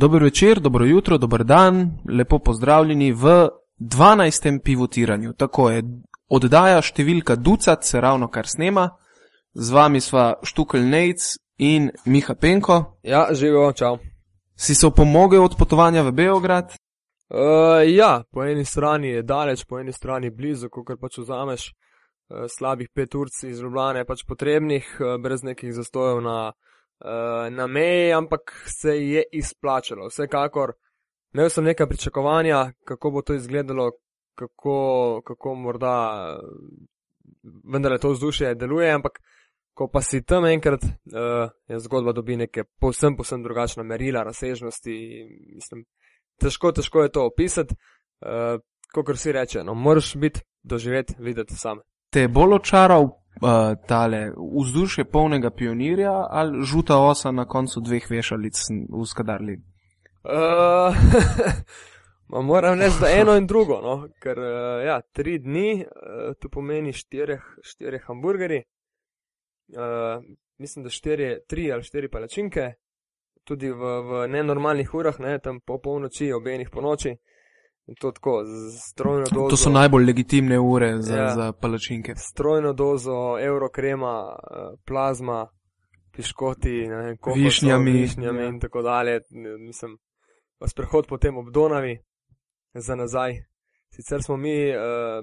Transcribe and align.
Dobro 0.00 0.24
večer, 0.24 0.60
dobro 0.60 0.84
jutro, 0.84 1.18
dober 1.18 1.44
dan, 1.44 1.98
lepo 2.18 2.38
pozdravljeni 2.38 3.12
v 3.12 3.48
12. 3.78 4.60
pivotiranju. 4.64 5.32
Tako 5.32 5.66
je, 5.70 5.82
oddaja 6.28 6.78
številka 6.80 7.36
Ducat 7.36 7.84
se 7.84 8.00
ravno 8.00 8.30
kar 8.32 8.48
snema, 8.48 8.86
z 9.52 9.74
vami 9.76 10.00
sva 10.00 10.38
Štukl 10.42 10.80
Nejc 10.88 11.26
in 11.58 11.90
Miha 12.06 12.34
Penko. 12.34 12.78
Ja, 13.02 13.26
živijo, 13.36 13.72
čau. 13.76 13.98
Si 14.56 14.74
se 14.74 14.86
opomogel 14.88 15.44
od 15.44 15.58
potovanja 15.60 16.06
v 16.08 16.16
Beograd? 16.16 16.72
Uh, 17.28 17.84
ja, 17.84 18.22
po 18.32 18.48
eni 18.48 18.64
strani 18.64 19.12
je 19.18 19.22
daleč, 19.22 19.66
po 19.68 19.82
eni 19.84 19.92
strani 19.92 20.32
blizu, 20.32 20.72
ko 20.72 20.80
kar 20.80 20.96
pač 20.96 21.20
vzameš 21.20 21.68
uh, 21.68 22.48
slabih 22.48 22.88
pet 22.88 23.20
ur 23.20 23.28
iz 23.28 23.60
Ljubljana, 23.60 24.00
je 24.00 24.08
pač 24.08 24.24
potrebnih, 24.24 24.96
uh, 24.96 25.18
brez 25.20 25.44
nekih 25.44 25.76
zastojev 25.76 26.24
na, 26.24 26.38
uh, 26.48 26.69
na 27.50 27.66
meji, 27.66 28.12
ampak 28.12 28.52
se 28.66 28.96
je 29.00 29.22
izplačalo. 29.32 30.08
Vsekakor, 30.08 30.72
imel 31.34 31.48
sem 31.48 31.64
nekaj 31.64 31.86
pričakovanja, 31.86 32.72
kako 32.84 33.10
bo 33.10 33.22
to 33.22 33.34
izgledalo, 33.34 33.90
kako, 34.34 35.22
kako 35.24 35.54
morda 35.54 35.94
vendar 37.72 37.98
to 37.98 38.10
vzdušje 38.10 38.54
deluje, 38.54 38.90
ampak 38.92 39.20
ko 39.74 39.88
pa 39.88 40.02
si 40.02 40.22
tam 40.22 40.44
enkrat, 40.44 40.82
uh, 40.84 41.50
je 41.68 41.78
zgodba 41.80 42.12
dobi 42.12 42.36
neke 42.36 42.64
povsem, 42.80 43.16
povsem 43.16 43.42
drugačna 43.42 43.82
merila, 43.82 44.22
razsežnosti. 44.22 44.96
Mislim, 45.54 45.84
težko, 46.40 46.72
težko 46.72 47.02
je 47.02 47.12
to 47.14 47.24
opisati, 47.26 47.74
uh, 48.20 48.60
kot 48.92 49.18
si 49.18 49.32
reče. 49.32 49.64
No, 49.64 49.74
moraš 49.74 50.16
biti 50.16 50.42
doživeti, 50.62 51.14
videti 51.18 51.56
sam. 51.56 51.80
Te 52.12 52.26
je 52.26 52.28
bolj 52.28 52.58
očaral 52.58 53.08
uh, 53.42 53.76
tale 53.86 54.32
vzdušje 54.62 55.04
polnega 55.04 55.50
pionirja 55.50 56.26
ali 56.30 56.64
žuta 56.64 56.98
osa 56.98 57.30
na 57.30 57.44
koncu 57.44 57.80
dveh 57.80 58.10
vešalic 58.10 58.56
v 58.88 59.06
Skadarli? 59.06 59.60
Uh, 62.28 62.44
moram 62.44 62.80
reči, 62.80 62.96
da 63.00 63.08
eno 63.08 63.36
in 63.36 63.46
drugo, 63.46 63.80
no? 63.82 64.08
ker 64.20 64.38
uh, 64.38 64.84
ja, 64.84 65.00
tri 65.12 65.38
dni, 65.38 65.80
uh, 65.80 66.34
to 66.38 66.48
pomeni 66.52 66.92
štirih, 66.92 67.40
štirih 67.64 68.04
hamburgerji, 68.06 68.62
uh, 69.72 70.22
mislim, 70.60 70.84
da 70.84 70.90
štiri, 70.90 71.38
tri 71.48 71.72
ali 71.72 71.82
štiri 71.82 72.10
palačinke, 72.12 72.74
tudi 73.44 73.70
v, 73.72 73.96
v 74.06 74.28
nenormalnih 74.28 74.94
urah, 74.94 75.18
ne, 75.18 75.38
tam 75.38 75.60
po 75.60 75.80
polnoči, 75.82 76.32
obenih 76.32 76.70
po 76.70 76.84
noči. 76.84 77.16
To, 77.98 78.12
tako, 78.12 78.42
dozo, 79.32 79.48
to 79.50 79.56
so 79.56 79.70
najbolj 79.70 80.04
legitimne 80.04 80.58
ure 80.58 81.02
za, 81.02 81.16
ja, 81.16 81.34
za 81.34 81.52
palačinke. 81.52 82.14
Strojno 82.16 82.72
dozo, 82.72 83.38
eurokrema, 83.40 84.36
eh, 84.50 84.76
plazma, 84.86 85.48
piškoti, 86.12 86.86
kokos, 87.20 87.38
višnjami. 87.38 87.90
višnjami 87.90 88.42
ja. 88.42 88.48
in 88.48 88.60
tako 88.60 88.82
dalje. 88.82 89.20
Mislim, 89.58 89.98
sprehod 90.66 91.06
potem 91.06 91.36
ob 91.36 91.50
Donavi 91.50 91.98
za 92.74 92.94
nazaj. 92.94 93.42
Sicer 93.90 94.22
smo 94.22 94.36
mi 94.36 94.70
uh, 94.70 94.76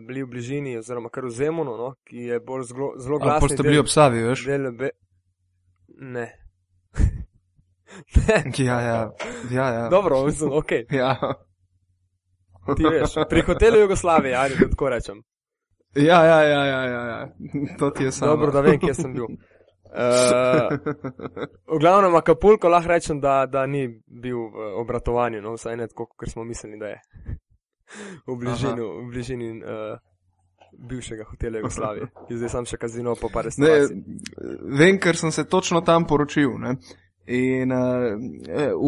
bili 0.07 0.23
v 0.23 0.27
bližini, 0.27 0.77
oziroma 0.77 1.09
kar 1.09 1.25
v 1.25 1.29
Zemunu, 1.29 1.77
no, 1.77 1.93
ki 2.03 2.17
je 2.17 2.39
bolj 2.39 2.63
zelo 2.63 3.17
glasen. 3.17 3.35
Ampak 3.35 3.51
ste 3.51 3.63
bili 3.63 3.79
ob 3.79 3.87
Savi, 3.87 4.23
veš? 4.23 4.45
Ne, 8.27 8.43
ja, 8.57 8.81
ja, 8.81 9.11
ja, 9.51 9.67
ja. 9.73 9.89
Dobro, 9.89 10.25
mislim, 10.25 10.51
ok. 10.53 10.71
Ja. 10.91 11.33
Ti 12.75 12.83
veš, 12.83 13.15
pri 13.29 13.41
hotelu 13.41 13.79
Jugoslavije, 13.79 14.35
ali 14.35 14.69
tako 14.69 14.89
rečem. 14.89 15.21
Ja, 15.95 16.25
ja, 16.25 16.41
ja, 16.43 16.65
ja, 16.65 16.83
ja, 16.83 17.05
ja. 17.07 17.29
to 17.79 17.89
ti 17.89 18.03
je 18.03 18.11
samo. 18.11 18.31
Dobro, 18.31 18.51
da 18.51 18.61
vem, 18.61 18.79
kje 18.79 18.93
sem 18.93 19.13
bil. 19.13 19.25
Uh, 19.87 20.77
v 21.75 21.79
glavnem, 21.79 22.15
Akapulko 22.15 22.69
lahko 22.69 22.91
rečem, 22.91 23.21
da, 23.21 23.45
da 23.45 23.65
ni 23.65 23.87
bil 24.05 24.37
v 24.37 24.67
obratovanju, 24.81 25.41
no, 25.41 25.55
vsaj 25.55 25.77
ne 25.77 25.87
tako, 25.87 26.09
kot 26.17 26.29
smo 26.29 26.43
mislili, 26.43 26.79
da 26.79 26.91
je. 26.91 26.99
v 28.27 28.35
bližini, 28.35 28.83
v 28.83 29.07
bližini 29.11 29.49
uh, 29.63 29.97
bivšega 30.89 31.23
hotela 31.23 31.57
Jugoslavije, 31.57 32.09
ki 32.27 32.37
zdaj 32.37 32.49
sam 32.49 32.67
še 32.67 32.77
kazino 32.77 33.15
po 33.15 33.31
par 33.33 33.49
stvari. 33.51 33.87
Vem, 34.77 34.99
ker 34.99 35.17
sem 35.17 35.31
se 35.31 35.47
točno 35.47 35.81
tam 35.81 36.05
poročil. 36.07 36.57
Ne? 36.59 36.75
In 37.27 37.71
uh, 37.71 37.79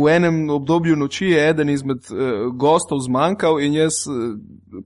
v 0.03 0.07
enem 0.07 0.49
obdobju 0.49 0.95
noči 0.95 1.25
je 1.25 1.49
eden 1.49 1.69
izmed 1.69 1.97
uh, 2.11 2.55
gostov 2.55 2.99
zmanjkal 2.99 3.59
in 3.59 3.73
jaz 3.73 4.07
uh, 4.07 4.37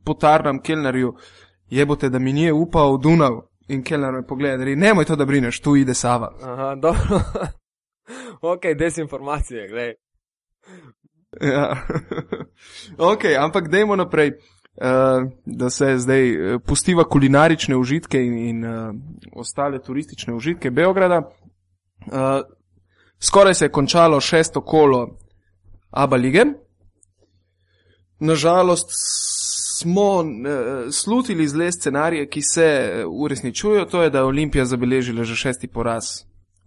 potarnam 0.05 0.61
Kelnerju, 0.61 1.13
jebote, 1.69 2.09
da 2.09 2.19
mi 2.19 2.33
nije 2.33 2.53
upal 2.53 2.97
Dunav. 2.97 3.41
In 3.67 3.83
Kelner 3.83 4.11
me 4.11 4.27
pogleda, 4.27 4.57
da 4.57 4.75
ne 4.75 4.93
moj 4.93 5.05
to, 5.05 5.15
da 5.15 5.25
brineš, 5.25 5.59
tu 5.59 5.75
ide 5.75 5.93
Sava. 5.93 6.33
Aha, 6.41 6.75
dobro. 6.81 7.19
ok, 8.41 8.61
desinformacije, 8.79 9.67
gledaj. 9.67 9.93
Ja. 11.41 11.77
ok, 13.13 13.21
ampak 13.39 13.67
dajmo 13.67 13.95
naprej, 13.95 14.31
uh, 14.31 15.29
da 15.45 15.69
se 15.69 15.97
zdaj 15.97 16.33
pustiva 16.65 17.03
kulinarične 17.03 17.77
užitke 17.77 18.25
in, 18.25 18.37
in 18.37 18.65
uh, 18.65 18.95
ostale 19.35 19.81
turistične 19.81 20.33
užitke 20.33 20.71
Beograda. 20.71 21.21
Uh, 22.05 22.41
Skoraj 23.25 23.53
se 23.53 23.65
je 23.65 23.71
končalo 23.71 24.21
šesto 24.21 24.61
kolo 24.61 25.17
Abu 25.91 26.15
lige. 26.15 26.45
Nažalost 28.19 28.89
smo 29.79 30.21
eh, 30.21 30.91
slutili 30.91 31.47
zle 31.47 31.71
scenarije, 31.71 32.29
ki 32.29 32.41
se 32.41 32.63
eh, 32.63 33.05
uresničujejo, 33.05 33.85
to 33.85 34.03
je, 34.03 34.09
da 34.09 34.17
je 34.17 34.23
Olimpija 34.23 34.65
zabeležila 34.65 35.23
že 35.23 35.35
šesti 35.35 35.67
poraz 35.67 36.05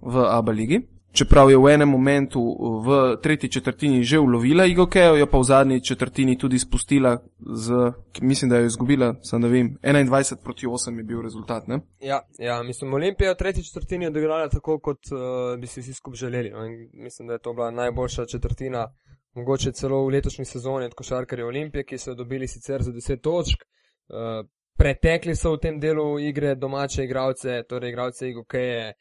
v 0.00 0.24
Abu 0.30 0.50
ligi 0.50 0.95
čeprav 1.16 1.50
je 1.50 1.58
v 1.58 1.72
enem 1.74 1.88
momentu 1.88 2.40
v 2.84 3.16
tretji 3.22 3.48
četrtini 3.50 4.02
že 4.04 4.18
ulovila 4.18 4.66
Igokejo, 4.66 5.16
jo 5.16 5.26
pa 5.26 5.38
v 5.38 5.44
zadnji 5.44 5.80
četrtini 5.80 6.38
tudi 6.38 6.58
spustila, 6.58 7.18
z, 7.40 7.92
mislim, 8.20 8.50
da 8.50 8.56
jo 8.56 8.62
je 8.62 8.66
izgubila, 8.66 9.14
sem 9.22 9.40
da 9.42 9.48
vem, 9.48 9.76
21 9.82 10.42
proti 10.44 10.66
8 10.66 10.98
je 10.98 11.04
bil 11.04 11.22
rezultat. 11.22 11.68
Ne? 11.68 11.80
Ja, 12.00 12.20
ja, 12.38 12.62
mislim, 12.62 12.94
Olimpija 12.94 13.32
v 13.32 13.36
tretji 13.36 13.64
četrtini 13.64 14.04
je 14.04 14.08
odigrala 14.08 14.48
tako, 14.48 14.78
kot 14.78 14.98
uh, 15.12 15.60
bi 15.60 15.66
si 15.66 15.80
vsi 15.80 15.94
skupaj 15.94 16.16
želeli. 16.16 16.50
No? 16.50 16.68
Mislim, 16.92 17.28
da 17.28 17.34
je 17.34 17.38
to 17.38 17.52
bila 17.52 17.70
najboljša 17.70 18.26
četrtina, 18.26 18.86
mogoče 19.34 19.72
celo 19.72 20.04
v 20.04 20.12
letošnji 20.12 20.44
sezoni 20.44 20.86
od 20.86 20.94
košarkarja 20.94 21.46
Olimpije, 21.46 21.84
ki 21.84 21.98
so 21.98 22.14
dobili 22.14 22.48
sicer 22.48 22.82
za 22.82 22.92
10 22.92 23.20
točk. 23.20 23.64
Uh, 24.08 24.46
Pretekli 24.76 25.32
so 25.36 25.54
v 25.54 25.58
tem 25.58 25.78
delu 25.80 26.18
igre 26.20 26.54
domače 26.54 27.04
igralce, 27.04 27.62
torej 27.68 27.90
igralce 27.90 28.28
Igokeje, 28.28 28.92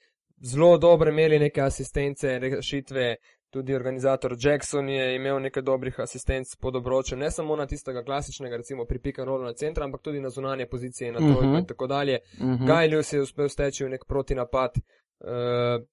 zelo 0.46 0.78
dobre 0.78 1.10
imeli 1.10 1.40
neke 1.40 1.62
asistence, 1.62 2.40
rešitve. 2.40 3.16
Tudi 3.50 3.76
organizator 3.76 4.36
Jackson 4.40 4.90
je 4.90 5.16
imel 5.16 5.40
nekaj 5.42 5.64
dobrih 5.64 6.00
asistenc 6.00 6.56
pod 6.60 6.76
obročem, 6.76 7.20
ne 7.20 7.30
samo 7.32 7.56
na 7.56 7.66
tistega 7.66 8.04
klasičnega, 8.04 8.58
recimo 8.58 8.86
pri 8.86 9.00
Pikanolu 9.00 9.44
na 9.44 9.54
centru, 9.54 9.84
ampak 9.84 10.02
tudi 10.02 10.20
na 10.20 10.30
zunanje 10.30 10.66
pozicije 10.66 11.12
na 11.12 11.20
trojku 11.20 11.46
uh 11.46 11.52
-huh. 11.52 11.60
in 11.60 11.66
tako 11.66 11.88
dalje. 11.88 12.20
Uh 12.40 12.48
-huh. 12.48 12.68
Gajlju 12.68 13.04
se 13.04 13.18
je 13.18 13.22
uspel 13.22 13.50
steči 13.50 13.86
v 13.86 13.90
nek 13.90 14.06
protinapad, 14.08 14.72
uh, 14.76 15.86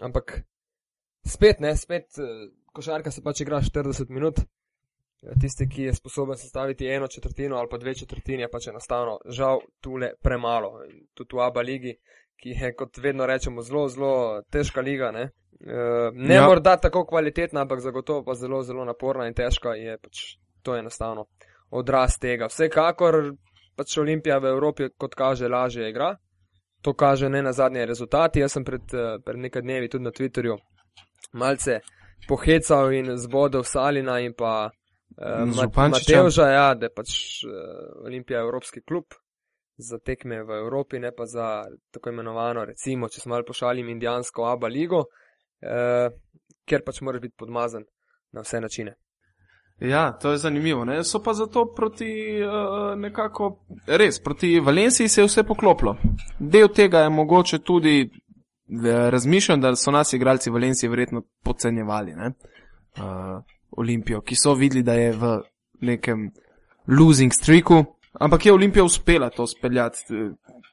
ampak 0.00 0.42
spet 1.26 1.60
ne, 1.60 1.76
spet 1.76 2.04
uh, 2.18 2.52
košarka 2.72 3.10
se 3.10 3.22
pač 3.22 3.40
igra 3.40 3.60
40 3.60 4.08
minut. 4.08 4.34
Tisti, 5.40 5.68
ki 5.68 5.82
je 5.82 5.94
sposoben 5.94 6.36
sestaviti 6.36 6.86
eno 6.86 7.06
četrtino 7.06 7.56
ali 7.56 7.68
pa 7.70 7.78
dve 7.78 7.94
četrtine, 7.94 8.42
je 8.42 8.50
pač 8.50 8.66
enostavno 8.66 9.18
žal 9.26 9.58
tule 9.80 10.12
premalo. 10.22 10.82
Tudi 11.14 11.36
v 11.36 11.40
Abu 11.40 11.60
Leigi 11.60 11.96
ki 12.40 12.54
je, 12.54 12.72
kot 12.74 12.98
vedno 13.02 13.26
rečemo, 13.26 13.62
zelo, 13.62 13.88
zelo 13.88 14.42
težka 14.50 14.80
liga. 14.80 15.10
Ne, 15.12 15.28
uh, 15.66 16.14
ne 16.14 16.34
ja. 16.34 16.46
morda 16.46 16.76
tako 16.76 17.04
kvalitetna, 17.06 17.60
ampak 17.60 17.80
zagotovo 17.80 18.24
pa 18.24 18.34
zelo, 18.34 18.62
zelo 18.62 18.84
naporna 18.84 19.26
in 19.26 19.34
težka 19.34 19.74
je 19.74 19.98
pač 19.98 20.22
to 20.62 20.76
enostavno 20.76 21.26
odraz 21.70 22.18
tega. 22.20 22.48
Vsekakor 22.48 23.20
pač 23.76 23.98
Olimpija 23.98 24.38
v 24.38 24.52
Evropi, 24.54 24.90
kot 24.98 25.14
kaže, 25.14 25.48
lažje 25.48 25.90
igra. 25.90 26.14
To 26.82 26.94
kaže 26.94 27.28
ne 27.28 27.42
na 27.42 27.52
zadnje 27.52 27.86
rezultati. 27.86 28.40
Jaz 28.40 28.54
sem 28.54 28.64
pred, 28.64 28.86
uh, 28.94 29.18
pred 29.24 29.46
nekaj 29.48 29.62
dnevi 29.62 29.90
tudi 29.90 30.04
na 30.04 30.14
Twitterju 30.14 30.58
malce 31.32 31.80
pohecal 32.28 32.92
in 32.94 33.16
zbodel 33.18 33.64
Salina 33.64 34.18
in 34.20 34.34
pa 34.38 34.70
uh, 34.70 35.66
Matevža, 35.90 36.46
ja, 36.50 36.68
da 36.74 36.86
je 36.86 36.94
pač 36.94 37.14
uh, 37.46 38.04
Olimpija 38.06 38.40
evropski 38.46 38.82
klub 38.86 39.18
za 39.78 39.98
tekme 39.98 40.42
v 40.42 40.58
Evropi, 40.58 40.98
ne 40.98 41.12
pa 41.14 41.26
za 41.26 41.64
tako 41.90 42.10
imenovano, 42.10 42.64
recimo, 42.64 43.08
če 43.08 43.20
smo 43.20 43.34
malo 43.34 43.46
pošalim, 43.46 43.88
indijansko 43.88 44.46
Abu 44.50 44.66
ligo, 44.66 45.04
eh, 45.62 46.08
ker 46.66 46.82
pač 46.84 47.00
moraš 47.00 47.22
biti 47.22 47.38
podmazan 47.38 47.84
na 48.32 48.42
vse 48.42 48.60
načine. 48.60 48.94
Ja, 49.80 50.12
to 50.12 50.30
je 50.30 50.38
zanimivo. 50.38 50.84
Ne? 50.84 51.04
So 51.04 51.22
pa 51.22 51.34
zato 51.34 51.68
proti 51.74 52.10
uh, 52.42 52.98
nekako, 52.98 53.60
res, 53.86 54.18
proti 54.22 54.60
Valenciji 54.60 55.08
se 55.08 55.20
je 55.20 55.26
vse 55.26 55.44
poklopilo. 55.46 55.94
Del 56.38 56.68
tega 56.74 57.04
je 57.04 57.10
mogoče 57.10 57.58
tudi 57.58 58.10
razmišljati, 59.10 59.62
da 59.62 59.76
so 59.76 59.90
nas 59.90 60.12
igralci 60.12 60.50
Valencije 60.50 60.90
verjetno 60.90 61.22
podcenjevali. 61.44 62.12
Uh, 62.12 63.38
Olimpijo, 63.70 64.20
ki 64.20 64.34
so 64.34 64.54
videli, 64.54 64.82
da 64.82 64.94
je 64.94 65.12
v 65.12 65.38
nekem 65.80 66.30
losing 66.88 67.32
streaku, 67.32 67.84
Ampak 68.12 68.46
je 68.46 68.52
Olimpija 68.52 68.84
uspela 68.84 69.30
to 69.30 69.46
speljati, 69.46 69.98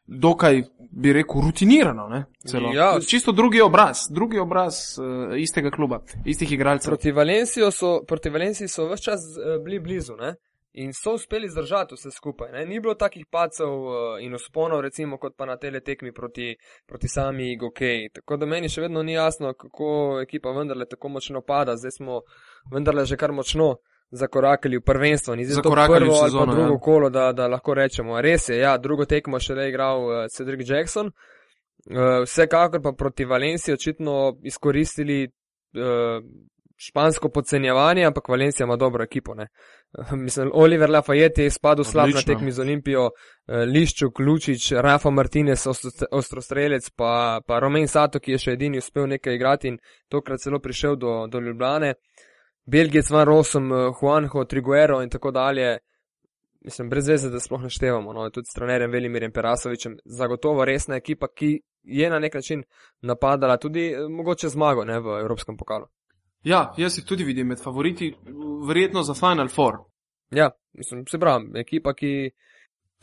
dokaj 0.07 0.63
bi 0.91 1.13
rekel, 1.13 1.41
rutinirano. 1.41 2.07
Ne, 2.07 2.23
celo. 2.47 2.71
Ja. 2.73 2.99
Čisto 3.07 3.31
drugi 3.31 3.61
obraz, 3.61 3.97
drugi 4.09 4.39
obraz 4.39 4.75
uh, 4.99 5.37
istega 5.37 5.71
kluba, 5.71 5.99
istih 6.25 6.51
igralcev. 6.51 6.89
Proti 6.89 7.11
Valenciji 7.11 7.71
so, 7.71 8.01
proti 8.07 8.29
Valenciji 8.29 8.67
so 8.67 8.87
vse 8.89 9.03
čas 9.03 9.19
eh, 9.19 9.59
bili 9.63 9.79
blizu 9.79 10.15
ne? 10.15 10.35
in 10.77 10.93
so 10.93 11.13
uspeli 11.13 11.49
zdržati 11.49 11.95
vse 11.95 12.11
skupaj. 12.11 12.51
Ne? 12.51 12.65
Ni 12.65 12.79
bilo 12.79 12.93
takih 12.93 13.25
pacev 13.31 13.67
eh, 13.67 14.25
in 14.25 14.35
usponov, 14.35 14.81
recimo, 14.81 15.17
kot 15.17 15.35
pa 15.37 15.45
na 15.45 15.57
tele 15.57 15.79
tekmi 15.79 16.11
proti, 16.11 16.55
proti 16.85 17.07
sami 17.07 17.57
Gokej. 17.57 18.09
Tako 18.13 18.37
da 18.37 18.45
meni 18.45 18.69
še 18.69 18.81
vedno 18.81 19.03
ni 19.03 19.13
jasno, 19.13 19.53
kako 19.53 20.19
ekipa 20.23 20.51
vendarle 20.51 20.85
tako 20.85 21.09
močno 21.09 21.41
pada. 21.41 21.77
Zdaj 21.77 21.91
smo 21.91 22.21
vendarle 22.71 23.05
že 23.05 23.17
kar 23.17 23.31
močno 23.31 23.75
zakorakali 24.11 24.77
v 24.77 24.81
prvenstvo. 24.81 25.35
Ni 25.35 25.45
zdaj 25.45 25.63
to 25.63 25.69
Zakorakali 25.69 26.05
v 26.05 26.09
prvo 26.09 26.19
ali 26.21 26.29
sezono, 26.29 26.45
pa 26.45 26.53
drugo 26.53 26.73
ja. 26.73 26.79
kolo, 26.79 27.09
da, 27.09 27.31
da 27.31 27.47
lahko 27.47 27.73
rečemo. 27.73 28.21
Res 28.21 28.49
je, 28.49 28.57
ja, 28.57 28.77
drugo 28.77 29.05
tekmo 29.05 29.39
še 29.39 29.55
le 29.55 29.69
igral 29.69 30.05
uh, 30.05 30.25
Cedric 30.31 30.67
Jackson. 30.69 31.11
Uh, 31.85 32.23
vsekakor 32.25 32.81
pa 32.81 32.91
proti 32.97 33.25
Valenciji 33.25 33.73
očitno 33.73 34.37
izkoristili 34.43 35.25
uh, 35.27 36.21
špansko 36.77 37.29
podcenjevanje, 37.29 38.05
ampak 38.05 38.29
Valencija 38.29 38.65
ima 38.65 38.75
dobro 38.75 39.03
ekipo. 39.03 39.35
Ne? 39.35 39.47
Uh, 39.97 40.13
mislim, 40.13 40.51
Oliver 40.53 40.89
Lafayette 40.89 41.43
je 41.43 41.51
spadel 41.51 41.83
slab 41.83 42.09
na 42.13 42.21
tekmi 42.21 42.51
z 42.51 42.61
Olimpijo, 42.61 43.05
uh, 43.05 43.55
Liščuk, 43.67 44.19
Lučič, 44.19 44.71
Rafa 44.71 45.09
Martinez, 45.09 45.67
ostro- 45.67 46.07
ostrostrelec, 46.11 46.89
pa, 46.95 47.41
pa 47.47 47.59
Romain 47.59 47.87
Sato, 47.87 48.19
ki 48.19 48.35
je 48.35 48.43
še 48.47 48.57
edini 48.57 48.81
uspel 48.81 49.07
nekaj 49.07 49.35
igrati 49.35 49.73
in 49.73 49.77
tokrat 50.09 50.41
celo 50.41 50.59
prišel 50.59 50.95
do, 50.95 51.25
do 51.27 51.39
Ljubljane. 51.39 51.93
Belgijec 52.65 53.09
Van 53.09 53.25
Rossum, 53.25 53.71
eh, 53.71 53.91
Juanjo, 54.01 54.45
Triguero 54.45 55.01
in 55.01 55.09
tako 55.09 55.31
dalje. 55.31 55.77
Mislim, 56.61 56.89
brez 56.89 57.07
veze, 57.07 57.29
da 57.29 57.39
sploh 57.39 57.61
naštevamo, 57.61 58.13
no, 58.13 58.29
tudi 58.29 58.45
s 58.45 58.55
trenerjem 58.55 58.91
Velimirjem 58.91 59.31
Perasovičem, 59.31 59.97
zagotovo 60.05 60.65
resna 60.65 60.95
ekipa, 60.95 61.27
ki 61.27 61.59
je 61.83 62.09
na 62.09 62.19
nek 62.19 62.33
način 62.33 62.63
napadala 63.01 63.57
tudi 63.57 63.87
eh, 63.91 64.07
mogoče 64.09 64.49
zmago 64.49 64.85
ne, 64.85 64.99
v 64.99 65.19
Evropskem 65.19 65.57
pokalu. 65.57 65.85
Ja, 66.43 66.73
jaz 66.77 66.97
jih 66.97 67.05
tudi 67.05 67.23
vidim 67.23 67.47
med 67.47 67.61
favoriti, 67.63 68.15
verjetno 68.67 69.03
za 69.03 69.13
Final 69.13 69.47
Four. 69.47 69.77
Ja, 70.31 70.49
mislim, 70.73 71.07
se 71.07 71.19
pravi, 71.19 71.59
ekipa, 71.59 71.93
ki. 71.93 72.31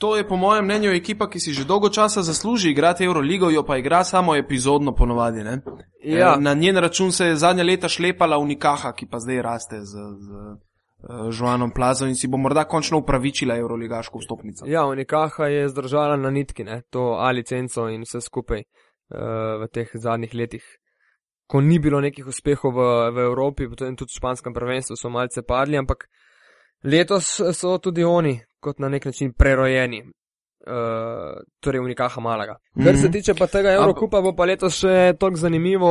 To 0.03 0.17
je 0.17 0.29
po 0.29 0.37
mojem 0.37 0.65
mnenju 0.65 0.91
ekipa, 0.91 1.29
ki 1.31 1.41
si 1.41 1.53
že 1.55 1.65
dolgo 1.65 1.89
časa 1.89 2.23
zasluži 2.27 2.71
igrati 2.71 3.05
Euroligo, 3.05 3.51
jo 3.51 3.63
pa 3.63 3.77
igra 3.79 4.05
samo 4.05 4.35
epizodno 4.37 4.95
ponovadi. 4.95 5.45
Ne? 5.45 5.61
Ja. 6.03 6.35
Eh, 6.35 6.41
Na 6.41 6.55
njen 6.55 6.77
račun 6.77 7.13
se 7.13 7.27
je 7.27 7.37
zadnja 7.37 7.65
leta 7.65 7.89
šlepala 7.89 8.39
Unikaha, 8.39 8.93
ki 8.93 9.07
pa 9.07 9.19
zdaj 9.23 9.43
raste 9.43 9.81
z, 9.81 9.95
z 9.95 10.31
uh, 11.07 11.31
Žuanom 11.31 11.71
Plazo 11.71 12.07
in 12.07 12.19
si 12.19 12.27
bo 12.27 12.37
morda 12.37 12.65
končno 12.65 12.99
upravičila 12.99 13.57
Euroligaško 13.57 14.19
vstopnico. 14.19 14.67
Ja, 14.67 14.87
Unikaha 14.87 15.47
je 15.47 15.69
zdržala 15.69 16.17
na 16.17 16.31
nitki, 16.31 16.65
ne, 16.65 16.83
to 16.91 17.15
A 17.23 17.31
licenco 17.31 17.87
in 17.89 18.03
vse 18.03 18.21
skupaj 18.21 18.59
uh, 18.59 19.63
v 19.63 19.71
teh 19.71 19.91
zadnjih 19.95 20.35
letih. 20.35 20.65
Ko 21.47 21.61
ni 21.61 21.79
bilo 21.79 22.01
nekih 22.01 22.27
uspehov 22.27 22.75
v, 22.75 22.93
v 23.15 23.27
Evropi, 23.31 23.71
potem 23.71 23.95
tudi 23.95 24.11
v 24.11 24.19
španskem 24.19 24.51
prvenstvu 24.55 24.99
so 24.99 25.09
malce 25.15 25.47
padli, 25.47 25.79
ampak 25.79 26.09
letos 26.83 27.39
so 27.55 27.79
tudi 27.79 28.03
oni 28.03 28.41
kot 28.63 28.79
na 28.79 28.89
nek 28.89 29.05
način 29.11 29.33
prerojeni. 29.33 30.03
Uh, 30.67 31.43
torej, 31.61 31.81
Unikaha 31.83 32.21
Malaga. 32.21 32.55
Kar 32.85 32.97
se 32.97 33.11
tiče 33.11 33.35
pa 33.35 33.49
tega 33.51 33.73
Evrokupa, 33.75 34.21
bo 34.23 34.31
pa 34.39 34.47
letos 34.47 34.77
še 34.79 35.17
toliko 35.19 35.41
zanimivo. 35.41 35.91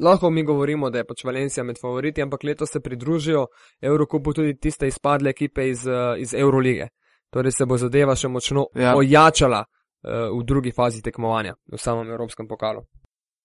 Lahko 0.00 0.30
mi 0.30 0.44
govorimo, 0.46 0.90
da 0.90 1.02
je 1.02 1.06
pač 1.08 1.24
Valencija 1.26 1.64
med 1.66 1.80
favoriti, 1.80 2.22
ampak 2.22 2.44
letos 2.46 2.70
se 2.70 2.80
pridružijo 2.80 3.46
Evrokupu 3.82 4.32
tudi 4.38 4.54
tiste 4.54 4.86
izpadle 4.86 5.34
ekipe 5.34 5.66
iz, 5.68 5.82
eh, 5.86 6.14
iz 6.22 6.34
Eurolige. 6.34 6.88
Torej 7.34 7.58
se 7.58 7.66
bo 7.66 7.76
zadeva 7.76 8.14
še 8.16 8.28
močno 8.28 8.68
Ja. 8.74 8.92
ja. 8.92 8.96
ojačala 8.96 9.64
uh, 9.64 10.30
v 10.38 10.44
drugi 10.44 10.70
fazi 10.72 11.02
tekmovanja, 11.02 11.56
v 11.72 11.78
samem 11.80 12.10
Evropskem 12.10 12.48
pokalu. 12.48 12.86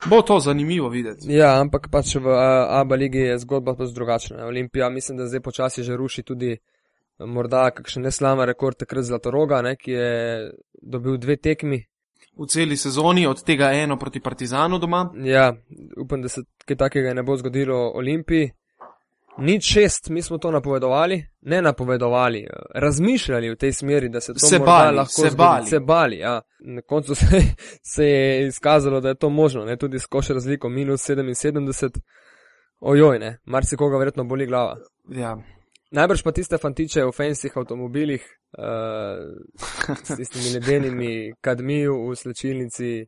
Bo 0.06 0.22
to 0.22 0.40
zanimivo 0.40 0.90
videti. 0.90 1.34
Ja, 1.34 1.56
ampak 1.60 1.90
pač 1.90 2.16
v 2.16 2.30
uh, 2.30 2.78
ABA 2.78 2.96
ligi 2.96 3.26
je 3.32 3.38
zgodba 3.42 3.74
pač 3.76 3.96
drugačna. 3.96 4.46
Olimpija 4.46 4.90
mislim, 4.90 5.18
da 5.18 5.26
zdaj 5.26 5.42
počasi 5.42 5.84
že 5.84 5.98
ruši 5.98 6.24
tudi 6.24 6.52
eh, 6.52 6.60
morda 7.20 7.72
kakšen 7.72 8.04
neslama 8.04 8.46
rekord 8.46 8.78
takrat 8.78 9.04
Zlatoroga, 9.04 9.62
ne, 9.62 9.76
ki 9.76 9.92
je 9.92 10.52
dobil 10.82 11.18
dve 11.18 11.38
tekmi. 11.38 11.84
V 12.38 12.46
celi 12.46 12.78
sezoni, 12.78 13.26
od 13.28 13.44
tega 13.44 13.72
eno 13.74 13.98
proti 13.98 14.20
Partizanu 14.20 14.78
doma. 14.80 15.10
Ja, 15.26 15.54
upam, 16.02 16.22
da 16.22 16.30
se 16.30 16.42
kaj 16.66 16.78
takega 16.78 17.14
ne 17.14 17.24
bo 17.24 17.38
zgodilo 17.38 17.92
Olimpiji. 17.96 18.52
Nič 19.38 19.74
šest, 19.74 20.10
mi 20.10 20.22
smo 20.22 20.38
to 20.38 20.52
napovedovali, 20.52 21.24
ne 21.42 21.62
napovedovali, 21.62 22.40
eh, 22.40 22.50
razmišljali 22.76 23.50
v 23.50 23.56
tej 23.56 23.74
smeri, 23.74 24.10
da 24.10 24.22
se 24.22 24.34
to 24.34 24.40
Se 24.40 24.60
bali, 24.60 24.96
lahko 24.98 25.12
se 25.12 25.22
zgodi. 25.22 25.38
bali. 25.38 25.66
Se 25.66 25.80
bali, 25.80 26.18
ja. 26.18 26.42
Na 26.60 26.82
koncu 26.82 27.16
se, 27.22 27.42
se 27.84 28.06
je 28.06 28.48
izkazalo, 28.48 29.02
da 29.02 29.10
je 29.10 29.16
to 29.16 29.30
možno, 29.30 29.66
ne 29.66 29.78
tudi 29.78 30.00
skoš 30.00 30.28
razliko 30.28 30.70
minus 30.70 31.10
77. 31.10 32.00
Ojoj, 32.80 33.20
ne, 33.20 33.38
marsikoga 33.46 33.98
verjetno 33.98 34.24
boli 34.24 34.46
glava. 34.46 34.78
Ja. 35.10 35.38
Najbrž 35.92 36.24
pa 36.24 36.32
tiste 36.36 36.58
fantiče 36.60 37.06
v 37.08 37.12
fensih 37.16 37.54
avtomobilih, 37.58 38.24
uh, 38.58 39.94
s 40.04 40.18
tistimi 40.18 40.54
ledenimi 40.58 41.12
kadmiju 41.42 41.96
v 42.10 42.16
slčilnici, 42.16 43.06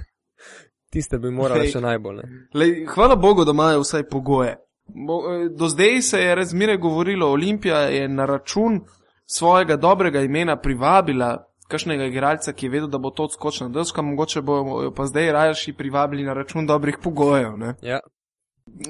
tiste 0.92 1.18
bi 1.18 1.30
morali 1.30 1.68
Hej. 1.68 1.76
še 1.76 1.84
najbolj. 1.84 2.22
Ne. 2.22 2.40
Lej, 2.54 2.74
hvala 2.94 3.16
Bogu, 3.16 3.46
da 3.46 3.54
imajo 3.54 3.84
vsaj 3.84 4.08
pogoje. 4.10 4.56
Bo, 4.90 5.20
eh, 5.30 5.48
do 5.54 5.68
zdaj 5.70 6.02
se 6.02 6.22
je 6.22 6.34
razmere 6.34 6.76
govorilo, 6.76 7.30
Olimpija 7.30 7.86
je 7.94 8.08
na 8.08 8.26
račun 8.26 8.80
svojega 9.26 9.76
dobrega 9.76 10.20
imena 10.26 10.56
privabila 10.58 11.36
kakšnega 11.70 12.04
igralca, 12.10 12.52
ki 12.52 12.66
je 12.66 12.70
vedel, 12.70 12.88
da 12.90 12.98
bo 12.98 13.12
to 13.14 13.28
odskočna 13.28 13.68
deska, 13.68 14.02
mogoče 14.02 14.42
bojo 14.42 14.82
jo 14.82 14.94
pa 14.94 15.06
zdaj 15.06 15.32
raje 15.32 15.74
privabili 15.78 16.24
na 16.26 16.34
račun 16.34 16.66
dobrih 16.66 16.98
pogojev. 17.02 17.56
Ne? 17.58 17.74
Ja. 17.82 18.00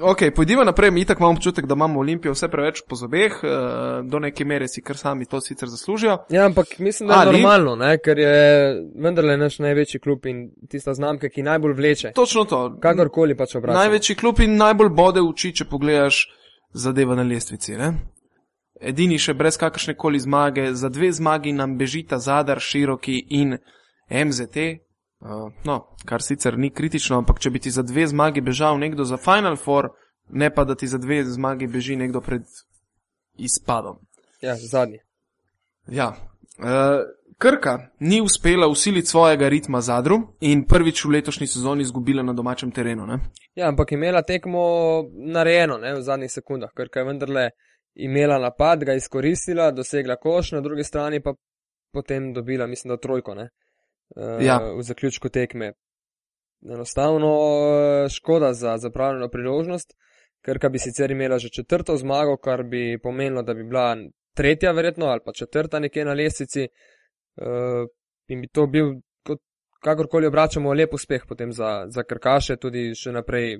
Ok, 0.01 0.21
pojdiva 0.35 0.63
naprej, 0.63 0.91
mi 0.91 1.05
tako 1.05 1.23
imamo 1.23 1.33
občutek, 1.37 1.65
da 1.65 1.73
imamo 1.73 1.99
Olimpijo 1.99 2.31
vse 2.33 2.47
preveč 2.47 2.81
po 2.89 2.95
zobeh, 2.95 3.31
eh, 3.43 3.49
do 4.03 4.19
neke 4.19 4.45
mere 4.45 4.67
si 4.67 4.81
kar 4.81 4.97
sami 4.97 5.25
to 5.25 5.41
sicer 5.41 5.69
zaslužijo. 5.69 6.17
ja, 6.29 6.45
ampak 6.45 6.79
mislim, 6.79 7.09
da 7.09 7.13
je 7.13 7.19
Ali? 7.19 7.41
normalno, 7.41 7.75
ne, 7.75 7.97
ker 7.97 8.19
je 8.19 8.75
vendarle 8.95 9.37
naš 9.37 9.59
največji 9.59 9.99
klub 9.99 10.25
in 10.25 10.49
tista 10.69 10.93
znamka, 10.93 11.29
ki 11.29 11.43
najbolj 11.43 11.73
vleče. 11.73 12.11
Točno 12.15 12.45
to. 12.45 12.77
Kakorkoli 12.81 13.37
pač 13.37 13.55
obrača. 13.55 13.79
Največji 13.79 14.15
klub 14.15 14.39
in 14.39 14.55
najbolj 14.57 14.89
bode 14.89 15.21
v 15.21 15.29
oči, 15.29 15.53
če 15.53 15.65
pogledaš 15.65 16.27
zadeva 16.73 17.15
na 17.15 17.23
lestvici. 17.23 17.75
Ne? 17.77 17.93
Edini 18.81 19.19
še 19.19 19.33
brez 19.33 19.57
kakršne 19.57 19.93
koli 19.93 20.19
zmage, 20.19 20.73
za 20.73 20.89
dve 20.89 21.11
zmagi 21.11 21.51
nam 21.53 21.77
bežita 21.77 22.17
Zadar, 22.17 22.59
Široki 22.59 23.19
in 23.29 23.57
MZT. 24.09 24.57
Uh, 25.21 25.51
no, 25.63 25.95
kar 26.05 26.21
sicer 26.21 26.57
ni 26.57 26.71
kritično, 26.73 27.19
ampak 27.21 27.39
če 27.39 27.49
bi 27.49 27.59
ti 27.61 27.71
za 27.71 27.83
dve 27.85 28.07
zmagi 28.09 28.41
bežal 28.41 28.79
nekdo 28.81 29.05
za 29.05 29.17
Final 29.21 29.55
Four, 29.55 29.91
ne 30.29 30.49
pa 30.49 30.63
da 30.65 30.75
ti 30.75 30.87
za 30.87 30.97
dve 30.97 31.23
zmagi 31.23 31.67
beži 31.67 31.95
nekdo 31.95 32.21
pred 32.21 32.41
izpadom. 33.37 33.99
Ja, 34.41 34.55
zadnji. 34.55 34.99
Ja. 35.87 36.15
Uh, 36.57 37.05
Krka 37.41 37.77
ni 37.99 38.21
uspela 38.21 38.67
usiliti 38.67 39.07
svojega 39.07 39.49
ritma 39.49 39.81
Zadru 39.81 40.17
in 40.39 40.65
prvič 40.65 41.05
v 41.05 41.09
letošnji 41.09 41.47
sezoni 41.47 41.81
izgubila 41.81 42.23
na 42.23 42.33
domačem 42.33 42.71
terenu. 42.71 43.05
Ne? 43.05 43.17
Ja, 43.55 43.67
ampak 43.67 43.91
imela 43.91 44.21
tekmo 44.21 44.61
narejeno 45.13 45.77
ne, 45.77 45.95
v 45.95 46.03
zadnjih 46.05 46.31
sekundah, 46.31 46.69
ker 46.77 46.89
je 46.95 47.03
vendarle 47.03 47.47
imela 47.95 48.37
napad, 48.39 48.83
ga 48.85 48.93
izkoristila, 48.93 49.71
dosegla 49.71 50.15
koš, 50.21 50.51
na 50.51 50.61
drugi 50.61 50.83
strani 50.83 51.21
pa 51.21 51.33
potem 51.93 52.33
dobila, 52.33 52.67
mislim, 52.67 52.93
da 52.93 53.01
trojko 53.01 53.35
ne, 53.35 53.49
uh, 54.15 54.45
Ja. 54.45 54.59
v 54.77 54.81
zaključku 54.83 55.29
tekme. 55.29 55.73
Enostavno 56.61 57.27
eh, 57.33 58.09
škoda 58.09 58.53
za 58.53 58.77
zapravljeno 58.77 59.29
priložnost, 59.29 59.93
ker 60.45 60.59
bi 60.69 60.79
sicer 60.79 61.11
imela 61.11 61.39
že 61.39 61.49
četrto 61.49 61.97
zmago, 61.97 62.37
kar 62.37 62.63
bi 62.63 62.99
pomenilo, 63.03 63.41
da 63.41 63.53
bi 63.53 63.63
bila 63.63 63.97
tretja 64.35 64.71
verjetno 64.71 65.05
ali 65.05 65.21
pa 65.25 65.31
četrta 65.31 65.79
nekje 65.79 66.05
na 66.05 66.13
lestvici 66.13 66.67
uh, 66.67 67.87
in 68.27 68.41
bi 68.41 68.47
to 68.47 68.67
bil, 68.67 68.93
kot, 69.25 69.39
kakorkoli 69.83 70.27
obračamo, 70.27 70.73
lep 70.73 70.93
uspeh 70.93 71.25
potem 71.27 71.51
za, 71.51 71.85
za 71.87 72.03
krkaše, 72.03 72.55
tudi 72.55 72.91
še 72.95 73.11
naprej 73.11 73.57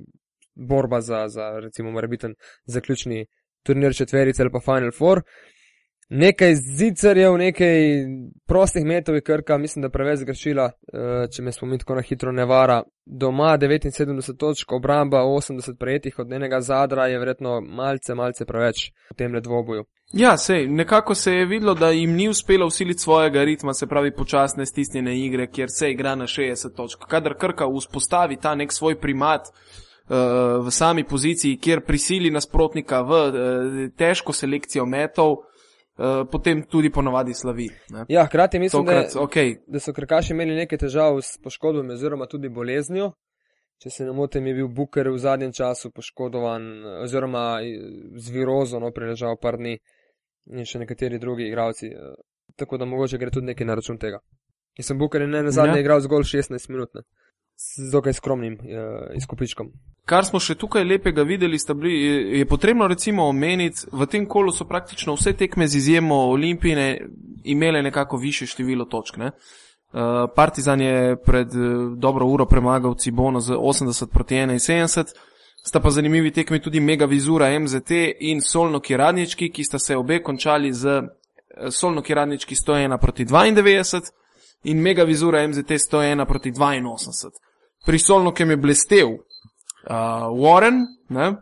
borba 0.55 1.01
za, 1.01 1.27
za 1.27 1.49
recimo 1.59 1.91
morebiten 1.91 2.35
zaključni 2.65 3.25
turnir 3.63 3.95
četverice 3.95 4.43
ali 4.43 4.51
pa 4.51 4.59
Final 4.59 4.91
Four. 4.91 5.23
Nekaj 6.13 6.55
zicerjev, 6.55 7.37
nekaj 7.37 7.81
prostih 8.47 8.85
metov 8.85 9.15
je 9.15 9.21
krka, 9.21 9.57
mislim, 9.57 9.81
da 9.81 9.89
preveč 9.89 10.19
zgrešila, 10.19 10.65
eh, 10.65 11.27
če 11.31 11.41
me 11.41 11.51
spomin 11.51 11.79
tako 11.79 11.95
na 11.95 12.01
hitro 12.01 12.31
ne 12.31 12.45
vara. 12.45 12.81
Doma 13.05 13.57
79 13.57 14.35
točk, 14.37 14.71
obramba 14.71 15.21
80 15.23 15.77
prejetih 15.79 16.19
od 16.19 16.33
enega 16.33 16.59
zadra 16.61 17.05
je 17.07 17.19
verjetno 17.19 17.61
malce, 17.61 18.15
malce 18.15 18.45
preveč 18.45 18.89
v 19.11 19.15
tem 19.15 19.37
dvoboju. 19.41 19.85
Ja, 20.13 20.37
sej, 20.37 20.67
nekako 20.67 21.15
se 21.15 21.31
je 21.33 21.45
videlo, 21.45 21.73
da 21.73 21.89
jim 21.89 22.15
ni 22.15 22.27
uspelo 22.29 22.67
usiliti 22.67 22.99
svojega 22.99 23.43
ritma, 23.43 23.73
se 23.73 23.87
pravi 23.87 24.11
počasne 24.15 24.65
stisnjene 24.65 25.15
igre, 25.19 25.47
kjer 25.47 25.69
se 25.71 25.91
igra 25.91 26.15
na 26.15 26.27
60 26.27 26.75
točk. 26.75 27.07
Kadar 27.07 27.37
Krka 27.37 27.67
vzpostavi 27.77 28.35
ta 28.35 28.55
nek 28.55 28.73
svoj 28.73 28.99
primat 28.99 29.47
uh, 29.47 30.65
v 30.65 30.71
sami 30.71 31.03
poziciji, 31.03 31.57
kjer 31.57 31.85
prisili 31.87 32.31
nasprotnika 32.31 33.01
v 33.01 33.11
uh, 33.11 33.95
težko 33.95 34.33
selekcijo 34.33 34.85
metov, 34.85 35.37
uh, 36.01 36.27
potem 36.31 36.63
tudi 36.65 36.89
ponavadi 36.89 37.33
slavi. 37.33 37.67
Ne. 37.93 38.05
Ja, 38.09 38.25
hkrati 38.25 38.59
mislim, 38.59 38.85
da, 38.85 39.01
Tokrat, 39.01 39.15
okay. 39.23 39.55
da 39.67 39.79
so 39.79 39.93
krkaši 39.93 40.33
imeli 40.33 40.55
nekaj 40.55 40.77
težav 40.77 41.21
s 41.21 41.37
poškodbami 41.43 41.93
oziroma 41.93 42.25
tudi 42.27 42.49
boleznijo. 42.49 43.11
Če 43.81 43.89
se 43.89 44.05
ne 44.05 44.11
motim, 44.13 44.45
je 44.47 44.53
bil 44.53 44.67
Buker 44.67 45.07
v 45.09 45.17
zadnjem 45.17 45.53
času 45.57 45.89
poškodovan 45.91 46.67
oziroma 47.01 47.45
z 48.15 48.29
virozo, 48.29 48.79
no, 48.79 48.91
preležal 48.93 49.39
par 49.41 49.57
dni 49.57 49.77
in 50.51 50.65
še 50.65 50.83
nekateri 50.83 51.17
drugi 51.19 51.47
igravci. 51.49 51.87
eh, 51.87 52.13
Tako 52.55 52.77
da 52.77 52.85
mogoče 52.85 53.17
gre 53.17 53.31
tudi 53.31 53.47
nekaj 53.47 53.65
na 53.65 53.75
račun 53.79 53.97
tega. 53.97 54.19
Jaz 54.77 54.85
sem 54.91 54.97
Buker 54.99 55.21
in 55.21 55.29
ne 55.33 55.41
na 55.43 55.51
zadnje 55.51 55.71
Ja. 55.71 55.77
ja. 55.77 55.81
igral 55.81 56.01
zgolj 56.01 56.23
16 56.29 56.69
minut, 56.69 56.93
ne. 56.93 57.01
Z 57.75 57.91
dokaj 57.91 58.13
skromnim 58.13 58.53
uh, 58.53 59.15
izkupičkom. 59.15 59.71
Kar 60.05 60.25
smo 60.25 60.39
še 60.39 60.55
tukaj 60.59 60.83
lepega 60.83 61.23
videli, 61.23 61.57
bili, 61.75 61.93
je, 62.39 62.45
potrebno 62.45 62.87
recimo 62.87 63.27
omeniti, 63.29 63.85
v 63.91 64.07
tem 64.09 64.25
kolu 64.25 64.51
so 64.51 64.65
praktično 64.65 65.15
vse 65.15 65.33
tekme 65.37 65.67
z 65.67 65.77
izjemo 65.77 66.15
Olimpijine 66.15 66.99
imele 67.43 67.81
nekako 67.81 68.17
više 68.17 68.45
število 68.45 68.85
točk. 68.85 69.17
Ne? 69.17 69.31
Uh, 69.31 70.27
Partizan 70.35 70.81
je 70.81 71.15
pred 71.25 71.47
uh, 71.55 71.97
dobro 71.97 72.25
uro 72.25 72.45
premagal 72.45 72.95
Cibono 72.95 73.39
z 73.39 73.53
80 73.53 74.09
proti 74.13 74.35
71, 74.35 75.13
sta 75.63 75.79
pa 75.79 75.89
zanimivi 75.89 76.31
tekmi 76.31 76.61
tudi 76.61 76.79
Mega 76.79 77.05
Vizura 77.05 77.59
MZT 77.59 77.91
in 78.19 78.41
Solno 78.41 78.79
Kiradnički, 78.79 79.51
ki 79.51 79.63
sta 79.63 79.79
se 79.79 79.97
obe 79.97 80.21
končali 80.23 80.73
z 80.73 81.01
Solno 81.69 82.01
Kiradnički 82.01 82.55
101 82.55 82.97
proti 82.97 83.25
92 83.25 84.11
in 84.63 84.81
Mega 84.81 85.03
Vizura 85.03 85.47
MZT 85.47 85.77
101 85.91 86.25
proti 86.25 86.51
82. 86.51 87.50
Pri 87.85 87.99
Solnokem 87.99 88.49
je 88.49 88.57
blestev 88.57 89.07
uh, 89.07 89.21
Warren, 90.37 90.85
ne? 91.09 91.35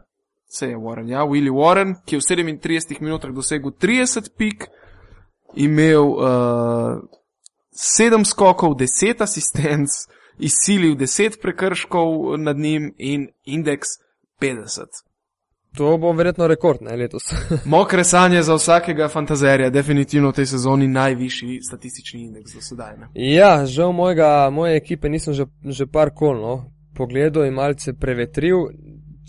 se 0.49 0.69
je 0.69 0.77
Warren, 0.77 1.09
ja, 1.09 1.25
Willy 1.25 1.51
Warren, 1.53 1.93
ki 2.05 2.15
je 2.15 2.19
v 2.19 2.25
37 2.25 3.01
minutah 3.01 3.31
dosegel 3.31 3.71
30 3.71 4.31
pik, 4.37 4.65
imel 5.55 6.09
uh, 6.17 7.01
7 7.71 8.25
skokov, 8.25 8.73
10 8.79 9.21
asistenc, 9.21 9.89
izsilil 10.39 10.95
10 10.95 11.37
prekrškov 11.41 12.37
nad 12.37 12.57
njim 12.57 12.93
in 12.97 13.29
indeks 13.45 13.99
50. 14.41 15.08
To 15.77 15.97
bo 15.97 16.11
verjetno 16.11 16.47
rekord 16.47 16.81
ne, 16.81 16.95
letos. 16.97 17.23
Mokre 17.65 18.03
sanje 18.03 18.41
za 18.43 18.55
vsakega 18.55 19.07
fantazerja, 19.07 19.69
definitivno 19.69 20.29
v 20.29 20.33
tej 20.33 20.45
sezoni 20.45 20.87
najvišji 20.87 21.61
statistični 21.61 22.21
indeks 22.21 22.53
do 22.53 22.61
sedaj. 22.61 22.97
Ne? 22.97 23.09
ja, 23.13 23.65
žal 23.65 23.93
mojega, 23.93 24.49
moje 24.51 24.77
ekipe 24.77 25.09
nisem 25.09 25.33
že, 25.33 25.45
že 25.63 25.85
par 25.85 26.13
kol 26.15 26.41
no, 26.41 26.55
pogledal 26.97 27.45
in 27.45 27.53
malce 27.53 27.93
prevetril. 27.93 28.69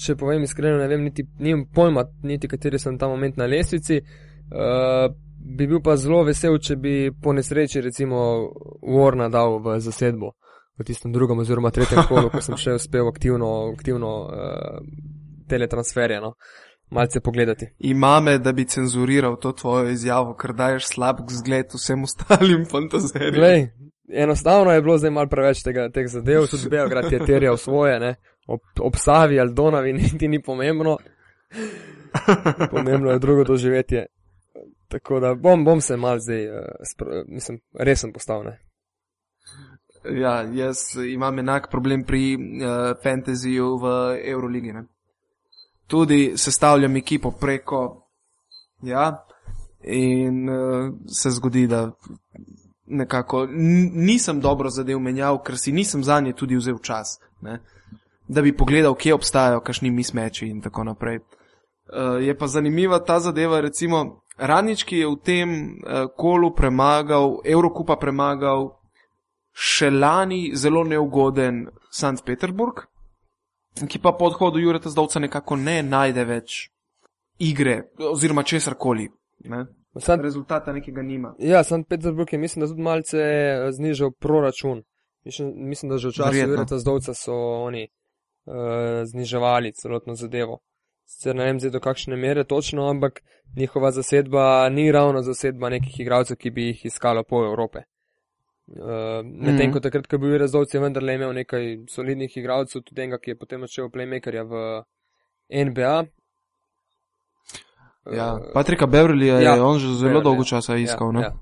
Če 0.00 0.16
povem 0.16 0.46
iskreno, 0.46 0.78
ne 0.80 0.88
vem, 0.88 1.02
niti 1.04 1.26
nimam 1.38 1.66
pojma, 1.74 2.06
niti 2.24 2.48
kateri 2.48 2.78
sem 2.80 2.96
ta 2.98 3.08
moment 3.08 3.36
na 3.36 3.44
lesvici. 3.44 4.00
Uh, 4.00 5.12
bi 5.40 5.66
bil 5.68 5.82
pa 5.84 5.98
zelo 6.00 6.22
vesel, 6.24 6.56
če 6.56 6.76
bi 6.80 6.94
po 7.12 7.34
nesreči 7.36 7.82
recimo 7.84 8.48
Warna 8.80 9.28
dal 9.28 9.60
v 9.60 9.76
zasedbo 9.80 10.32
v 10.80 10.84
tistem 10.84 11.12
drugem 11.12 11.38
oziroma 11.38 11.70
tretjem 11.70 12.06
kolu, 12.08 12.30
ko 12.32 12.40
sem 12.40 12.56
še 12.56 12.78
uspel 12.78 13.08
aktivno, 13.10 13.50
aktivno 13.74 14.10
uh, 14.24 14.78
teletransferje, 15.50 16.20
no, 16.22 16.34
malce 16.90 17.20
pogledati. 17.20 17.66
Imame, 17.78 18.38
da 18.38 18.52
bi 18.52 18.64
cenzuriral 18.64 19.36
to 19.40 19.52
tvojo 19.52 19.90
izjavo, 19.90 20.34
ker 20.34 20.52
daješ 20.52 20.88
slab 20.94 21.20
zgled 21.28 21.74
vsem 21.74 22.02
ostalim 22.06 22.66
fantazerjem. 22.72 23.34
Glej, 23.34 23.66
enostavno 24.12 24.72
je 24.72 24.82
bilo 24.82 24.98
zdaj 24.98 25.10
mal 25.10 25.28
preveč 25.28 25.62
tega, 25.62 25.88
teh 25.94 26.08
zadev, 26.08 26.46
tudi 26.50 26.70
Beograd 26.70 27.12
je 27.12 27.24
terjal 27.26 27.56
svoje, 27.56 28.00
ne, 28.00 28.14
ob, 28.46 28.60
ob 28.80 28.96
Savi 28.96 29.40
ali 29.40 29.54
Donavi 29.54 29.92
niti 30.02 30.28
ni 30.28 30.42
pomembno. 30.42 30.98
Pomembno 32.70 33.10
je 33.10 33.18
drugo 33.18 33.44
doživetje. 33.44 34.06
Tako 34.88 35.20
da 35.20 35.34
bom, 35.34 35.64
bom 35.64 35.80
se 35.80 35.96
mal 35.96 36.18
zdaj, 36.18 36.48
uh, 36.48 36.64
spro, 36.92 37.24
mislim, 37.26 37.60
resen 37.78 38.12
postal, 38.12 38.44
ne. 38.44 38.58
Ja, 40.20 40.42
jaz 40.42 40.76
imam 41.08 41.38
enak 41.38 41.68
problem 41.70 42.04
pri 42.04 42.34
uh, 42.34 43.02
fantasyju 43.02 43.76
v 43.78 43.86
Euroligi. 44.24 44.72
Ne? 44.72 44.84
Tudi 45.90 46.32
sestavljam 46.38 46.96
ekipo 46.96 47.32
preko, 47.34 47.80
ja, 48.86 49.24
in 49.82 50.48
uh, 50.48 50.92
se 51.10 51.30
zgodi, 51.30 51.66
da 51.66 51.90
nekako 52.86 53.46
nisem 53.94 54.40
dobro 54.40 54.70
zadev 54.70 54.98
menjal, 54.98 55.40
ker 55.42 55.58
si 55.58 55.72
nisem 55.72 56.04
za 56.04 56.20
nje 56.20 56.32
tudi 56.32 56.56
vzel 56.56 56.78
čas, 56.78 57.18
ne? 57.42 57.60
da 58.28 58.42
bi 58.42 58.56
pogledal, 58.56 58.94
kje 58.94 59.14
obstajajo 59.14 59.60
kakšni 59.60 59.90
mismeči 59.90 60.46
in 60.46 60.60
tako 60.62 60.84
naprej. 60.84 61.18
Uh, 61.18 62.22
je 62.22 62.36
pa 62.38 62.46
zanimiva 62.46 63.00
ta 63.04 63.20
zadeva, 63.20 63.60
recimo, 63.60 64.22
Radnički 64.38 64.98
je 64.98 65.06
v 65.06 65.16
tem 65.24 65.50
uh, 65.50 66.06
kolu 66.16 66.54
premagal, 66.54 67.40
Evrokupa 67.44 67.96
premagal 68.00 68.70
še 69.52 69.90
lani 69.90 70.54
zelo 70.56 70.84
neugoden 70.84 71.66
Sankt 71.90 72.24
Peterburg, 72.24 72.86
ki 73.88 73.98
pa 73.98 74.12
po 74.12 74.24
odhodu 74.24 74.58
Jureta 74.58 74.90
Zdovca 74.90 75.20
nekako 75.20 75.56
ne 75.56 75.82
najde 75.82 76.24
več 76.24 76.70
igre 77.38 77.82
oziroma 78.12 78.42
česar 78.42 78.74
koli. 78.78 79.08
San, 79.98 80.20
Rezultata 80.22 80.72
nekega 80.72 81.02
nima. 81.02 81.34
ja, 81.38 81.64
St. 81.64 81.88
Petersburg 81.88 82.32
je 82.32 82.38
mislim, 82.38 82.60
da 82.60 82.68
tudi 82.68 82.82
malce 82.82 83.18
eh, 83.18 83.72
znižal 83.72 84.10
proračun. 84.10 84.82
Mislim, 85.24 85.52
mislim 85.56 85.90
da 85.90 85.98
že 85.98 86.08
v 86.08 86.12
času. 86.12 86.36
Jureta 86.36 86.78
Zdovca 86.78 87.14
so 87.14 87.34
oni 87.66 87.88
uh, 87.88 88.54
zniževali 89.04 89.72
celotno 89.72 90.14
zadevo. 90.14 90.60
Sicer 91.04 91.36
ne 91.36 91.44
vem 91.44 91.60
zdaj 91.60 91.70
do 91.70 91.80
kakšne 91.80 92.16
mere 92.16 92.44
točno, 92.44 92.88
ampak 92.90 93.20
njihova 93.56 93.90
zasedba 93.90 94.68
ni 94.68 94.92
ravno 94.92 95.22
zasedba 95.22 95.68
nekih 95.68 96.00
igralcev, 96.00 96.36
ki 96.36 96.50
bi 96.50 96.66
jih 96.66 96.84
iskalo 96.84 97.24
po 97.24 97.44
Evrope. 97.44 97.82
Uh, 98.72 98.86
Medtem 99.24 99.66
Mhm. 99.66 99.72
ko 99.72 99.80
takrat, 99.80 100.06
ko 100.06 100.14
je 100.14 100.20
bil 100.20 100.38
Rezdovc, 100.38 100.70
je 100.70 100.80
vendarle 100.80 101.14
imel 101.14 101.32
nekaj 101.34 101.64
solidnih 101.88 102.36
igralcev, 102.36 102.82
tudi 102.82 103.02
enega, 103.02 103.18
ki 103.18 103.30
je 103.30 103.36
potem 103.36 103.62
odšel 103.62 103.88
playmakerja 103.88 104.44
v 104.44 104.82
NBA. 105.50 106.06
Ja, 108.08 108.38
Eh, 108.38 108.52
Patrika 108.54 108.86
Beverlija 108.86 109.36
je 109.36 109.44
ja, 109.44 109.58
on 109.60 109.76
že 109.76 109.86
zelo 109.88 109.96
Beverlija. 110.00 110.22
dolgo 110.22 110.44
časa 110.44 110.76
iskal. 110.76 111.14
Ja, 111.14 111.20
ja. 111.20 111.32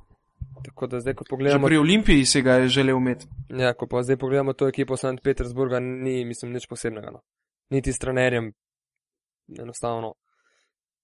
Tako 0.65 0.87
da 0.87 1.01
zdaj, 1.01 1.15
ko 1.15 1.25
Že 1.25 1.29
pogledamo, 1.29 1.67
pri 1.67 1.77
Olimpiji 1.79 2.25
si 2.25 2.43
ga 2.43 2.53
je 2.55 2.69
želel 2.71 2.97
imeti. 2.97 3.27
ja, 3.51 3.75
ko 3.75 3.87
pa 3.87 4.03
zdaj 4.03 4.17
pogledamo 4.17 4.53
to 4.53 4.69
ekipo 4.69 4.97
St. 4.97 5.21
Petersburga, 5.23 5.79
ni, 5.81 6.25
mislim, 6.25 6.53
nič 6.53 6.67
posebnega. 6.67 7.11
No. 7.11 7.21
Niti 7.71 7.93
s 7.93 7.99
trenerjem, 7.99 8.53
enostavno. 9.55 10.15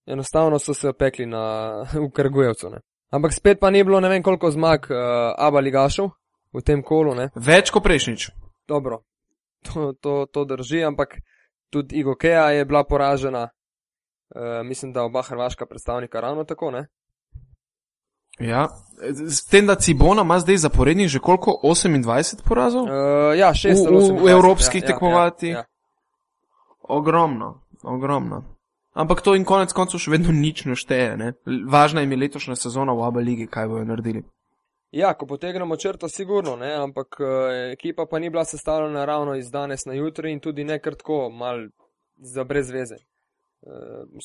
Enostavno 0.07 0.59
so 0.59 0.75
se 0.75 0.89
opekli 0.89 1.27
na 1.27 1.43
v 2.03 2.11
Krgujevcu. 2.11 2.71
Ne. 2.71 2.79
Ampak 3.15 3.33
spet 3.33 3.61
pa 3.63 3.71
ni 3.71 3.85
bilo 3.85 4.01
ne 4.03 4.09
vem 4.11 4.23
koliko 4.23 4.51
zmag 4.51 4.91
uh, 4.91 4.97
Aba 5.39 5.61
Ligašov 5.63 6.11
v 6.51 6.63
tem 6.67 6.83
kolu. 6.83 7.15
Ne. 7.15 7.29
Več 7.39 7.71
kot 7.71 7.83
prejšnjič. 7.83 8.31
Dobro, 8.67 9.05
to, 9.67 9.93
to, 10.01 10.27
to 10.27 10.45
drži, 10.45 10.83
ampak 10.85 11.21
tudi 11.71 12.01
Igokeja 12.03 12.51
je 12.51 12.65
bila 12.65 12.83
poražena. 12.85 13.49
Uh, 14.35 14.67
mislim, 14.67 14.91
da 14.93 15.05
oba 15.05 15.23
hrvaška 15.23 15.67
predstavnika 15.67 16.21
ravno 16.21 16.45
tako, 16.45 16.71
ne? 16.71 16.87
Ja. 18.39 18.69
S 19.31 19.45
tem, 19.47 19.67
da 19.67 19.75
Cibona 19.75 20.23
ima 20.23 20.39
zdaj 20.39 20.57
zaporednih 20.57 21.09
že 21.09 21.19
koliko? 21.19 21.55
28 21.63 22.43
porazov? 22.43 22.83
Uh, 22.83 22.91
ja, 23.39 23.55
šest 23.55 23.87
V- 23.87 23.89
ali 23.89 24.11
v- 24.11 24.25
v 24.25 24.31
evropskih 24.31 24.83
ja, 24.83 24.87
ja, 24.87 24.93
tekmovati. 24.93 25.49
Ja, 25.49 25.59
ja. 25.59 25.65
Ogromno, 26.83 27.61
ogromno. 27.83 28.54
Ampak 28.95 29.23
to 29.27 29.35
in 29.35 29.45
konec 29.45 29.73
koncev 29.75 29.99
še 29.99 30.13
vedno 30.15 30.33
nič 30.33 30.65
ne 30.71 30.77
šteje. 30.79 31.17
Ne? 31.19 31.33
Važna 31.71 32.05
jim 32.05 32.15
je 32.15 32.21
letošnja 32.21 32.57
sezona 32.57 32.95
v 32.95 33.03
Abu 33.07 33.23
Leigi, 33.27 33.49
kaj 33.51 33.67
bojo 33.69 33.87
naredili. 33.89 34.23
Ja, 34.95 35.11
ko 35.19 35.27
potegnemo 35.27 35.75
črto, 35.77 36.07
sigurno, 36.09 36.55
ne? 36.57 36.71
ampak 36.79 37.19
uh, 37.19 37.49
ekipa 37.73 38.07
pa 38.07 38.21
ni 38.23 38.31
bila 38.31 38.45
sestavljena 38.47 39.03
ravno 39.05 39.35
iz 39.35 39.51
danes 39.51 39.83
na 39.91 39.97
jutri 39.99 40.31
in 40.31 40.39
tudi 40.41 40.65
ne 40.65 40.79
kar 40.79 40.95
tako, 40.95 41.27
mal 41.35 41.67
za 42.15 42.45
brez 42.47 42.71
veze. 42.71 43.01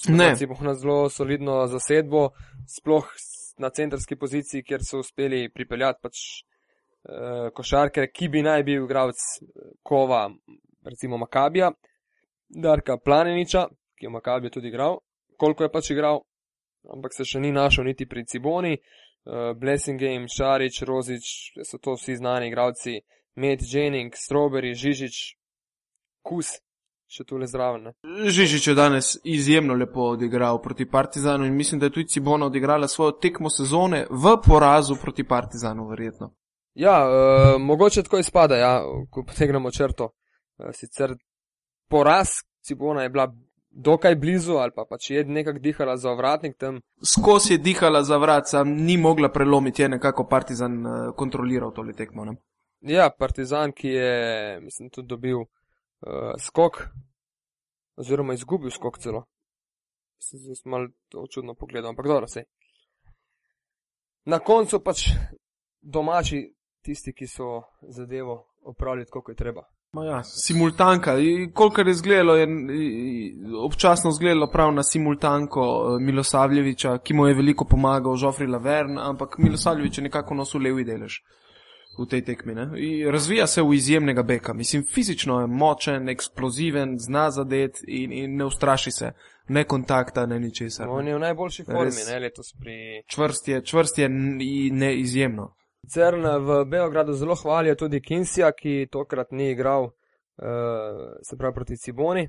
Ne. 0.10 0.36
Si 0.36 0.46
bomo 0.46 0.68
na 0.68 0.76
zelo 0.76 1.10
solidno 1.10 1.68
zasedbo, 1.68 2.30
sploh 2.68 3.08
na 3.58 3.70
centrski 3.70 4.16
poziciji, 4.16 4.64
kjer 4.64 4.84
so 4.84 5.00
uspeli 5.00 5.50
pripeljati 5.50 6.00
pač 6.04 6.22
uh, 6.22 7.50
košarke, 7.56 8.08
ki 8.14 8.30
bi 8.30 8.44
naj 8.44 8.64
bil 8.64 8.84
igralec 8.86 9.18
eh, 9.18 9.72
kova, 9.84 10.28
recimo 10.86 11.18
Makabija, 11.18 11.72
Darka 12.50 12.98
Planeniča, 12.98 13.68
ki 14.00 14.06
je 14.06 14.10
v 14.10 14.16
Makabiju 14.16 14.50
tudi 14.56 14.72
igral, 14.72 15.00
koliko 15.38 15.64
je 15.64 15.72
pač 15.72 15.92
igral, 15.92 16.24
ampak 16.94 17.14
se 17.14 17.28
še 17.28 17.40
ni 17.44 17.52
našel 17.52 17.92
niti 17.92 18.08
pri 18.08 18.26
Ciboni. 18.26 18.78
Uh, 19.28 19.52
Blessing 19.60 20.00
Game, 20.00 20.30
Šarič, 20.32 20.82
Rozič, 20.88 21.26
so 21.68 21.78
to 21.78 21.98
vsi 22.00 22.16
znani 22.16 22.48
igralci, 22.48 23.02
Med, 23.36 23.60
Jennings, 23.62 24.24
Strawberry, 24.26 24.72
Žižič, 24.74 25.18
Kus, 26.24 26.56
še 27.10 27.26
tule 27.28 27.48
zraven. 27.48 27.90
Ne? 27.90 27.94
Žižič 28.32 28.70
je 28.72 28.76
danes 28.78 29.12
izjemno 29.28 29.76
lepo 29.76 30.14
odigral 30.16 30.62
proti 30.64 30.88
Partizanu 30.90 31.46
in 31.46 31.56
mislim, 31.56 31.80
da 31.80 31.90
je 31.90 31.96
tudi 31.98 32.08
Cibona 32.16 32.48
odigrala 32.48 32.88
svojo 32.88 33.12
tekmo 33.22 33.50
sezone 33.50 34.06
v 34.10 34.36
porazu 34.46 34.96
proti 35.02 35.28
Partizanu, 35.28 35.88
verjetno. 35.92 36.32
Ja, 36.80 37.04
uh, 37.04 37.62
mogoče 37.62 38.04
tako 38.08 38.24
izpada, 38.24 38.56
ja, 38.56 38.74
ko 39.12 39.24
potegnemo 39.28 39.72
črto. 39.72 40.12
Uh, 40.58 40.72
sicer 40.74 41.16
poraz 41.90 42.40
Cibona 42.66 43.04
je 43.04 43.10
bila 43.10 43.28
dokaj 43.70 44.16
blizu 44.16 44.54
ali 44.54 44.72
pa 44.76 44.86
pač 44.90 45.10
je 45.10 45.24
nekako 45.26 45.60
dihala 45.60 45.98
za 45.98 46.14
vratnik 46.14 46.58
tam. 46.58 46.82
Skozi 47.06 47.54
je 47.54 47.58
dihala 47.58 48.04
za 48.04 48.18
vrat, 48.18 48.48
sam 48.48 48.70
ni 48.70 48.98
mogla 48.98 49.30
prelomiti, 49.30 49.82
je 49.82 49.90
nekako 49.90 50.28
Partizan 50.28 50.86
uh, 50.86 51.16
kontroliral 51.16 51.74
tole 51.74 51.94
tekmo. 51.94 52.26
Ne? 52.26 52.36
Ja, 52.82 53.10
Partizan, 53.10 53.72
ki 53.72 53.88
je, 53.88 54.60
mislim, 54.62 54.90
tudi 54.90 55.08
dobil 55.08 55.38
uh, 55.38 55.48
skok, 56.40 56.84
oziroma 57.96 58.34
izgubil 58.34 58.72
skok 58.72 59.00
celo. 59.00 59.26
Se 60.20 60.38
zdaj 60.38 60.56
malo 60.66 60.88
čudno 61.32 61.54
pogledam, 61.54 61.90
ampak 61.90 62.08
dobro 62.08 62.28
se. 62.28 62.44
Na 64.26 64.40
koncu 64.40 64.80
pač 64.84 65.10
domači, 65.82 66.54
tisti, 66.82 67.14
ki 67.14 67.28
so 67.28 67.62
zadevo 67.82 68.46
opravili 68.62 69.06
tako, 69.06 69.22
kot 69.22 69.34
je 69.34 69.36
treba. 69.36 69.64
Ja, 69.94 70.24
simultanka. 70.24 71.16
Kolikor 71.54 71.88
je 71.88 71.92
izgledalo, 71.92 72.36
je 72.36 72.48
občasno 73.66 74.10
izgledalo 74.10 74.50
prav 74.52 74.74
na 74.74 74.84
simultanko 74.84 75.62
eh, 75.62 76.04
Milosavljeviča, 76.04 76.98
ki 76.98 77.14
mu 77.14 77.28
je 77.28 77.34
veliko 77.34 77.66
pomagal, 77.66 78.16
Žofri 78.16 78.48
Lavern, 78.48 79.00
ampak 79.00 79.38
Milosavljevič 79.38 79.98
je 79.98 80.04
nekako 80.04 80.36
nosil 80.36 80.62
levi 80.62 80.84
delež 80.84 81.22
v 82.00 82.06
tej 82.06 82.22
tekmi. 82.26 82.54
Razvija 83.12 83.48
se 83.48 83.62
v 83.62 83.74
izjemnega 83.74 84.24
beka. 84.24 84.54
Mislim, 84.54 84.86
fizično 84.94 85.42
je 85.42 85.48
močen, 85.48 86.10
eksploziven, 86.10 87.00
zna 87.00 87.32
zadet 87.32 87.82
in, 87.88 88.12
in 88.12 88.38
ne 88.38 88.46
ustraši 88.46 88.92
se, 88.92 89.12
ne 89.48 89.64
kontakta, 89.64 90.26
ne 90.26 90.40
ničesar. 90.40 90.88
On 90.90 91.08
je 91.08 91.16
v 91.16 91.20
najboljši 91.20 91.64
formi, 91.64 92.06
ne 92.12 92.20
letos 92.20 92.54
pri. 92.62 93.04
Čvrst 93.08 93.48
je, 93.48 93.66
čvrst 93.66 93.98
je 93.98 94.10
ne 94.72 94.96
izjemno. 95.00 95.56
CERN 95.88 96.26
v 96.46 96.66
Beogradu 96.66 97.14
zelo 97.14 97.36
hvalijo 97.36 97.76
tudi 97.76 98.02
Kinsija, 98.02 98.52
ki 98.52 98.88
tokrat 98.92 99.32
ni 99.32 99.52
igral, 99.52 99.84
uh, 99.84 101.16
se 101.22 101.38
pravi 101.38 101.54
proti 101.54 101.78
Ciboni. 101.78 102.28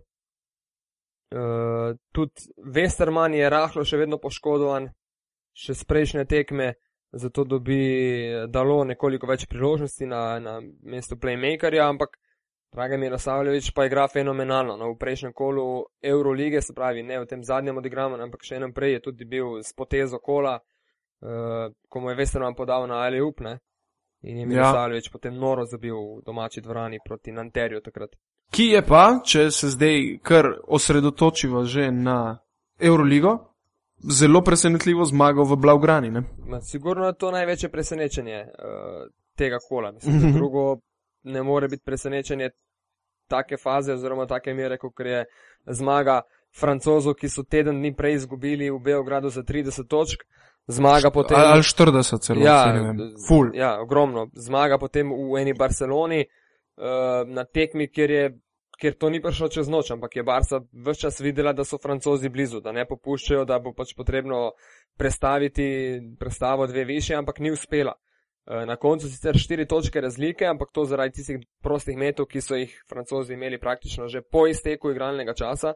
Uh, 1.34 1.96
tudi 2.12 2.50
Westerman 2.74 3.34
je 3.34 3.50
rahlo 3.50 3.84
še 3.84 3.98
vedno 4.00 4.18
poškodovan, 4.18 4.88
še 5.54 5.74
z 5.74 5.86
prejšnje 5.86 6.24
tekme, 6.30 6.72
zato 7.12 7.44
dobi 7.44 7.82
dalo 8.50 8.82
nekoliko 8.84 9.26
več 9.30 9.46
priložnosti 9.50 10.06
na, 10.06 10.38
na 10.42 10.58
mestu 10.82 11.18
playmakerja, 11.18 11.86
ampak 11.90 12.18
Dragomir 12.70 13.16
Savljevič 13.18 13.72
pa 13.74 13.88
igra 13.88 14.06
fenomenalno. 14.06 14.76
No, 14.78 14.92
v 14.92 14.98
prejšnjem 14.98 15.32
kolu 15.34 15.64
Eurolige, 16.02 16.62
se 16.62 16.74
pravi 16.74 17.02
ne 17.02 17.18
v 17.18 17.26
tem 17.26 17.42
zadnjem 17.42 17.80
odigramu, 17.82 18.18
ampak 18.22 18.46
še 18.46 18.60
enem 18.60 18.74
prej 18.74 18.94
je 18.96 19.06
tudi 19.08 19.26
bil 19.26 19.58
s 19.58 19.74
potezo 19.74 20.20
kola, 20.22 20.54
uh, 20.58 20.79
ko 21.88 22.00
mu 22.00 22.10
je 22.10 22.16
Westerman 22.16 22.56
podal 22.56 22.86
na 22.88 22.94
Ali 22.94 23.20
Upne 23.20 23.58
in 24.22 24.38
je 24.38 24.46
Milosavljevič 24.46 25.06
ja. 25.06 25.12
potem 25.12 25.34
noro 25.34 25.64
zabil 25.64 25.94
v 25.94 26.22
domači 26.26 26.60
dvorani 26.60 26.98
proti 27.04 27.32
Nanterju 27.32 27.80
takrat. 27.80 28.16
Ki 28.50 28.64
je 28.64 28.82
pa, 28.86 29.20
če 29.24 29.50
se 29.50 29.70
zdaj 29.70 30.18
kar 30.22 30.48
osredotočiva 30.66 31.64
že 31.64 31.90
na 31.90 32.38
Euroligo, 32.80 33.38
zelo 34.00 34.42
presenetljivo 34.42 35.04
zmagal 35.04 35.44
v 35.44 35.56
Blaugrani. 35.56 36.10
Ma, 36.10 36.60
sigurno 36.60 37.06
je 37.06 37.16
to 37.16 37.30
največje 37.30 37.68
presenečenje 37.68 38.40
uh, 38.40 39.06
tega 39.36 39.58
kola. 39.68 39.92
Mislim, 39.92 40.16
mm 40.16 40.22
-hmm. 40.22 40.34
Drugo 40.34 40.80
ne 41.22 41.42
more 41.42 41.68
biti 41.68 41.82
presenečenje 41.84 42.50
take 43.28 43.56
faze 43.56 43.92
oziroma 43.92 44.26
take 44.26 44.54
mere, 44.54 44.78
kot 44.78 45.00
je 45.00 45.24
zmaga 45.66 46.20
francozov, 46.60 47.14
ki 47.14 47.28
so 47.28 47.42
teden 47.42 47.78
dni 47.78 47.94
prej 47.96 48.14
izgubili 48.14 48.70
v 48.70 48.78
Beogradu 48.78 49.28
za 49.28 49.42
30 49.42 49.86
točk. 49.88 50.24
Zmaga 50.66 51.10
potem. 51.10 51.36
Ali 51.36 51.62
40 51.62 52.18
celo. 52.18 52.40
Ja, 52.40 52.94
Full. 53.28 53.54
Ja, 53.54 53.80
ogromno. 53.82 54.28
Zmaga 54.34 54.78
potem 54.78 55.10
v 55.10 55.40
eni 55.40 55.54
Barceloni 55.54 56.24
uh, 56.24 57.26
na 57.26 57.44
tekmi, 57.44 57.88
kjer, 57.88 58.10
je, 58.10 58.26
kjer 58.78 58.94
to 58.98 59.10
ni 59.10 59.22
prišlo 59.22 59.48
čez 59.48 59.68
noč, 59.68 59.90
ampak 59.90 60.16
je 60.16 60.22
Barca 60.22 60.60
vse 60.72 61.00
čas 61.00 61.20
videla, 61.20 61.52
da 61.52 61.64
so 61.64 61.78
francozi 61.82 62.28
blizu, 62.28 62.60
da 62.60 62.72
ne 62.72 62.86
popuščajo, 62.86 63.44
da 63.44 63.58
bo 63.58 63.74
pač 63.74 63.94
potrebno 63.96 64.52
prestaviti 64.98 66.00
predstavo 66.18 66.66
dve 66.66 66.84
više, 66.84 67.14
ampak 67.14 67.40
ni 67.40 67.50
uspela. 67.50 67.96
Uh, 68.46 68.62
na 68.66 68.76
koncu 68.76 69.10
sicer 69.10 69.38
štiri 69.38 69.66
točke 69.66 70.00
razlike, 70.00 70.46
ampak 70.46 70.70
to 70.72 70.84
zaradi 70.84 71.18
tistih 71.18 71.42
prostih 71.62 71.98
metov, 71.98 72.30
ki 72.30 72.40
so 72.40 72.56
jih 72.56 72.72
francozi 72.88 73.34
imeli 73.34 73.58
praktično 73.58 74.08
že 74.08 74.22
po 74.22 74.46
izteku 74.46 74.90
igralnega 74.90 75.34
časa. 75.34 75.74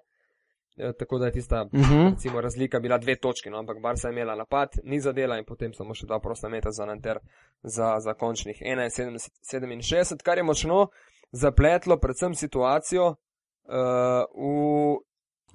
Ja, 0.77 0.93
tako 0.93 1.19
da 1.19 1.27
je 1.27 1.33
tista 1.33 1.63
uh 1.63 1.81
mhm. 1.81 1.93
-huh. 1.93 2.11
recimo, 2.11 2.41
razlika 2.41 2.81
bila 2.81 2.99
dve 2.99 3.17
točki, 3.17 3.51
no, 3.51 3.59
ampak 3.59 3.81
Barca 3.83 4.09
je 4.09 4.13
imela 4.13 4.35
napad, 4.35 4.69
ni 4.85 5.01
zadela 5.01 5.39
in 5.39 5.45
potem 5.45 5.75
samo 5.75 5.95
še 5.95 6.07
dva 6.07 6.21
prosta 6.21 6.49
meta 6.49 6.71
za 6.71 6.87
Nanter 6.87 7.19
za, 7.63 8.01
za 8.01 8.15
končnih 8.15 8.63
71, 8.63 10.23
kar 10.23 10.39
je 10.39 10.45
močno 10.45 10.89
zapletlo 11.33 11.97
predvsem 11.97 12.35
situacijo 12.35 13.07
uh, 13.07 13.15
v 14.35 14.99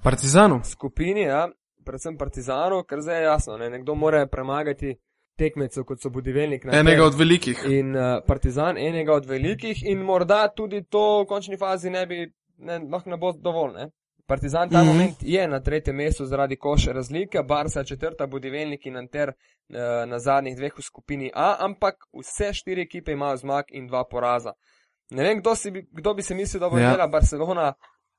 Partizanu. 0.03 0.61
skupini, 0.63 1.21
ja, 1.21 1.49
predvsem 1.85 2.17
Partizanu, 2.17 2.83
ker 2.83 3.01
zdaj 3.01 3.17
je 3.17 3.23
jasno, 3.23 3.57
ne, 3.57 3.69
nekdo 3.69 3.95
mora 3.95 4.27
premagati 4.27 4.95
tekmecev, 5.37 5.83
kot 5.83 6.01
so 6.01 6.09
Budivelnik. 6.09 6.65
Enega 6.65 7.05
od 7.05 7.15
velikih. 7.15 7.63
In 7.69 7.95
uh, 7.95 8.19
Partizan, 8.27 8.77
enega 8.77 9.13
od 9.13 9.25
velikih 9.25 9.83
in 9.83 10.03
morda 10.03 10.47
tudi 10.55 10.83
to 10.83 11.23
v 11.23 11.25
končni 11.27 11.57
fazi 11.57 11.89
ne 11.89 12.05
bi, 12.07 12.33
ne, 12.57 12.79
lahko 12.91 13.09
ne 13.09 13.17
bo 13.17 13.31
dovolj. 13.31 13.73
Ne. 13.73 13.89
Partizan 14.29 14.69
ta 14.69 14.77
mm 14.77 14.81
-hmm. 14.81 14.87
moment 14.87 15.15
je 15.21 15.47
na 15.47 15.59
tretjem 15.59 15.95
mestu 15.95 16.25
zaradi 16.25 16.55
koša 16.55 16.91
razlike, 16.91 17.43
Barca 17.43 17.83
četrta, 17.83 18.27
Budivelnik 18.27 18.85
in 18.85 18.97
Anter 18.97 19.29
uh, 19.29 19.75
na 20.09 20.19
zadnjih 20.19 20.57
dveh 20.57 20.73
v 20.77 20.81
skupini 20.81 21.31
A, 21.35 21.55
ampak 21.59 21.95
vse 22.19 22.53
štiri 22.53 22.81
ekipe 22.81 23.11
imajo 23.11 23.37
zmag 23.37 23.65
in 23.69 23.87
dva 23.87 24.03
poraza. 24.11 24.53
Ne 25.09 25.23
vem, 25.23 25.39
kdo, 25.39 25.55
si, 25.55 25.71
kdo 25.91 26.13
bi 26.13 26.21
se 26.21 26.35
mislil, 26.35 26.59
da 26.59 26.69
bo 26.69 26.77
ja. 26.77 26.87
imela 26.89 27.07
Barcelona 27.07 27.73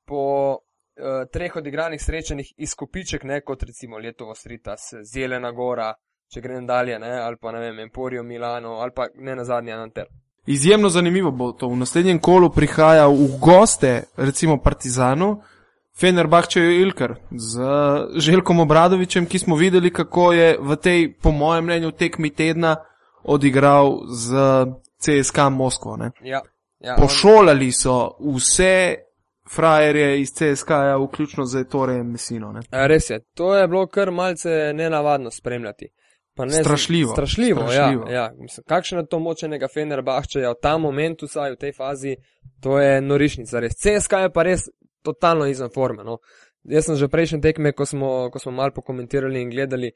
po 0.05 0.51
uh, 0.51 1.29
treh 1.31 1.55
odigranih 1.55 2.01
srečanjih 2.03 2.53
izkupiček, 2.57 3.23
ne 3.23 3.41
kot 3.41 3.63
recimo 3.63 3.97
Letovo 3.97 4.35
Sritas, 4.35 4.93
Zelena 5.13 5.51
Gora, 5.51 5.93
če 6.33 6.41
grem 6.41 6.67
dalje, 6.67 6.99
ne, 6.99 7.13
ali 7.19 7.37
pa 7.41 7.51
ne 7.51 7.59
vem, 7.59 7.79
Emporijo 7.79 8.23
Milano, 8.23 8.69
ali 8.69 8.91
pa 8.95 9.07
ne 9.15 9.35
na 9.35 9.43
zadnji 9.43 9.71
Anter. 9.71 10.05
Izjemno 10.45 10.89
zanimivo 10.89 11.31
bo 11.31 11.51
to. 11.51 11.67
V 11.67 11.75
naslednjem 11.75 12.19
kolu 12.19 12.49
prihaja 12.49 13.07
v 13.07 13.27
goste, 13.39 14.03
recimo 14.17 14.57
Partizanu. 14.57 15.41
Fenerbahče 15.99 16.59
je 16.59 16.81
Ilker 16.81 17.15
z 17.31 17.61
Željkom 18.15 18.59
Obradovičem, 18.59 19.25
ki 19.25 19.39
smo 19.39 19.55
videli, 19.55 19.93
kako 19.93 20.31
je 20.33 20.57
v 20.59 20.75
tej, 20.75 21.13
po 21.17 21.31
mojem 21.31 21.63
mnenju, 21.65 21.91
tekmi 21.91 22.29
tedna 22.29 22.75
odigral 23.23 23.99
z 24.07 24.35
CSK 24.99 25.37
Moskvo. 25.51 25.97
Ja, 26.23 26.41
ja, 26.79 26.95
Pošolali 26.95 27.71
so 27.71 28.17
vse 28.35 28.95
frajerje 29.51 30.21
iz 30.21 30.29
CSK, 30.33 30.69
-ja, 30.69 31.07
vključno 31.07 31.45
z 31.45 31.63
Torejem 31.63 32.11
Mesino. 32.11 32.51
Ne? 32.51 32.61
Res 32.71 33.09
je, 33.09 33.19
to 33.35 33.55
je 33.55 33.67
bilo 33.67 33.87
kar 33.87 34.11
malce 34.11 34.71
nenavadno 34.73 35.31
spremljati. 35.31 35.87
Ne, 36.37 36.63
strašljivo. 36.63 37.11
Strašljivo, 37.11 37.61
strašljivo. 37.61 38.09
Ja, 38.09 38.13
ja. 38.13 38.31
Kakšno 38.67 38.99
je 38.99 39.05
to 39.05 39.19
močenega 39.19 39.67
Fenerbahčeja 39.73 40.51
v 40.51 40.55
tem 40.61 40.81
momentu, 40.81 41.25
vsaj 41.25 41.51
v 41.51 41.55
tej 41.55 41.73
fazi, 41.73 42.15
to 42.61 42.79
je 42.79 43.01
norišnica. 43.01 43.59
Res. 43.59 43.73
CSK 43.75 44.13
je 44.13 44.29
pa 44.33 44.43
res 44.43 44.61
totalno 45.03 45.47
izven 45.47 45.69
forme. 45.73 46.03
No. 46.03 46.17
Jaz 46.63 46.85
sem 46.85 46.95
že 46.95 47.09
prejšnje 47.09 47.41
tekme, 47.41 47.71
ko 47.73 47.85
smo, 47.85 48.29
ko 48.29 48.39
smo 48.39 48.51
malo 48.53 48.73
pokomentirali 48.75 49.41
in 49.41 49.49
gledali 49.49 49.91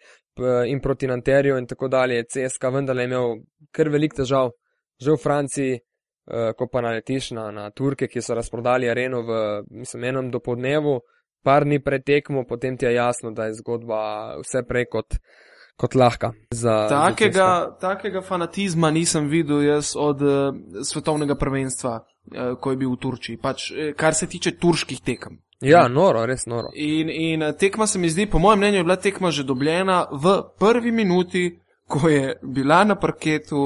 in 0.68 0.80
proti 0.82 1.08
Nanterju 1.08 1.58
in 1.58 1.68
tako 1.68 1.88
dalje, 1.88 2.24
CSK 2.26 2.72
vendarle 2.74 3.06
imel 3.06 3.36
kar 3.72 3.90
velik 3.90 4.16
težav, 4.18 4.50
že 4.98 5.12
v 5.12 5.22
Franciji, 5.22 5.74
eh, 5.76 6.54
ko 6.58 6.68
pa 6.68 6.82
naletiš 6.82 7.32
na, 7.38 7.52
na 7.52 7.70
Turke, 7.70 8.08
ki 8.08 8.22
so 8.22 8.34
razprodali 8.34 8.90
areno 8.90 9.22
v, 9.22 9.42
mislim, 9.70 10.04
enem 10.10 10.32
do 10.32 10.40
podnevu, 10.40 11.00
par 11.46 11.66
dni 11.66 11.80
pred 11.84 12.04
tekmo, 12.04 12.46
potem 12.50 12.78
ti 12.78 12.86
je 12.86 12.96
jasno, 12.96 13.32
da 13.32 13.46
je 13.46 13.60
zgodba 13.62 14.40
vse 14.42 14.66
prej 14.68 14.90
kot. 14.92 15.20
Kot 15.76 15.92
lahka. 15.92 16.30
Za, 16.56 16.88
takega, 16.88 17.36
za 17.36 17.78
takega 17.82 18.22
fanatizma 18.24 18.94
nisem 18.96 19.26
videl 19.28 19.60
jaz 19.60 19.90
od 20.00 20.22
uh, 20.24 20.56
svetovnega 20.88 21.36
prvenstva, 21.36 21.98
ko 22.60 22.72
je 22.72 22.78
bil 22.78 22.92
v 22.92 23.00
Turčiji, 23.00 23.38
pač, 23.38 23.72
eh, 23.72 23.94
kar 23.94 24.14
se 24.14 24.28
tiče 24.28 24.58
turških 24.58 25.02
tekem. 25.02 25.40
Ja, 25.62 25.88
noro, 25.88 26.26
res 26.26 26.46
noro. 26.46 26.70
In, 26.74 27.10
in 27.10 27.44
eh, 27.44 27.54
tekma 27.54 27.88
se 27.88 28.00
mi 28.00 28.10
zdi, 28.10 28.26
po 28.26 28.40
mojem 28.40 28.60
mnenju, 28.60 28.78
je 28.78 28.84
bila 28.84 28.96
tekma 28.96 29.32
že 29.32 29.44
dobljena 29.44 30.06
v 30.12 30.42
prvi 30.60 30.92
minuti, 30.92 31.60
ko 31.88 32.10
je 32.10 32.36
bila 32.42 32.84
na 32.84 32.96
parketu 32.96 33.62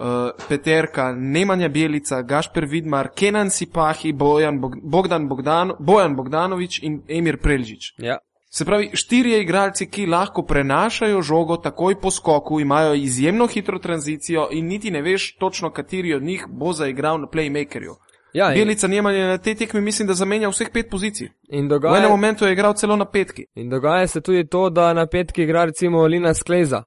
uh, 0.00 0.30
Peterka, 0.48 1.12
Nemanja 1.12 1.68
Bjelica, 1.68 2.22
Gašper 2.22 2.64
Vidmar, 2.64 3.10
Kenan 3.14 3.50
Sipahi, 3.50 4.12
Bojan, 4.12 4.60
Bogdan 4.82 5.28
Bogdan, 5.28 5.72
Bojan 5.78 6.16
Bogdanovič 6.16 6.80
in 6.82 7.02
Emir 7.08 7.36
Prelžič. 7.36 7.94
Ja. 7.98 8.16
Se 8.52 8.64
pravi, 8.64 8.90
štirje 8.94 9.40
igralci, 9.42 9.86
ki 9.86 10.06
lahko 10.10 10.42
prenašajo 10.42 11.22
žogo 11.22 11.56
takoj 11.56 12.00
po 12.00 12.10
skoku, 12.10 12.60
imajo 12.60 12.94
izjemno 12.94 13.46
hitro 13.46 13.78
tranzicijo 13.78 14.48
in 14.52 14.66
niti 14.66 14.90
ne 14.90 15.02
veš 15.02 15.36
točno, 15.36 15.70
kateri 15.70 16.14
od 16.14 16.22
njih 16.22 16.46
bo 16.48 16.72
zaigral 16.72 17.20
na 17.20 17.26
playmakerju. 17.26 17.94
Ja, 18.32 18.52
Belica 18.54 18.88
Nemanja 18.88 19.26
na 19.26 19.38
tej 19.38 19.54
tekmi 19.54 19.80
mislim, 19.80 20.08
da 20.08 20.14
zamenja 20.14 20.48
vseh 20.48 20.68
pet 20.72 20.90
pozicij. 20.90 21.28
Dogaja, 21.68 21.94
v 21.94 21.98
enem 21.98 22.10
momentu 22.10 22.44
je 22.44 22.52
igral 22.52 22.74
celo 22.74 22.96
na 22.96 23.04
petki. 23.04 23.46
In 23.54 23.70
dogaja 23.70 24.06
se 24.06 24.20
tudi 24.20 24.48
to, 24.48 24.70
da 24.70 24.92
na 24.92 25.06
petki 25.06 25.42
igra 25.42 25.64
recimo 25.64 26.06
Lina 26.06 26.34
Skleza. 26.34 26.82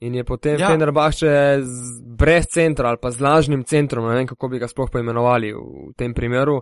In 0.00 0.14
je 0.14 0.24
potem 0.24 0.60
ja. 0.60 0.68
Fenerbahče 0.68 1.58
brez 2.18 2.46
centra 2.52 2.88
ali 2.88 2.98
pa 3.02 3.10
z 3.10 3.20
lažnim 3.20 3.64
centrom, 3.64 4.08
ne 4.08 4.14
vem 4.14 4.26
kako 4.26 4.48
bi 4.48 4.58
ga 4.58 4.68
sploh 4.68 4.90
poimenovali 4.92 5.52
v 5.52 5.92
tem 5.96 6.14
primeru. 6.14 6.60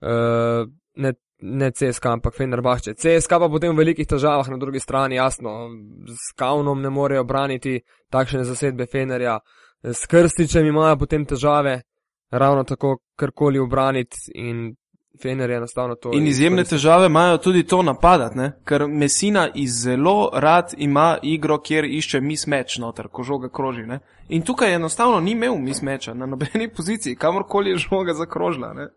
Uh, 0.00 0.68
ne, 0.94 1.12
ne 1.38 1.70
CSK, 1.70 2.06
ampak 2.06 2.34
Fenerbahče. 2.34 2.94
CSK 2.94 3.30
pa 3.30 3.48
potem 3.48 3.74
v 3.74 3.82
velikih 3.82 4.08
težavah 4.08 4.48
na 4.48 4.56
drugi 4.56 4.80
strani, 4.80 5.16
jasno, 5.16 5.68
s 6.08 6.32
Kaunom 6.36 6.80
ne 6.82 6.90
morejo 6.90 7.24
braniti 7.24 7.80
takšne 8.10 8.44
zasedbe 8.44 8.86
Fenerja, 8.86 9.38
s 9.82 10.06
Krstičem 10.06 10.66
imajo 10.66 10.96
potem 10.96 11.26
težave, 11.26 11.82
ravno 12.30 12.64
tako 12.64 12.98
karkoli 13.16 13.58
obraniti 13.58 14.16
in 14.34 14.74
Fener 15.22 15.50
je 15.50 15.56
enostavno 15.56 15.94
to. 15.94 16.10
In 16.12 16.26
izjemne 16.26 16.62
izkoristil. 16.62 16.78
težave 16.78 17.06
imajo 17.06 17.38
tudi 17.38 17.62
to 17.66 17.82
napadati, 17.82 18.38
ne? 18.38 18.52
ker 18.64 18.86
Mesina 18.86 19.48
zelo 19.66 20.30
rad 20.32 20.74
ima 20.76 21.18
igro, 21.22 21.58
kjer 21.62 21.84
išče 21.84 22.20
mismeč 22.20 22.78
noter, 22.78 23.08
ko 23.08 23.22
žoga 23.22 23.48
kroži. 23.48 23.82
Ne? 23.82 23.98
In 24.28 24.42
tukaj 24.42 24.74
enostavno 24.74 25.20
ni 25.20 25.30
imel 25.30 25.56
mismeča 25.56 26.14
na 26.14 26.26
nobeni 26.26 26.68
poziciji, 26.76 27.16
kamorkoli 27.16 27.70
je 27.70 27.76
žoga 27.76 28.12
zakrožila. 28.12 28.72
Ne? 28.74 28.88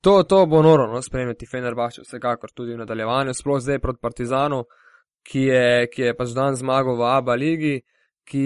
To, 0.00 0.22
to 0.22 0.46
bo 0.46 0.62
noro 0.62 0.86
no, 0.86 1.02
spremljati 1.02 1.46
Fenerbahče, 1.50 2.04
vsekakor 2.06 2.50
tudi 2.54 2.72
v 2.72 2.82
nadaljevanju, 2.84 3.34
sploh 3.34 3.60
zdaj 3.60 3.78
proti 3.78 3.98
Partizanu, 4.02 4.62
ki 5.26 5.40
je, 5.40 5.88
ki 5.92 6.02
je 6.02 6.16
pač 6.16 6.34
dan 6.36 6.54
zmagal 6.54 6.96
v 6.96 7.08
Abu 7.08 7.34
Leigi, 7.34 7.80
ki 8.28 8.44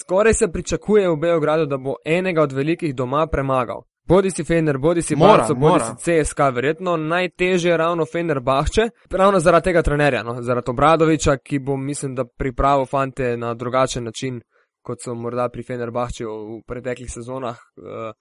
skoraj 0.00 0.34
se 0.34 0.52
pričakuje 0.52 1.10
v 1.10 1.16
Beogradu, 1.16 1.66
da 1.66 1.76
bo 1.76 1.98
enega 2.04 2.42
od 2.42 2.52
velikih 2.52 2.94
doma 2.94 3.26
premagal. 3.26 3.84
Bodi 4.08 4.30
si 4.30 4.44
Fener, 4.44 4.78
bodi 4.78 5.02
si 5.02 5.16
Mora, 5.16 5.36
Barco, 5.36 5.54
bodi 5.54 5.72
mora. 5.72 5.96
si 5.98 6.04
CSK, 6.04 6.38
verjetno 6.54 6.96
najtežje 6.96 7.70
je 7.70 7.76
ravno 7.76 8.04
Fener 8.06 8.40
Bahče, 8.40 8.88
ravno 9.10 9.40
zaradi 9.40 9.64
tega 9.64 9.82
trenerja, 9.82 10.22
no, 10.22 10.42
zaradi 10.42 10.70
Obradoviča, 10.70 11.36
ki 11.36 11.58
bo, 11.58 11.76
mislim, 11.76 12.14
da 12.14 12.24
pripravil 12.24 12.86
fante 12.86 13.36
na 13.36 13.54
drugačen 13.54 14.04
način, 14.04 14.40
kot 14.82 15.02
so 15.02 15.14
morda 15.14 15.48
pri 15.48 15.62
Fener 15.62 15.90
Bahče 15.90 16.24
v 16.24 16.60
preteklih 16.66 17.10
sezonah. 17.10 17.58
Eh, 17.58 18.12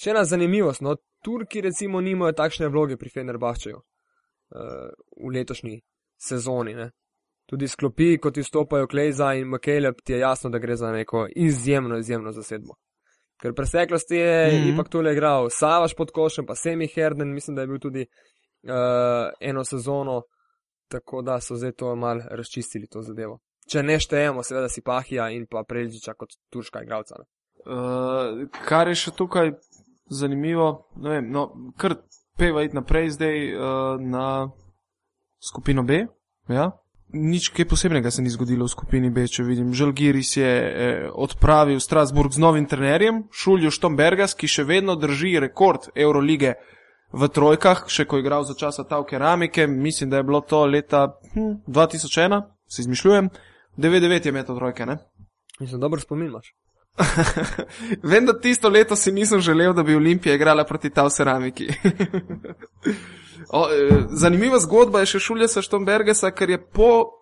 Še 0.00 0.10
ena 0.10 0.24
zanimivost, 0.24 0.80
no, 0.84 0.96
Turki 1.24 1.60
recimo 1.60 2.00
nimajo 2.00 2.32
takšne 2.32 2.68
vloge 2.68 2.96
pri 2.96 3.10
Fenerbahčeju 3.10 3.76
uh, 3.76 4.88
v 5.20 5.32
letošnji 5.34 5.80
sezoni. 6.20 6.74
Ne. 6.74 6.90
Tudi 7.50 7.68
sklopi, 7.68 8.18
kot 8.18 8.36
izstopajo 8.36 8.86
Klejza 8.86 9.32
in 9.34 9.48
McCaleb, 9.48 10.00
ti 10.04 10.12
je 10.12 10.18
jasno, 10.18 10.50
da 10.50 10.58
gre 10.58 10.76
za 10.76 10.92
neko 10.92 11.26
izjemno, 11.36 11.98
izjemno 11.98 12.32
zasedbo. 12.32 12.76
Ker 13.40 13.54
preteklosti 13.54 14.16
je 14.16 14.46
mm. 14.46 14.54
-hmm. 14.54 14.74
ipak 14.74 14.88
tole 14.88 15.12
igral 15.12 15.48
Savaš 15.50 15.94
pod 15.94 16.10
košem, 16.10 16.46
pa 16.46 16.54
Semi 16.54 16.86
Herden, 16.86 17.34
mislim, 17.34 17.56
da 17.56 17.60
je 17.60 17.66
bil 17.66 17.78
tudi 17.78 18.06
uh, 18.62 18.70
eno 19.40 19.64
sezono, 19.64 20.22
tako 20.88 21.22
da 21.22 21.40
so 21.40 21.56
zdaj 21.56 21.72
to 21.72 21.96
mal 21.96 22.20
razčistili 22.30 22.86
to 22.86 23.02
zadevo. 23.02 23.38
Če 23.72 23.82
ne 23.82 24.00
štejemo, 24.00 24.42
seveda 24.42 24.68
si 24.68 24.82
Pahija 24.82 25.28
in 25.30 25.46
pa 25.50 25.64
Prelžiča 25.68 26.14
kot 26.14 26.28
turška 26.50 26.82
igralca. 26.82 27.14
ne. 27.18 27.24
Uh, 27.60 28.48
kar 28.64 28.88
je 28.88 28.94
še 28.94 29.10
tukaj 29.16 29.50
zanimivo, 30.10 30.90
ne 30.96 31.16
vem, 31.16 31.30
no, 31.30 31.48
kar 31.78 31.96
peva 32.38 32.62
iti 32.62 32.76
naprej 32.76 33.10
zdaj 33.16 33.36
uh, 33.54 33.62
na 34.00 34.50
skupino 35.40 35.82
B. 35.82 36.06
Ja? 36.48 36.70
Nič 37.12 37.48
kaj 37.50 37.66
posebnega 37.66 38.10
se 38.10 38.22
ni 38.22 38.30
zgodilo 38.30 38.66
v 38.68 38.70
skupini 38.70 39.10
B, 39.10 39.26
če 39.26 39.42
vidim. 39.42 39.72
Žalgiris 39.74 40.36
je 40.36 40.50
eh, 40.50 41.08
odpravil 41.10 41.80
Strasburg 41.82 42.32
z 42.32 42.42
novim 42.42 42.68
trenerjem, 42.70 43.24
Šuljo 43.34 43.72
Štombergas, 43.74 44.36
ki 44.38 44.46
še 44.46 44.64
vedno 44.68 44.94
drži 44.94 45.40
rekord 45.42 45.90
Eurolige 45.94 46.54
v 47.10 47.26
trojkah, 47.26 47.82
še 47.90 48.06
ko 48.06 48.18
je 48.18 48.22
igral 48.22 48.46
za 48.46 48.54
časa 48.54 48.86
Tav 48.86 49.08
keramike, 49.10 49.66
mislim, 49.66 50.10
da 50.10 50.20
je 50.20 50.28
bilo 50.28 50.40
to 50.40 50.62
leta 50.70 51.08
hm, 51.34 51.66
2001, 51.66 52.46
se 52.70 52.86
izmišljujem, 52.86 53.30
99 53.76 54.30
je 54.30 54.32
metal 54.32 54.56
trojke, 54.56 54.86
ne? 54.86 55.00
Mislim, 55.58 55.82
dober 55.82 56.00
spomin 56.00 56.30
imaš. 56.30 56.54
Vem, 58.10 58.26
da 58.26 58.40
tisto 58.40 58.68
leto 58.68 58.96
si 58.96 59.12
nisem 59.12 59.40
želel, 59.40 59.72
da 59.72 59.82
bi 59.82 59.96
Olimpija 59.96 60.34
igrala 60.34 60.64
proti 60.64 60.90
Tav 60.90 61.08
Ceramiki. 61.10 61.68
o, 63.58 63.66
eh, 63.68 63.88
zanimiva 64.10 64.58
zgodba 64.58 65.00
je 65.00 65.14
še 65.14 65.18
Šuljesa 65.18 65.62
Štombergesa, 65.62 66.30
ker 66.30 66.50
je 66.50 66.60
po 66.64 67.20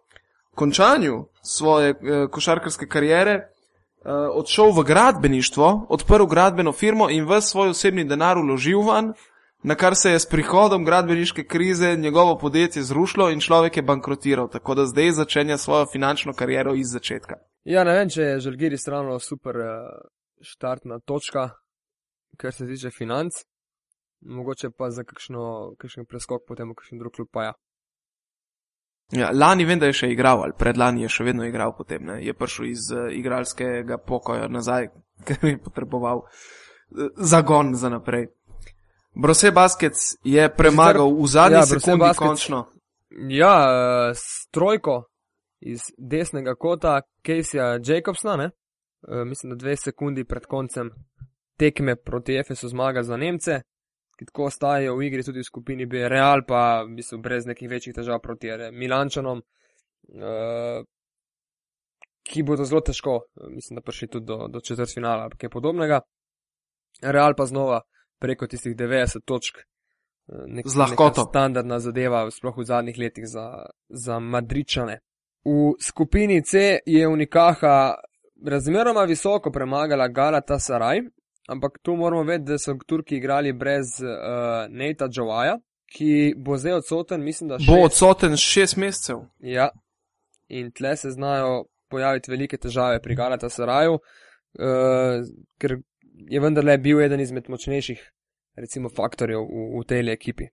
končanju 0.55 1.25
svoje 1.43 1.91
eh, 1.91 2.27
košarkarske 2.31 2.87
kariere 2.87 3.33
eh, 3.33 3.49
odšel 4.11 4.73
v 4.77 4.85
gradbeništvo, 4.85 5.87
odprl 5.88 6.27
gradbeno 6.27 6.73
firmo 6.73 7.11
in 7.11 7.27
v 7.27 7.41
svoj 7.41 7.75
osebni 7.75 8.05
denar 8.05 8.38
uložil 8.38 8.83
van, 8.83 9.12
na 9.62 9.75
kar 9.75 9.97
se 9.97 10.11
je 10.11 10.19
s 10.19 10.27
prihodom 10.27 10.85
gradbeniške 10.85 11.45
krize 11.45 11.97
njegovo 11.97 12.38
podjetje 12.38 12.83
zrušilo 12.83 13.31
in 13.31 13.41
človek 13.41 13.77
je 13.77 13.83
bankrotiral, 13.83 14.49
tako 14.49 14.75
da 14.75 14.87
zdaj 14.87 15.11
začenja 15.12 15.59
svojo 15.59 15.87
finančno 15.93 16.33
kariero 16.33 16.75
iz 16.75 16.93
začetka. 16.93 17.35
Ja, 17.68 17.83
ne 17.85 17.92
vem, 17.98 18.09
če 18.09 18.22
je 18.22 18.40
Žalgiri 18.46 18.78
strano 18.81 19.18
super 19.20 19.59
uh, 19.61 19.72
štartna 20.40 21.02
točka, 21.04 21.50
kar 22.40 22.54
se 22.57 22.64
tiče 22.66 22.88
financ, 22.94 23.42
mogoče 24.24 24.70
pa 24.72 24.88
za 24.90 25.04
kakšno, 25.04 25.74
kakšen 25.76 26.07
preskok 26.09 26.46
potem 26.48 26.70
v 26.72 26.78
kakšen 26.78 27.02
drug 27.02 27.12
klub 27.18 27.28
pa 27.33 27.50
ja. 27.50 27.52
Ja, 29.12 29.28
lani 29.33 29.66
vem, 29.68 29.81
da 29.81 29.88
je 29.88 29.98
še 30.00 30.09
igral, 30.12 30.40
ali 30.44 30.57
predlani 30.57 31.04
je 31.04 31.12
še 31.12 31.26
vedno 31.28 31.44
igral, 31.44 31.74
potem 31.76 32.09
ne. 32.09 32.18
je 32.24 32.33
prišel 32.37 32.70
iz 32.70 32.88
uh, 32.94 33.04
igralskega 33.12 34.00
pokoja 34.00 34.48
nazaj, 34.48 34.88
ker 35.28 35.44
je 35.44 35.61
potreboval 35.61 36.24
uh, 36.24 37.12
zagon 37.20 37.74
za 37.76 37.92
naprej. 37.92 38.31
Brose 39.12 39.52
Baskets 39.52 40.14
je 40.24 40.48
premagal 40.57 41.12
v 41.20 41.28
zadnji 41.28 41.61
ja, 41.61 41.68
sekundi 41.68 42.04
Baskets- 42.07 42.24
končno. 42.24 42.64
Ja, 43.28 43.54
s 44.16 44.48
trojko 44.52 45.02
iz 45.61 45.81
desnega 45.99 46.55
kota 46.55 47.01
Caseyja 47.27 47.79
Jacobsna, 47.85 48.37
ne? 48.37 48.51
Uh, 49.03 49.25
mislim, 49.27 49.51
da 49.51 49.57
dve 49.57 49.77
sekundi 49.77 50.25
pred 50.25 50.47
koncem 50.47 50.90
tekme 51.59 51.97
proti 51.97 52.37
Efesu 52.37 52.68
zmaga 52.68 53.03
za 53.03 53.16
Nemce, 53.16 53.61
ki 54.18 54.27
tako 54.27 54.44
ostajajo 54.44 54.97
v 54.97 55.07
igri 55.07 55.23
tudi 55.23 55.42
v 55.42 55.47
skupini 55.47 55.87
B, 55.87 56.09
Real 56.09 56.42
pa 56.47 56.83
v 56.83 56.94
bistvu 56.99 57.18
brez 57.23 57.47
nekih 57.47 57.71
večjih 57.71 57.94
težav 57.94 58.21
proti 58.23 58.51
Milančanom, 58.73 59.42
uh, 59.42 60.85
ki 62.29 62.42
bodo 62.42 62.64
zelo 62.64 62.81
težko, 62.85 63.21
eh, 63.37 63.49
mislim, 63.51 63.79
da 63.79 63.83
prišli 63.83 64.09
tudi 64.09 64.27
do, 64.27 64.49
do 64.49 64.61
četrt 64.61 64.94
finala 64.94 65.23
ali 65.23 65.38
kaj 65.38 65.51
podobnega. 65.51 66.01
Real 67.03 67.35
pa 67.37 67.47
znova 67.47 67.81
preko 68.18 68.47
tistih 68.47 68.77
90 68.77 69.25
točk. 69.25 69.59
eh, 69.59 70.44
Nek, 70.47 70.66
Z 70.68 70.77
lahkoto. 70.77 71.25
Standardna 71.31 71.79
zadeva, 71.79 72.31
sploh 72.31 72.59
v 72.59 72.64
zadnjih 72.64 72.99
letih 72.99 73.25
za, 73.27 73.66
za 73.88 74.18
Madričane. 74.18 74.99
V 75.48 75.74
skupini 75.80 76.42
C 76.44 76.78
je 76.87 77.08
Unikaha 77.08 77.94
razmeroma 78.46 79.02
visoko 79.08 79.50
premagala 79.50 80.08
Galata 80.08 80.58
Saraj, 80.58 81.00
ampak 81.48 81.78
tu 81.82 81.96
moramo 81.96 82.22
vedeti, 82.22 82.50
da 82.52 82.58
so 82.58 82.74
Turki 82.87 83.16
igrali 83.16 83.52
brez 83.52 83.87
uh, 84.02 84.08
Neita 84.68 85.08
Džovaja, 85.08 85.56
ki 85.96 86.34
bo 86.37 86.56
zdaj 86.56 86.72
odsoten, 86.82 87.24
mislim, 87.24 87.48
da 87.48 87.56
Bo 87.56 87.78
šest. 87.80 87.84
odsoten 87.84 88.37
šest 88.37 88.76
mesecev. 88.76 89.22
Ja, 89.40 89.70
in 90.48 90.70
tle 90.70 90.96
se 90.96 91.11
znajo 91.11 91.64
pojaviti 91.88 92.30
velike 92.30 92.56
težave 92.56 93.00
pri 93.02 93.14
Galata 93.14 93.48
Saraju, 93.48 93.94
uh, 93.94 95.24
ker 95.58 95.78
je 96.28 96.40
vendarle 96.40 96.78
bil 96.78 97.00
eden 97.00 97.20
izmed 97.20 97.48
močnejših, 97.48 98.04
recimo, 98.56 98.88
faktorjev 98.88 99.40
v, 99.40 99.80
v 99.80 99.84
tej 99.88 100.12
ekipi. 100.12 100.52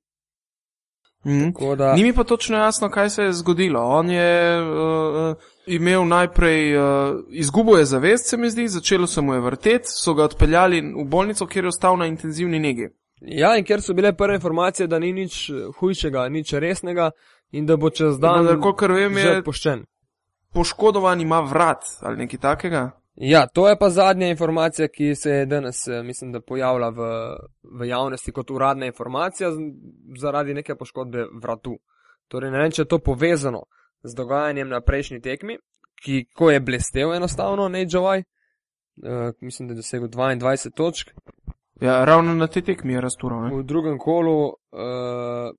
Tako 1.25 1.75
da, 1.75 1.93
Ni 1.93 2.03
mi 2.03 2.13
pa 2.13 2.23
točno 2.23 2.57
jasno, 2.57 2.89
kaj 2.89 3.09
se 3.09 3.23
je 3.23 3.33
zgodilo. 3.33 3.81
On 3.81 4.09
je 4.09 4.61
uh, 4.61 5.35
imel 5.65 6.07
najprej, 6.07 6.77
uh, 6.77 7.15
izgubo 7.29 7.77
je 7.77 7.85
zavest, 7.85 8.29
se 8.29 8.37
mi 8.37 8.49
zdi, 8.49 8.67
začelo 8.67 9.07
se 9.07 9.21
mu 9.21 9.33
je 9.33 9.39
vrteti, 9.39 9.89
so 9.89 10.13
ga 10.13 10.23
odpeljali 10.23 10.81
v 10.81 11.05
bolnico, 11.05 11.47
kjer 11.47 11.65
je 11.65 11.69
ostal 11.69 11.97
na 11.97 12.05
intenzivni 12.05 12.59
negi. 12.59 12.89
ja, 13.21 13.55
in 13.57 13.65
ker 13.65 13.81
so 13.81 13.93
bile 13.93 14.13
prve 14.13 14.35
informacije, 14.35 14.87
da 14.87 14.99
ni 14.99 15.13
nič 15.13 15.49
eh, 15.49 15.53
hujšega, 15.79 16.27
nič 16.29 16.53
resnega 16.53 17.11
in 17.51 17.65
da 17.65 17.77
bo 17.77 17.89
čez 17.89 18.19
dan 18.19 18.45
Vendar, 18.45 18.59
kolikor 18.61 18.91
vem, 18.91 19.17
je 19.17 19.43
poškodovan, 20.53 21.21
ima 21.21 21.39
vrat 21.39 21.83
ali 22.01 22.17
nekaj 22.17 22.39
takega. 22.39 22.91
Ja, 23.15 23.47
to 23.47 23.69
je 23.69 23.77
pa 23.79 23.89
zadnja 23.89 24.27
informacija, 24.27 24.87
ki 24.87 25.15
se 25.15 25.31
je 25.31 25.45
danes, 25.45 25.87
eh, 25.87 26.03
mislim, 26.03 26.31
da 26.31 26.41
pojavila 26.41 26.89
v, 26.89 27.09
v 27.79 27.87
javnosti 27.87 28.31
kot 28.31 28.51
uradna 28.51 28.85
informacija 28.85 29.49
zaradi 30.19 30.53
neke 30.53 30.75
poškodbe 30.75 31.27
vratu. 31.41 31.77
Torej, 32.27 32.51
ne 32.51 32.59
vem, 32.59 32.71
če 32.71 32.81
je 32.81 32.91
to 32.91 32.99
povezano 32.99 33.63
z 34.03 34.15
dogajanjem 34.15 34.69
na 34.69 34.81
prejšnji 34.81 35.21
tekmi, 35.21 35.57
ki, 36.03 36.25
ko 36.35 36.51
je 36.51 36.59
blestev 36.59 37.13
enostavno, 37.13 37.69
ne 37.69 37.85
Jovaj, 37.89 38.19
uh, 38.19 39.31
mislim, 39.41 39.67
da 39.67 39.73
je 39.73 39.83
dosegel 39.83 40.07
22 40.07 40.73
točk, 40.75 41.13
Ja, 41.81 42.05
ravno 42.05 42.33
na 42.33 42.47
tej 42.47 42.61
tekmi 42.61 42.93
je 42.93 43.01
raztural. 43.01 43.43
Ne? 43.43 43.55
v 43.55 43.63
drugem 43.63 43.97
kolu, 43.97 44.47
uh, 44.47 45.51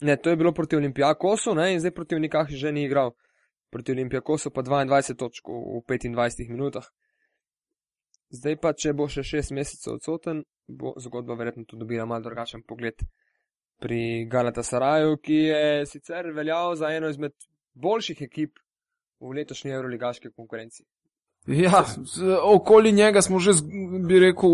ne, 0.00 0.16
to 0.16 0.30
je 0.30 0.36
bilo 0.36 0.52
proti 0.52 0.76
Olimpijakosu, 0.76 1.54
ne, 1.54 1.72
in 1.72 1.80
zdaj 1.80 1.94
proti 1.94 2.16
Unikah 2.16 2.48
že 2.50 2.72
ni 2.72 2.84
igral. 2.84 3.14
Proti 3.70 3.92
Olimpijakosu 3.92 4.50
pa 4.50 4.62
22 4.62 5.16
točk 5.18 5.48
v, 5.48 5.80
v 5.80 5.82
25 5.88 6.50
minutah. 6.50 6.86
Zdaj 8.34 8.56
pa, 8.62 8.72
če 8.74 8.92
bo 8.96 9.06
še 9.10 9.22
6 9.22 9.54
mesecev 9.54 9.98
odsoten, 9.98 10.42
bo 10.66 10.94
zgodba 10.98 11.36
verjetno 11.38 11.64
tudi 11.64 11.84
dobila 11.84 12.06
malo 12.06 12.26
drugačen 12.26 12.64
pogled 12.66 13.02
pri 13.78 14.26
Galatasaraju, 14.30 15.18
ki 15.22 15.38
je 15.50 15.86
sicer 15.86 16.32
veljal 16.34 16.74
za 16.76 16.90
eno 16.90 17.10
izmed 17.12 17.34
boljših 17.74 18.22
ekip 18.26 18.58
v 19.20 19.34
letošnji 19.38 19.74
euroligaški 19.76 20.32
konkurenci. 20.32 20.84
Ja, 21.46 21.84
okoli 22.42 22.92
njega 22.92 23.22
smo 23.22 23.38
že, 23.38 23.52
bi 24.08 24.18
rekel, 24.18 24.50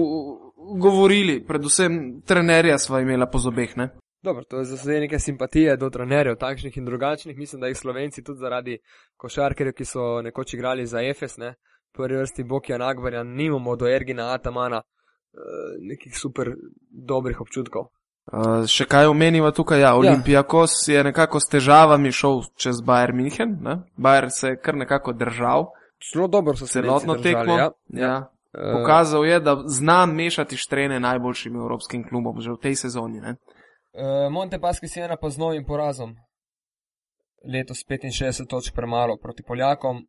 govorili, 0.80 1.40
predvsem 1.46 2.20
trenerja 2.26 2.78
sva 2.78 3.00
imela 3.00 3.26
po 3.26 3.38
zobeh. 3.38 3.76
Ne? 3.76 3.88
Dobro, 4.22 4.44
to 4.44 4.58
je 4.58 4.64
za 4.64 4.76
zdaj 4.76 5.00
neke 5.00 5.18
simpatije 5.18 5.76
do 5.76 5.90
trenerjev, 5.90 6.36
takšnih 6.36 6.76
in 6.76 6.84
drugačnih. 6.84 7.38
Mislim, 7.38 7.60
da 7.60 7.66
jih 7.66 7.78
Slovenci 7.78 8.22
tudi 8.24 8.38
zaradi 8.38 8.78
košarkarjev, 9.16 9.74
ki 9.74 9.84
so 9.84 10.22
nekoč 10.22 10.54
igrali 10.54 10.86
za 10.86 11.02
EFS, 11.02 11.36
ne, 11.36 11.54
prvi 11.92 12.18
vrsti 12.18 12.44
Bokija 12.44 12.78
Nagbarja, 12.78 13.22
nimamo 13.22 13.76
do 13.76 13.88
Ergina 13.88 14.34
Atamana 14.34 14.76
uh, 14.76 15.42
nekih 15.80 16.18
super 16.18 16.54
dobrih 16.90 17.40
občutkov. 17.40 17.88
Uh, 18.32 18.62
še 18.70 18.86
kaj 18.86 19.08
omenimo 19.10 19.50
tukaj? 19.50 19.80
Ja, 19.82 19.94
Olimpijakos 19.98 20.76
ja. 20.86 20.98
je 20.98 21.04
nekako 21.04 21.40
s 21.40 21.50
težavami 21.50 22.12
šel 22.12 22.44
čez 22.56 22.78
Bayern 22.86 23.18
München. 23.18 23.56
Ne? 23.60 23.80
Bayern 23.98 24.30
se 24.30 24.52
je 24.52 24.60
kar 24.62 24.78
nekako 24.78 25.12
držal. 25.12 25.66
Zelo 26.12 26.28
dobro 26.28 26.54
so 26.56 26.66
se 26.66 26.78
celotno 26.78 27.14
tekmo. 27.14 27.58
Ja. 27.58 27.70
Ja. 27.88 28.14
Uh, 28.52 28.78
Pokazal 28.78 29.26
je, 29.26 29.40
da 29.40 29.56
zna 29.66 30.06
mešati 30.06 30.56
štrene 30.56 31.00
najboljšim 31.00 31.56
evropskim 31.56 32.06
klubom 32.08 32.40
že 32.40 32.54
v 32.54 32.62
tej 32.62 32.78
sezoni. 32.84 33.20
Ne? 33.20 33.34
Uh, 33.92 34.32
Monte 34.32 34.58
Paschi 34.58 34.88
si 34.88 35.00
ena 35.00 35.16
pa 35.16 35.28
z 35.30 35.38
novim 35.38 35.64
porazom. 35.64 36.14
Letos 37.44 37.84
65 37.84 38.46
točk 38.48 38.74
premalo 38.74 39.16
proti 39.16 39.42
Poljakom, 39.42 40.06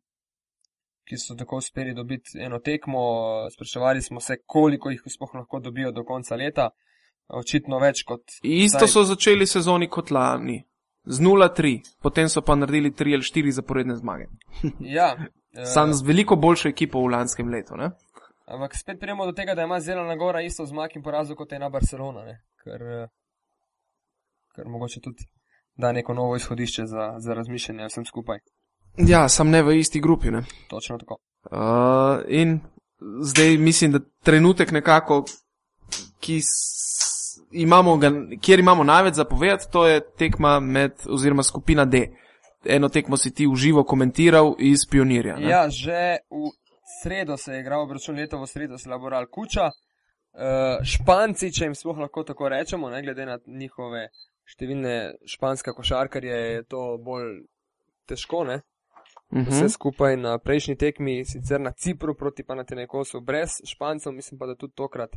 ki 1.04 1.16
so 1.18 1.34
tako 1.34 1.56
uspeli 1.56 1.94
dobiti 1.94 2.38
eno 2.40 2.58
tekmo. 2.58 3.00
Spraševali 3.52 4.02
smo 4.02 4.20
se, 4.20 4.36
koliko 4.46 4.90
jih 4.90 5.02
sploh 5.06 5.34
lahko 5.34 5.60
dobijo 5.60 5.92
do 5.92 6.04
konca 6.04 6.36
leta. 6.36 6.70
Očitno 7.28 7.78
več 7.78 8.02
kot. 8.04 8.22
Isto 8.42 8.86
so 8.86 9.04
začeli 9.04 9.46
sezoni 9.46 9.88
kot 9.88 10.10
lani. 10.10 10.62
Z 11.04 11.20
0-3, 11.20 11.98
potem 12.00 12.28
so 12.32 12.40
pa 12.40 12.54
naredili 12.56 12.90
3 12.90 13.14
ali 13.14 13.22
4 13.22 13.50
zaporedne 13.50 13.96
zmage. 13.96 14.30
ja. 14.96 15.10
Sam 15.64 15.92
z 15.92 16.06
veliko 16.06 16.36
boljšo 16.36 16.68
ekipo 16.68 17.02
v 17.04 17.10
lanskem 17.12 17.52
letu. 17.52 17.76
Ne? 17.76 17.90
Ampak 18.48 18.76
spet 18.76 19.00
prijemo 19.00 19.26
do 19.26 19.32
tega, 19.32 19.54
da 19.54 19.68
ima 19.68 19.80
Zelena 19.80 20.16
Gora 20.16 20.40
isto 20.40 20.64
zmag 20.66 20.96
in 20.96 21.02
porazov 21.02 21.36
kot 21.36 21.52
ena 21.52 21.68
Barcelona. 21.68 22.24
Ne? 22.24 22.38
Ker 22.64 23.08
kar 24.54 24.68
mogoče 24.68 25.00
tudi 25.00 25.26
da 25.76 25.92
neko 25.92 26.14
novo 26.14 26.36
izhodišče 26.36 26.86
za, 26.86 27.14
za 27.18 27.34
razmišljanje 27.34 27.86
vsem 27.86 28.04
skupaj. 28.04 28.38
Ja, 28.96 29.28
sem 29.28 29.50
ne 29.50 29.62
v 29.62 29.76
isti 29.78 30.00
grupi. 30.00 30.30
Ne? 30.30 30.42
Točno 30.68 30.98
tako. 30.98 31.16
Uh, 31.50 32.24
in 32.28 32.60
zdaj 33.22 33.56
mislim, 33.56 33.92
da 33.92 33.98
trenutek 34.22 34.70
nekako, 34.72 35.24
imamo 37.52 37.96
ga, 37.96 38.10
kjer 38.40 38.58
imamo 38.58 38.84
največ 38.84 39.14
zapovedati, 39.14 39.64
to 39.72 39.86
je 39.86 40.00
tekma 40.18 40.60
med, 40.60 40.92
oziroma 41.08 41.42
skupina 41.42 41.84
D. 41.84 42.06
Eno 42.64 42.88
tekmo 42.88 43.16
si 43.16 43.34
ti 43.34 43.46
uživo 43.46 43.84
komentiral 43.84 44.54
iz 44.58 44.86
pionirja. 44.90 45.36
Ne? 45.36 45.48
Ja, 45.48 45.68
že 45.70 46.16
v 46.30 46.52
sredo 47.02 47.36
se 47.36 47.52
je 47.52 47.60
igral 47.60 47.82
obračun 47.82 48.16
leto, 48.16 48.40
v 48.40 48.46
sredo 48.46 48.74
je 48.74 48.90
laboral 48.90 49.26
Kuča. 49.26 49.70
Uh, 50.34 50.80
španci, 50.82 51.52
če 51.52 51.64
jim 51.64 51.74
sploh 51.74 51.98
lahko 51.98 52.24
tako 52.24 52.48
rečemo, 52.48 52.90
ne 52.90 53.02
glede 53.02 53.26
na 53.26 53.38
njihove 53.46 54.08
številne 54.44 55.14
španske 55.28 55.72
košarkarje, 55.72 56.36
je 56.54 56.62
to 56.68 56.84
bolj 57.02 57.44
težko. 58.08 58.44
Ne? 58.44 58.60
Mhm. 59.32 59.50
Vse 59.50 59.68
skupaj 59.68 60.16
na 60.20 60.38
prejšnji 60.38 60.76
tekmi, 60.76 61.24
sicer 61.24 61.60
na 61.60 61.72
Cipru 61.72 62.14
proti 62.14 62.44
Panatenekosu, 62.44 63.20
brez 63.20 63.58
špancev, 63.66 64.12
mislim 64.12 64.38
pa, 64.38 64.46
da 64.46 64.54
tudi 64.54 64.76
tokrat 64.76 65.16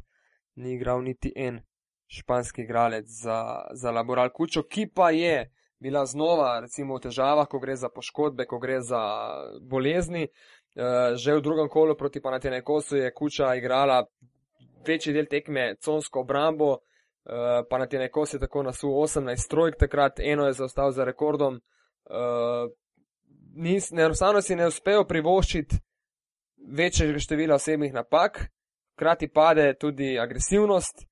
ni 0.55 0.73
igral 0.73 1.03
niti 1.03 1.33
en 1.35 1.59
španski 2.07 2.63
igralec 2.63 3.05
za, 3.05 3.67
za 3.73 3.91
Laboral 3.91 4.31
Kučo, 4.33 4.63
ki 4.63 4.87
pa 4.95 5.11
je 5.11 5.51
bila 5.79 6.05
znova 6.05 6.59
recimo 6.59 6.95
v 6.97 7.03
težavah, 7.05 7.47
ko 7.47 7.59
gre 7.59 7.75
za 7.75 7.89
poškodbe, 7.89 8.47
ko 8.49 8.59
gre 8.59 8.79
za 8.81 9.01
bolezni. 9.61 10.27
Uh, 10.77 11.17
že 11.17 11.33
v 11.33 11.41
drugem 11.41 11.69
kolu 11.69 11.95
proti 11.97 12.21
Panatenekosu 12.21 12.97
je 12.97 13.13
Kuča 13.13 13.55
igrala 13.55 14.05
večji 14.87 15.13
del 15.13 15.25
tekme 15.25 15.75
consko 15.83 16.21
obrambo, 16.21 16.77
Eh, 17.29 17.63
pa 17.69 17.77
na 17.77 17.85
te 17.87 17.99
neko 17.99 18.25
si 18.25 18.39
tako 18.39 18.63
nasul 18.63 18.91
18 18.91 19.49
trojk, 19.49 19.75
takrat 19.75 20.19
eno 20.19 20.45
je 20.47 20.53
zaostal 20.53 20.91
za 20.91 21.03
rekordom. 21.03 21.59
Uh, 22.05 22.71
Enostavno 23.99 24.41
si 24.41 24.55
ne 24.55 24.67
uspejo 24.67 25.03
privoščiti 25.03 25.75
večjega 26.71 27.19
števila 27.19 27.55
osebnih 27.55 27.93
napak, 27.93 28.39
hkrati 28.95 29.27
pade 29.27 29.73
tudi 29.73 30.19
agresivnost 30.19 31.03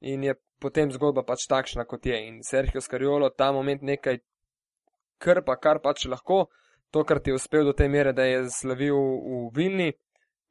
in 0.00 0.24
je 0.24 0.34
potem 0.60 0.92
zgodba 0.92 1.22
pač 1.24 1.46
takšna, 1.48 1.86
kot 1.88 2.06
je. 2.06 2.20
In 2.26 2.42
Sergio 2.44 2.80
Skariolo 2.80 3.30
ta 3.30 3.52
moment 3.52 3.82
nekaj 3.82 4.18
krpa, 5.18 5.56
kar 5.56 5.80
pač 5.80 6.04
lahko, 6.04 6.50
to, 6.90 7.04
kar 7.04 7.22
ti 7.22 7.30
je 7.30 7.38
uspel 7.40 7.64
do 7.64 7.72
te 7.72 7.88
mere, 7.88 8.12
da 8.12 8.28
je 8.28 8.44
slavil 8.50 8.98
v 8.98 9.48
Vilni, 9.56 9.92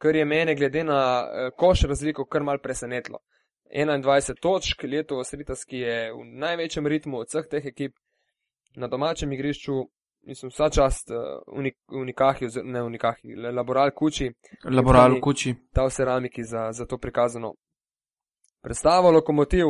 kar 0.01 0.15
je 0.15 0.25
mene 0.25 0.55
glede 0.55 0.83
na 0.83 0.97
uh, 1.21 1.53
koš 1.53 1.85
razliko 1.93 2.25
kar 2.25 2.41
mal 2.41 2.57
presenetilo. 2.57 3.21
21 3.71 4.39
točk, 4.41 4.83
leto 4.83 5.23
Sritaski 5.23 5.77
je 5.77 6.13
v 6.13 6.25
največjem 6.25 6.87
ritmu 6.87 7.17
od 7.17 7.27
vseh 7.27 7.47
teh 7.47 7.65
ekip 7.65 7.95
na 8.75 8.87
domačem 8.87 9.31
igrišču. 9.31 9.83
Mislim, 10.27 10.51
vsa 10.51 10.69
čast 10.69 11.09
uh, 11.09 11.41
unik, 11.47 11.77
unikahi, 11.87 12.47
ne 12.63 12.83
unikahi, 12.83 13.35
laboral 13.35 13.89
kuči. 13.91 14.31
Laboral 14.69 15.17
kuči. 15.21 15.55
Ta 15.73 15.85
v 15.85 15.89
ceramiki 15.89 16.43
za, 16.43 16.71
za 16.71 16.85
to 16.85 16.97
prikazano 16.97 17.55
predstavo, 18.61 19.11
lokomotiv, 19.11 19.65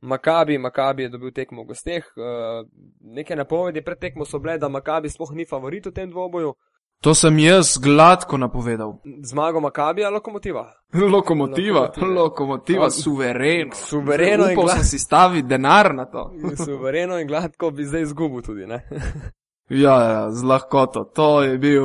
Makabi, 0.00 0.58
Makabi 0.58 1.02
je 1.02 1.08
dobil 1.08 1.30
tekmo 1.30 1.62
v 1.62 1.66
gosteh. 1.66 2.06
Uh, 2.16 2.66
neke 3.00 3.36
napovedi 3.36 3.84
pred 3.84 3.98
tekmo 3.98 4.24
so 4.24 4.38
bile, 4.38 4.58
da 4.58 4.68
Makabi 4.68 5.10
sploh 5.10 5.30
ni 5.34 5.46
favorit 5.46 5.86
v 5.86 5.92
tem 5.92 6.10
dvoboju. 6.10 6.54
To 7.02 7.14
sem 7.14 7.38
jaz 7.38 7.78
gladko 7.82 8.38
napovedal. 8.38 8.92
Zmago 9.22 9.60
Makabija, 9.60 10.10
lokomotiva. 10.10 10.72
Lokomotiva, 10.94 11.80
lokomotiva, 11.80 12.22
lokomotiva 12.22 12.90
suvereno. 12.90 13.74
Suvereno 13.74 14.48
in 14.50 14.54
gladko. 14.54 14.84
si 14.84 14.98
stavi 14.98 15.42
denar 15.42 15.94
na 15.94 16.04
to. 16.04 16.30
suvereno 16.64 17.18
in 17.18 17.26
gladko 17.26 17.70
bi 17.70 17.84
zdaj 17.84 18.02
izgubil 18.02 18.42
tudi, 18.42 18.66
ne? 18.66 18.82
ja, 19.84 19.96
ja, 20.02 20.30
z 20.30 20.44
lahkoto. 20.44 21.04
To 21.04 21.42
je 21.42 21.58
bil, 21.58 21.82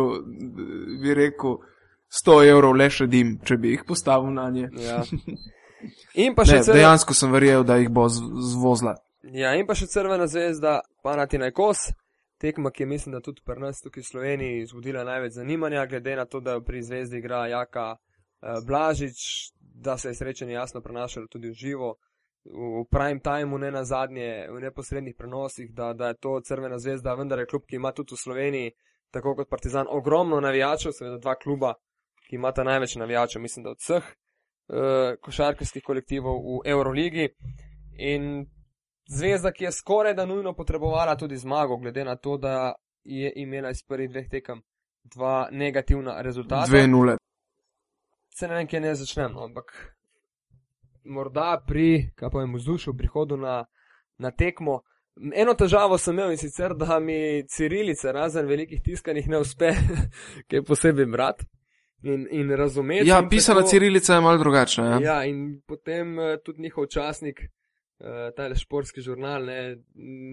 bi 1.01 1.13
rekel, 1.13 1.57
100 2.23 2.39
evrov 2.51 2.77
le 2.77 2.89
še 2.89 3.07
dim, 3.07 3.39
če 3.43 3.57
bi 3.57 3.73
jih 3.73 3.87
postavil 3.87 4.29
na 4.33 4.49
nje. 4.49 4.69
ja. 4.85 5.01
In 6.13 6.35
pa 6.35 6.45
še 6.45 6.59
ne, 6.59 6.63
crvena... 6.63 6.77
Dejansko 6.77 7.13
sem 7.13 7.33
verjel, 7.33 7.63
da 7.65 7.81
jih 7.81 7.89
bo 7.93 8.05
zvozla. 8.09 8.95
Ja, 9.33 9.51
in 9.53 9.67
pa 9.67 9.75
še 9.77 9.85
crvena 9.91 10.25
zvezda, 10.29 10.79
Panatina 11.05 11.51
Kos 11.53 11.89
tekma, 12.37 12.71
ki 12.71 12.83
je 12.83 12.87
mislim, 12.87 13.13
da 13.13 13.21
tudi 13.21 13.41
pri 13.45 13.59
nas 13.59 13.81
tukaj 13.81 14.01
v 14.01 14.07
Sloveniji 14.07 14.65
zbudila 14.65 15.03
največ 15.03 15.33
zanimanja, 15.33 15.85
glede 15.85 16.15
na 16.15 16.25
to, 16.25 16.39
da 16.39 16.59
pri 16.61 16.81
zvezdi 16.83 17.17
igra 17.17 17.47
Jaka 17.47 17.95
eh, 17.95 18.61
Blažič, 18.67 19.51
da 19.59 19.97
se 19.97 20.09
je 20.09 20.15
srečanje 20.15 20.53
jasno 20.53 20.81
prenašalo 20.81 21.27
tudi 21.27 21.49
v 21.49 21.53
živo. 21.53 21.95
V 22.47 22.85
prime 22.91 23.19
timeu, 23.19 23.57
ne 23.57 23.71
na 23.71 23.83
zadnje, 23.83 24.47
v 24.49 24.61
neposrednih 24.61 25.15
prenosih, 25.17 25.73
da, 25.73 25.93
da 25.93 26.07
je 26.07 26.17
to 26.17 26.39
crvena 26.41 26.79
zvezda, 26.79 27.13
vendar 27.13 27.39
je 27.39 27.45
klub, 27.45 27.65
ki 27.67 27.75
ima 27.75 27.91
tudi 27.91 28.15
v 28.15 28.21
Sloveniji, 28.21 28.71
tako 29.11 29.35
kot 29.35 29.49
Partizan, 29.49 29.87
ogromno 29.89 30.39
navijačev, 30.39 30.93
seveda 30.95 31.17
dva 31.17 31.35
kluba, 31.35 31.73
ki 32.29 32.35
imata 32.35 32.63
največ 32.63 32.95
navijačev, 32.95 33.41
mislim, 33.41 33.63
da 33.63 33.73
od 33.75 33.83
vseh 33.83 34.03
uh, 34.07 35.19
košarkarskih 35.21 35.83
kolektivov 35.83 36.39
v 36.39 36.61
Euroligi. 36.71 37.27
In 37.99 38.47
zvezda, 39.07 39.51
ki 39.51 39.63
je 39.63 39.71
skoraj 39.71 40.13
da 40.13 40.25
nujno 40.25 40.53
potrebovala 40.53 41.15
tudi 41.17 41.37
zmago, 41.37 41.77
glede 41.77 42.05
na 42.05 42.15
to, 42.15 42.37
da 42.37 42.73
je 43.03 43.33
imela 43.35 43.69
iz 43.69 43.83
prvih 43.83 44.09
dveh 44.09 44.29
tekem 44.29 44.61
dva 45.03 45.47
negativna 45.51 46.21
rezultata. 46.21 46.67
Dve 46.67 46.87
nule. 46.87 47.17
Se 48.35 48.47
ne 48.47 48.55
vem, 48.55 48.67
kje 48.67 48.79
ne 48.79 48.95
začnem, 48.95 49.31
no, 49.33 49.43
ampak 49.43 49.97
morda 51.03 51.63
pri, 51.67 52.11
kaj 52.15 52.29
pa 52.29 52.41
jim 52.41 52.55
vzdušju, 52.55 52.93
prihodu 52.97 53.37
na, 53.37 53.65
na 54.17 54.31
tekmo. 54.31 54.81
Eno 55.33 55.53
težavo 55.57 55.97
sem 55.97 56.13
imel 56.13 56.35
in 56.35 56.37
sicer, 56.37 56.75
da 56.77 56.99
mi 56.99 57.43
cirilice, 57.49 58.11
razen 58.11 58.45
velikih 58.45 58.83
tiskanih, 58.85 59.29
ne 59.29 59.39
uspe, 59.41 59.71
kaj 60.49 60.65
posebej 60.67 61.05
brat. 61.05 61.45
In, 62.03 62.27
in 62.31 62.51
razumeti. 62.53 63.09
Ja, 63.09 63.23
pisana 63.29 63.63
tako, 63.63 63.69
cirilica 63.69 64.13
je 64.13 64.21
malo 64.21 64.37
drugačna. 64.37 64.85
Ja. 64.85 64.99
ja, 65.01 65.23
in 65.25 65.61
potem 65.67 66.11
uh, 66.19 66.35
tudi 66.45 66.61
njihov 66.61 66.85
časnik, 66.93 67.41
uh, 67.99 68.29
ta 68.35 68.49
športski 68.55 69.01
žurnal 69.01 69.45
ne, 69.45 69.77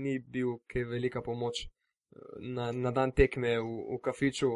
ni 0.04 0.18
bil 0.18 0.58
kaj 0.66 0.84
velika 0.84 1.22
pomoč 1.22 1.64
uh, 1.64 2.38
na, 2.40 2.72
na 2.72 2.90
dan 2.90 3.12
tekme 3.12 3.58
v, 3.60 3.74
v 3.94 4.00
kafiču 4.04 4.52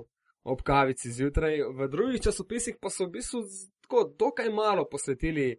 ob 0.49 0.63
kavici 0.63 1.13
zjutraj. 1.13 1.63
V 1.77 1.89
drugih 1.89 2.23
časopisih 2.23 2.79
pa 2.81 2.91
so 2.91 3.07
v 3.07 3.19
bistvu 3.19 3.43
tako 3.83 4.05
dokaj 4.19 4.51
malo 4.51 4.89
posvetili, 4.91 5.57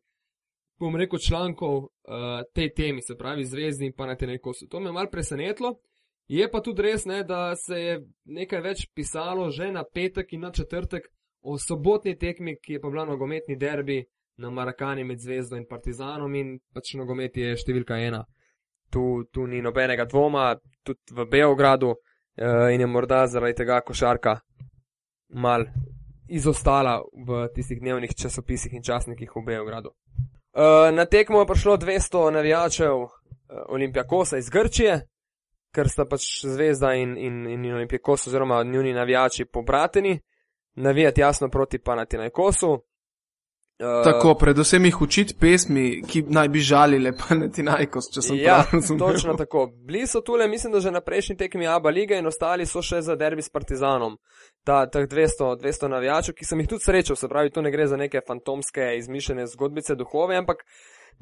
bom 0.79 0.95
rekel, 0.95 1.19
člankov 1.19 1.77
uh, 1.77 2.41
tej 2.53 2.73
temi, 2.73 3.01
se 3.01 3.17
pravi 3.17 3.45
zvezdni 3.45 3.91
in 3.91 3.93
pa 3.97 4.05
na 4.05 4.15
te 4.15 4.27
neko 4.27 4.53
so. 4.53 4.67
To 4.67 4.79
me 4.79 4.89
je 4.89 4.93
mal 4.93 5.09
presenetilo. 5.11 5.75
Je 6.29 6.45
pa 6.51 6.61
tudi 6.61 6.81
res, 6.85 7.05
ne, 7.05 7.23
da 7.23 7.55
se 7.55 7.79
je 7.79 7.93
nekaj 8.25 8.61
več 8.61 8.85
pisalo 8.93 9.49
že 9.49 9.71
na 9.71 9.83
petek 9.83 10.33
in 10.33 10.45
na 10.45 10.51
četrtek 10.51 11.07
o 11.41 11.57
sobotni 11.57 12.17
tekmi, 12.17 12.57
ki 12.61 12.73
je 12.73 12.81
pa 12.81 12.89
bila 12.89 13.05
nogometni 13.05 13.57
derbi, 13.57 14.03
na 14.39 14.49
Marakani 14.49 15.03
med 15.03 15.19
Zvezdo 15.19 15.57
in 15.57 15.65
Partizanom 15.67 16.35
in 16.35 16.57
pač 16.73 16.93
nogomet 16.95 17.35
je 17.37 17.55
številka 17.59 17.97
ena. 17.99 18.23
Tu, 18.89 19.01
tu 19.33 19.45
ni 19.45 19.59
nobenega 19.61 20.07
dvoma, 20.09 20.53
tudi 20.83 21.13
v 21.13 21.25
Beogradu 21.29 21.91
uh, 21.91 22.69
in 22.73 22.81
je 22.81 22.87
morda 22.87 23.25
zaradi 23.27 23.59
tega 23.59 23.81
košarka 23.85 24.39
mal 25.43 25.67
izostala 26.29 26.95
v 27.27 27.43
tistih 27.53 27.81
dnevnih 27.81 28.15
časopisih 28.15 28.73
in 28.73 28.85
časnikih 28.85 29.29
v 29.35 29.45
Beogradu. 29.51 29.93
Uh, 30.55 30.89
na 30.95 31.05
tekmo 31.05 31.43
je 31.43 31.49
prišlo 31.51 31.77
200 31.77 32.31
navijačev, 32.33 33.05
Olimpija 33.69 34.03
Kosa 34.07 34.37
iz 34.37 34.49
Grčije, 34.49 34.99
ker 35.73 35.89
sta 35.89 36.05
pač 36.09 36.45
zvezda 36.45 36.93
in, 36.97 37.17
in, 37.17 37.45
in 37.49 37.65
Olimpija 37.73 38.01
Kosa 38.01 38.29
oziroma 38.29 38.63
njuni 38.63 38.93
navijači 38.93 39.45
pobrateni, 39.45 40.19
navijati 40.75 41.21
jasno 41.21 41.49
proti 41.49 41.79
Panatina 41.79 42.29
Kosu. 42.29 42.79
Uh, 43.79 44.03
Tako, 44.03 44.33
predvsem 44.35 44.85
jih 44.85 45.01
učiti 45.01 45.33
pesmi, 45.39 46.01
ki 46.03 46.25
naj 46.27 46.49
bi 46.51 46.59
žalile, 46.59 47.13
pa 47.15 47.35
ne 47.35 47.47
ti 47.47 47.63
najkos, 47.63 48.09
če 48.11 48.21
sem 48.21 48.39
ja, 48.41 48.57
prav 48.57 48.73
razumel. 48.75 48.99
Točno 49.05 49.35
tako. 49.39 49.61
Bili 49.87 50.01
so 50.07 50.19
tule, 50.19 50.47
mislim, 50.51 50.73
da 50.73 50.81
že 50.83 50.91
na 50.91 50.99
prejšnji 51.01 51.37
tekmi 51.39 51.67
Aba 51.67 51.89
lige 51.89 52.17
in 52.19 52.27
ostali 52.27 52.65
so 52.67 52.81
še 52.83 52.99
za 53.01 53.15
derbi 53.15 53.39
s 53.39 53.47
Partizanom. 53.49 54.17
Ta, 54.67 54.81
teh 54.91 55.05
200, 55.07 55.53
200 55.61 55.91
navijačev, 55.93 56.35
ki 56.35 56.47
sem 56.49 56.59
jih 56.59 56.67
tudi 56.73 56.83
srečal, 56.83 57.15
se 57.15 57.29
pravi, 57.31 57.53
tu 57.55 57.63
ne 57.63 57.71
gre 57.71 57.85
za 57.87 57.95
neke 57.95 58.19
fantomske 58.27 58.97
izmišljene 58.97 59.45
zgodbice 59.47 59.95
duhove, 59.95 60.35
ampak 60.35 60.65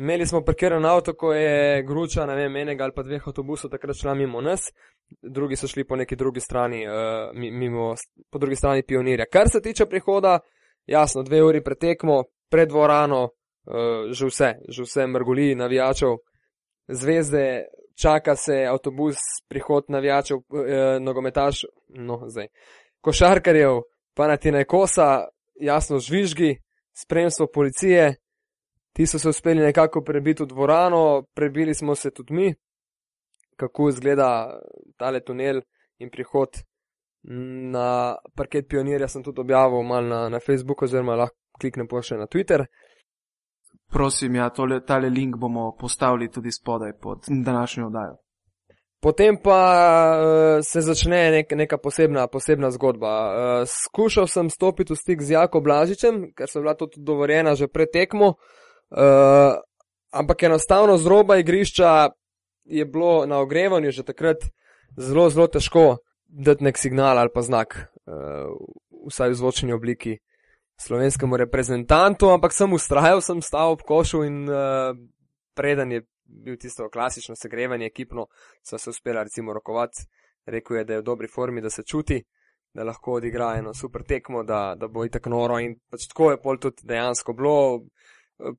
imeli 0.02 0.26
smo 0.26 0.42
parkiran 0.42 0.86
avto, 0.86 1.14
ko 1.14 1.36
je 1.38 1.84
gruča, 1.86 2.26
ne 2.26 2.40
vem, 2.40 2.58
enega 2.58 2.88
ali 2.88 2.96
pa 2.96 3.04
dveh 3.06 3.28
avtobusov 3.30 3.70
takrat 3.70 4.00
šla 4.02 4.16
mimo 4.18 4.42
nas, 4.42 4.72
drugi 5.22 5.60
so 5.62 5.70
šli 5.70 5.86
po 5.86 5.96
neki 5.96 6.18
drugi 6.18 6.42
strani, 6.42 6.82
uh, 6.90 7.30
mimo, 7.38 7.94
po 8.34 8.42
drugi 8.42 8.58
strani 8.58 8.82
pionirja. 8.82 9.30
Kar 9.30 9.46
se 9.54 9.62
tiče 9.62 9.86
prihoda, 9.86 10.40
jasno, 10.90 11.22
dve 11.24 11.44
uri 11.44 11.62
pretekmo, 11.64 12.24
pred 12.50 12.70
dvorano, 12.70 13.24
uh, 13.24 14.12
že 14.12 14.26
vse, 14.26 14.50
že 14.70 14.84
vse 14.84 15.08
mrgoli 15.08 15.56
navijačev, 15.56 16.18
zvezde, 16.88 17.66
čaka 18.02 18.36
se 18.36 18.66
avtobus, 18.66 19.18
prihod 19.50 19.86
navijačev, 19.88 20.38
uh, 20.38 21.02
nogometaš, 21.02 21.66
no 21.88 22.22
zdaj, 22.28 22.48
košarkarjev, 23.02 23.82
pa 24.14 24.28
na 24.28 24.38
tine 24.38 24.66
kosa, 24.66 25.28
jasno 25.60 26.00
žvižgi, 26.00 26.58
spremstvo 26.94 27.48
policije, 27.54 28.16
ti 28.94 29.06
so 29.06 29.20
se 29.20 29.30
uspeli 29.30 29.62
nekako 29.62 30.02
prebiti 30.02 30.44
v 30.44 30.48
dvorano, 30.48 31.24
prebili 31.34 31.74
smo 31.74 31.96
se 31.96 32.12
tudi 32.12 32.34
mi, 32.34 32.54
kako 33.56 33.90
izgleda 33.90 34.60
tale 34.98 35.20
tunel 35.20 35.62
in 36.00 36.10
prihod. 36.10 36.50
Na 37.74 38.16
parket 38.36 38.70
pionirja 38.70 39.08
sem 39.08 39.24
tudi 39.24 39.42
objavil 39.42 39.84
malo 39.84 40.08
na, 40.08 40.30
na 40.30 40.40
Facebooku, 40.40 40.86
oziroma 40.86 41.16
lahko 41.16 41.37
kliknem 41.62 41.88
pa 41.88 42.02
še 42.02 42.18
na 42.18 42.28
Twitter. 42.28 42.66
Prosim, 43.92 44.36
ja, 44.36 44.50
tole, 44.50 44.82
tale 44.86 45.10
link 45.10 45.38
bomo 45.40 45.72
postavili 45.80 46.32
tudi 46.32 46.52
spodaj 46.52 46.98
pod 47.02 47.30
današnjo 47.30 47.88
oddajo. 47.88 48.18
Potem 49.00 49.38
pa 49.38 49.62
uh, 50.18 50.66
se 50.66 50.82
začne 50.82 51.20
nek, 51.32 51.52
neka 51.54 51.78
posebna, 51.78 52.28
posebna 52.28 52.72
zgodba. 52.74 53.12
Uh, 53.12 53.70
skušal 53.70 54.28
sem 54.28 54.50
stopiti 54.50 54.94
v 54.94 54.98
stik 54.98 55.22
z 55.22 55.38
Jako 55.38 55.62
Blažičem, 55.62 56.32
ker 56.34 56.50
sem 56.50 56.66
bila 56.66 56.74
tudi 56.74 57.04
dovoljena 57.06 57.54
že 57.56 57.70
pred 57.70 57.94
tekmo, 57.94 58.34
uh, 58.34 59.54
ampak 60.12 60.44
enostavno 60.44 60.98
z 60.98 61.06
roba 61.08 61.38
igrišča 61.38 62.10
je 62.66 62.86
bilo 62.86 63.26
na 63.26 63.38
ogrevanju 63.40 63.92
že 63.92 64.04
takrat 64.04 64.50
zelo, 64.98 65.30
zelo 65.30 65.48
težko 65.48 66.02
dati 66.26 66.64
nek 66.64 66.78
signal 66.78 67.22
ali 67.22 67.30
pa 67.30 67.46
znak, 67.46 67.94
uh, 68.10 68.50
vsaj 69.08 69.30
v 69.30 69.40
zvočni 69.40 69.78
obliki 69.78 70.18
slovenskemu 70.82 71.38
reprezentantu, 71.38 72.30
ampak 72.30 72.54
sem 72.54 72.74
ustrajal, 72.74 73.22
sem 73.22 73.42
stal 73.42 73.74
ob 73.74 73.82
košu 73.82 74.24
in 74.24 74.46
uh, 74.50 74.94
preden 75.56 75.92
je 75.92 76.02
bil 76.28 76.58
tisto 76.58 76.90
klasično 76.90 77.36
segrevanje 77.36 77.86
ekipno, 77.86 78.28
so 78.64 78.78
se 78.78 78.90
uspeli 78.90 79.24
recimo 79.24 79.54
rokovati, 79.54 80.06
rekel 80.46 80.78
je, 80.78 80.84
da 80.84 80.94
je 80.94 81.00
v 81.00 81.04
dobri 81.04 81.28
formi, 81.28 81.62
da 81.62 81.70
se 81.70 81.84
čuti, 81.84 82.24
da 82.74 82.84
lahko 82.84 83.14
odigra 83.14 83.56
eno 83.58 83.74
super 83.74 84.04
tekmo, 84.04 84.44
da, 84.44 84.76
da 84.78 84.88
bo 84.88 85.06
itak 85.06 85.26
noro 85.26 85.60
in 85.60 85.76
pač 85.90 86.08
tako 86.12 86.32
je 86.32 86.42
pol 86.42 86.60
tudi 86.62 86.84
dejansko 86.84 87.34
bilo. 87.34 87.88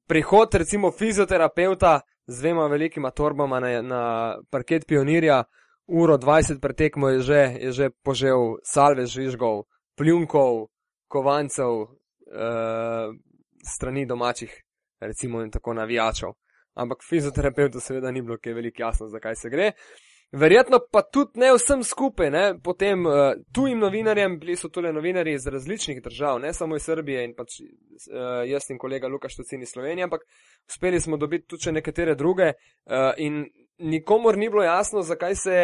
Prihod 0.06 0.54
recimo 0.54 0.90
fizioterapeuta 0.90 2.00
z 2.26 2.40
dvema 2.40 2.66
velikima 2.66 3.10
torbama 3.10 3.60
na, 3.60 3.82
na 3.82 4.02
parket 4.50 4.86
pionirja, 4.88 5.44
uro 5.86 6.18
20 6.18 6.60
pretekmo 6.60 7.08
je 7.08 7.20
že, 7.20 7.42
je 7.60 7.72
že 7.72 7.90
požel 8.02 8.58
salve 8.64 9.06
žvižgov, 9.06 9.62
pljunkov, 9.96 10.66
kovancev, 11.08 11.86
uh, 12.32 13.14
strani 13.64 14.06
domačih, 14.06 14.52
recimo 15.00 15.42
in 15.42 15.50
tako 15.50 15.74
navijačev. 15.74 16.34
Ampak 16.78 16.98
fizioterapeutu 17.08 17.80
seveda 17.80 18.10
ni 18.10 18.22
bilo 18.22 18.38
kaj 18.38 18.54
veliko 18.54 18.82
jasno, 18.82 19.08
zakaj 19.08 19.34
se 19.34 19.50
gre. 19.50 19.72
Verjetno 20.32 20.78
pa 20.92 21.00
tudi 21.02 21.40
ne 21.40 21.54
vsem 21.56 21.82
skupaj, 21.82 22.30
ne? 22.30 22.42
potem 22.64 23.06
uh, 23.06 23.32
tujim 23.54 23.78
novinarjem, 23.80 24.36
bili 24.38 24.56
so 24.56 24.68
tole 24.68 24.92
novinari 24.92 25.32
iz 25.32 25.46
različnih 25.46 26.02
držav, 26.04 26.40
ne 26.40 26.52
samo 26.52 26.76
iz 26.76 26.84
Srbije 26.84 27.22
in 27.24 27.32
pač 27.36 27.62
uh, 27.62 28.44
jaz 28.44 28.68
in 28.70 28.78
kolega 28.78 29.08
Lukaš 29.08 29.36
Tocini 29.36 29.66
Slovenije, 29.66 30.04
ampak 30.04 30.26
uspeli 30.68 31.00
smo 31.00 31.16
dobiti 31.16 31.48
tudi 31.48 31.64
še 31.64 31.72
nekatere 31.72 32.14
druge 32.14 32.50
uh, 32.52 33.16
in 33.16 33.46
nikomor 33.78 34.36
ni 34.36 34.50
bilo 34.52 34.62
jasno, 34.62 35.02
zakaj 35.02 35.34
se 35.34 35.56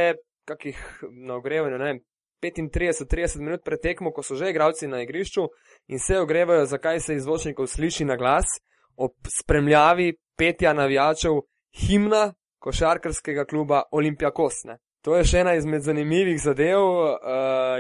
kakih 0.49 0.81
na 1.29 1.37
ogrevanju, 1.37 1.79
ne 1.79 1.85
vem, 1.85 2.01
35-30 2.45 3.41
minut 3.41 3.65
pred 3.65 3.81
tekmo, 3.81 4.13
ko 4.13 4.23
so 4.23 4.37
že 4.37 4.51
igravci 4.51 4.89
na 4.89 5.03
igrišču 5.03 5.49
in 5.89 5.99
se 5.99 6.19
ogrevajo, 6.21 6.67
zakaj 6.67 7.01
se 7.01 7.15
izvočnikov 7.15 7.67
sliši 7.67 8.05
na 8.05 8.17
glas 8.17 8.59
ob 8.97 9.13
spremljavi 9.41 10.13
petja 10.37 10.73
navijačev 10.73 11.41
himna 11.81 12.33
košarkarskega 12.59 13.45
kluba 13.45 13.83
Olimpija 13.93 14.31
Kosne. 14.31 14.79
To 15.05 15.17
je 15.19 15.25
še 15.29 15.43
ena 15.43 15.53
izmed 15.59 15.83
zanimivih 15.85 16.39
zadev 16.41 16.81
uh, 16.81 17.17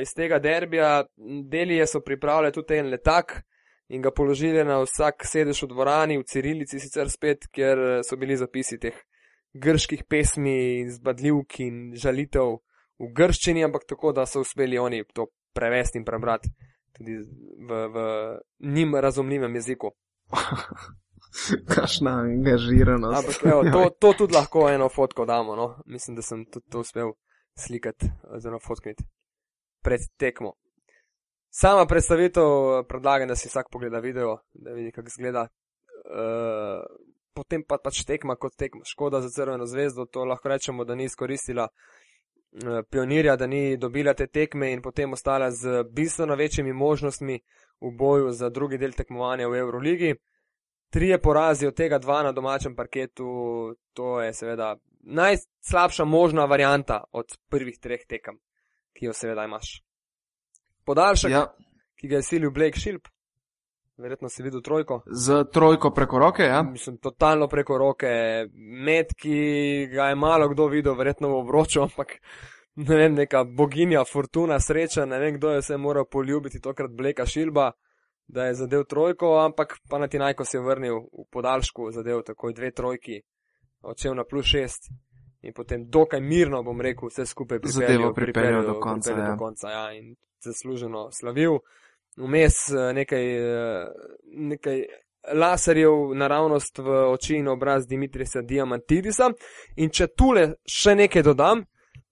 iz 0.03 0.13
tega 0.13 0.39
derbija. 0.45 1.07
Delije 1.51 1.87
so 1.89 2.03
pripravljali 2.05 2.53
tudi 2.53 2.77
en 2.77 2.91
letak 2.93 3.39
in 3.89 4.03
ga 4.05 4.13
položili 4.13 4.65
na 4.65 4.83
vsak 4.83 5.25
sedež 5.25 5.63
v 5.65 5.71
dvorani, 5.73 6.19
v 6.21 6.27
Cirilici 6.29 6.81
sicer 6.81 7.09
spet, 7.09 7.49
kjer 7.53 8.05
so 8.05 8.19
bili 8.21 8.37
zapisi 8.37 8.77
teh 8.81 8.99
grških 9.55 10.05
pesmi, 10.11 10.85
zbadljivk 10.91 11.61
in 11.65 11.81
žalitev 11.97 12.59
v 12.99 13.11
grščini, 13.17 13.65
ampak 13.65 13.87
tako, 13.89 14.13
da 14.13 14.27
so 14.27 14.45
uspeli 14.45 14.79
oni 14.79 15.03
to 15.15 15.27
prevesti 15.55 15.99
in 15.99 16.05
prebrati 16.05 16.51
tudi 16.95 17.17
v, 17.69 17.87
v 17.95 17.97
njim 18.61 18.95
razumljivem 18.95 19.55
jeziku. 19.55 19.91
Kašna 21.75 22.11
angažiranost. 22.21 23.19
Ampak, 23.19 23.41
evo, 23.45 23.63
to, 23.73 23.91
to 23.99 24.13
tudi 24.19 24.35
lahko 24.35 24.69
eno 24.71 24.89
fotko 24.89 25.25
damo, 25.27 25.57
no? 25.57 25.83
mislim, 25.87 26.17
da 26.17 26.23
sem 26.23 26.45
tudi 26.47 26.71
to 26.71 26.81
uspel 26.81 27.13
slikati 27.59 28.11
oziroma 28.31 28.59
fotkniti 28.63 29.05
pred 29.83 30.01
tekmo. 30.17 30.53
Sama 31.51 31.87
predstavitev 31.87 32.45
predlagam, 32.89 33.29
da 33.29 33.37
si 33.37 33.49
vsak 33.49 33.67
pogleda 33.71 33.99
video, 33.99 34.39
da 34.53 34.73
vidi, 34.73 34.93
kako 34.93 35.07
izgleda. 35.07 35.49
Uh, 36.05 36.83
potem 37.35 37.63
pa 37.67 37.79
pač 37.79 38.03
tekma 38.07 38.37
kot 38.37 38.57
tekma. 38.59 38.83
Škoda 38.85 39.21
za 39.21 39.31
crveno 39.31 39.67
zvezdo, 39.67 40.07
to 40.07 40.25
lahko 40.25 40.49
rečemo, 40.49 40.85
da 40.85 40.95
ni 40.95 41.05
izkoristila 41.05 41.69
pionirja, 42.91 43.37
da 43.37 43.47
ni 43.47 43.77
dobila 43.77 44.15
te 44.15 44.27
tekme 44.27 44.73
in 44.73 44.83
potem 44.83 45.13
ostala 45.13 45.51
z 45.51 45.83
bistveno 45.91 46.35
večjimi 46.35 46.73
možnostmi 46.73 47.41
v 47.81 47.91
boju 47.91 48.33
za 48.33 48.51
drugi 48.51 48.79
del 48.79 48.93
tekmovanja 48.93 49.49
v 49.49 49.59
Euroligi. 49.59 50.15
Trije 50.91 51.19
porazi, 51.19 51.67
od 51.67 51.75
tega 51.75 51.99
dva 51.99 52.23
na 52.23 52.33
domačem 52.33 52.77
parketu, 52.77 53.75
to 53.93 54.21
je 54.21 54.33
seveda 54.33 54.77
najslabša 55.01 56.05
možna 56.05 56.45
varijanta 56.45 57.05
od 57.13 57.27
prvih 57.51 57.79
treh 57.79 58.07
tekem, 58.09 58.39
ki 58.93 59.07
jo 59.07 59.13
seveda 59.13 59.45
imaš. 59.45 59.83
Podaljšek, 60.85 61.31
ja. 61.31 61.47
ki 61.97 62.09
ga 62.09 62.17
je 62.17 62.23
silil 62.23 62.51
Blake 62.51 62.79
Shilp, 62.79 63.09
verjetno 63.97 64.29
si 64.29 64.43
videl 64.43 64.63
trojko. 64.63 65.03
Z 65.07 65.45
trojko 65.53 65.91
preko 65.91 66.19
roke, 66.19 66.43
ja? 66.43 66.63
Mislim, 66.63 66.99
totalno 66.99 67.49
preko 67.49 67.79
roke, 67.79 68.09
med, 68.57 69.15
ki 69.17 69.39
ga 69.93 70.09
je 70.09 70.15
malo 70.15 70.49
kdo 70.49 70.67
videl, 70.67 70.95
verjetno 70.95 71.29
v 71.29 71.39
obroču, 71.45 71.83
ampak 71.83 72.19
ne 72.75 72.97
vem, 72.97 73.15
neka 73.15 73.45
boginja, 73.45 74.05
fortuna, 74.05 74.59
sreča, 74.61 75.07
ne 75.07 75.19
vem, 75.19 75.39
kdo 75.39 75.55
je 75.55 75.63
se 75.63 75.77
moral 75.77 76.05
poljubiti, 76.11 76.61
tokrat 76.61 76.91
Bleka 76.91 77.27
Šilba, 77.27 77.71
da 78.27 78.45
je 78.45 78.55
zadev 78.55 78.85
trojko, 78.89 79.39
ampak 79.39 79.79
pa 79.91 79.99
na 79.99 80.09
ti 80.09 80.19
naj, 80.19 80.35
ko 80.35 80.45
se 80.45 80.59
je 80.59 80.63
vrnil 80.65 80.99
v 80.99 81.27
podaljšku, 81.31 81.91
zadev 81.93 82.23
takoj 82.27 82.55
dve 82.55 82.71
trojki, 82.73 83.21
odšel 83.83 84.15
na 84.15 84.25
plus 84.25 84.47
šest. 84.47 84.91
In 85.45 85.53
potem 85.53 85.85
dokaj 85.93 86.21
mirno, 86.25 86.63
bom 86.65 86.81
rekel, 86.81 87.11
vse 87.13 87.27
skupaj 87.29 87.61
pripeljal, 87.61 88.15
pripeljal 88.17 88.63
do 88.65 88.79
konca. 88.81 89.11
Pripeljal 89.11 89.29
ja. 89.29 89.33
do 89.35 89.39
konca 89.39 89.71
ja, 89.71 89.83
in 89.93 90.15
zasluženo 90.41 91.11
slavil. 91.13 91.59
Vmes 92.17 92.69
eh, 92.71 92.93
nekaj, 92.95 93.25
eh, 93.37 93.87
nekaj 94.51 94.83
laserjev 95.35 96.13
naravnost 96.15 96.79
v 96.79 96.99
oči 97.11 97.39
in 97.41 97.49
obraz 97.49 97.87
Dimitrisa 97.87 98.43
Diamantidisa. 98.43 99.31
In 99.77 99.91
če 99.91 100.11
tule 100.17 100.51
še 100.69 100.95
nekaj 100.95 101.25
dodam, 101.25 101.65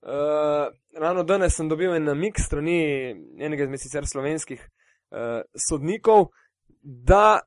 Uh, 0.03 0.11
ravno 0.99 1.23
danes 1.23 1.55
sem 1.55 1.69
dobil 1.69 1.93
en 1.95 2.03
namik 2.03 2.41
strani 2.43 2.79
enega 3.39 3.69
izmed 3.69 3.79
sicer 3.79 4.07
slovenskih 4.11 4.59
uh, 4.59 5.45
sodnikov, 5.55 6.33
da, 6.83 7.39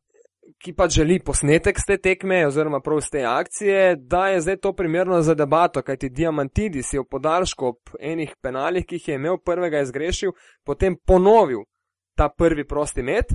ki 0.64 0.72
pa 0.78 0.88
želi 0.88 1.18
posnetek 1.20 1.82
z 1.82 1.90
te 1.90 1.98
tekme 2.00 2.46
oziroma 2.48 2.80
prav 2.80 3.02
z 3.04 3.12
te 3.12 3.26
akcije, 3.28 3.82
da 4.00 4.30
je 4.32 4.40
zdaj 4.46 4.58
to 4.64 4.72
primerno 4.72 5.20
za 5.22 5.36
debato, 5.36 5.84
kajti 5.84 6.14
Diamantidis 6.16 6.94
je 6.94 7.04
v 7.04 7.10
podaljšku 7.12 7.68
ob 7.74 7.96
enih 8.00 8.32
penalih, 8.42 8.88
ki 8.88 9.02
jih 9.02 9.10
je 9.10 9.20
imel 9.20 9.42
prvega 9.44 9.84
izgrešil, 9.84 10.32
potem 10.64 10.96
ponovil 10.96 11.68
ta 12.16 12.30
prvi 12.30 12.68
prosti 12.68 13.04
met 13.04 13.34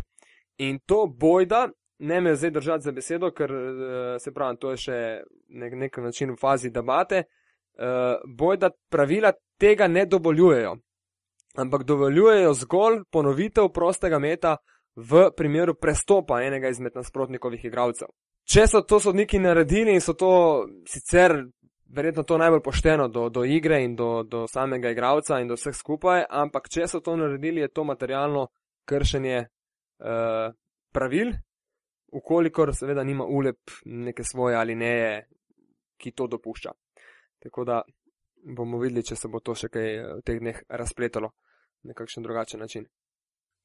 in 0.59 0.79
to 0.87 1.07
bojda 1.07 1.69
ne 2.01 2.21
me 2.21 2.35
zdaj 2.35 2.51
držati 2.51 2.85
za 2.85 2.93
besedo, 2.93 3.31
ker 3.31 3.51
se 4.21 4.33
pravi, 4.33 4.57
to 4.57 4.71
je 4.71 4.77
še 4.77 4.99
nek, 5.49 5.75
nek 5.75 5.97
način 5.97 6.33
v 6.33 6.37
fazi 6.41 6.71
debate. 6.71 7.25
Boj, 8.27 8.57
da 8.57 8.71
pravila 8.91 9.33
tega 9.61 9.89
ne 9.89 10.07
dovoljujejo, 10.07 10.77
ampak 11.57 11.85
dovoljujejo 11.85 12.55
zgolj 12.55 13.03
ponovitev 13.13 13.69
prostega 13.69 14.19
meta 14.19 14.57
v 14.97 15.29
primeru 15.37 15.75
prestopa 15.75 16.43
enega 16.43 16.69
izmed 16.69 16.97
nasprotnikovih 16.97 17.65
igralcev. 17.65 18.09
Če 18.45 18.67
so 18.67 18.81
to 18.83 19.01
sodniki 19.01 19.39
naredili 19.39 19.93
in 19.95 20.01
so 20.01 20.17
to 20.19 20.33
sicer 20.89 21.37
verjetno 21.91 22.23
to 22.23 22.39
najbolj 22.39 22.63
pošteno 22.63 23.09
do, 23.09 23.29
do 23.29 23.45
igre 23.45 23.83
in 23.85 23.95
do, 23.97 24.23
do 24.23 24.47
samega 24.49 24.91
igralca 24.91 25.41
in 25.41 25.49
do 25.49 25.59
vseh 25.59 25.77
skupaj, 25.77 26.25
ampak 26.31 26.69
če 26.71 26.89
so 26.89 27.01
to 27.01 27.17
naredili, 27.17 27.61
je 27.61 27.69
to 27.69 27.85
materialno 27.85 28.49
kršenje 28.91 29.39
uh, 29.47 30.51
pravil, 30.93 31.33
ukolikor 32.13 32.75
seveda 32.75 33.05
nima 33.07 33.25
ulep 33.25 33.71
neke 33.85 34.25
svoje 34.27 34.57
ali 34.59 34.75
ne, 34.75 35.27
ki 36.01 36.13
to 36.17 36.27
dopušča. 36.27 36.73
Tako 37.43 37.65
da 37.65 37.83
bomo 38.57 38.81
videli, 38.81 39.05
če 39.05 39.17
se 39.17 39.29
bo 39.29 39.41
to 39.41 39.55
še 39.55 39.69
kaj 39.73 39.93
v 40.19 40.25
teh 40.27 40.41
dneh 40.41 40.65
razpletalo 40.69 41.31
na 41.87 41.95
kakšen 41.97 42.25
drugačen 42.25 42.61
način. 42.61 42.89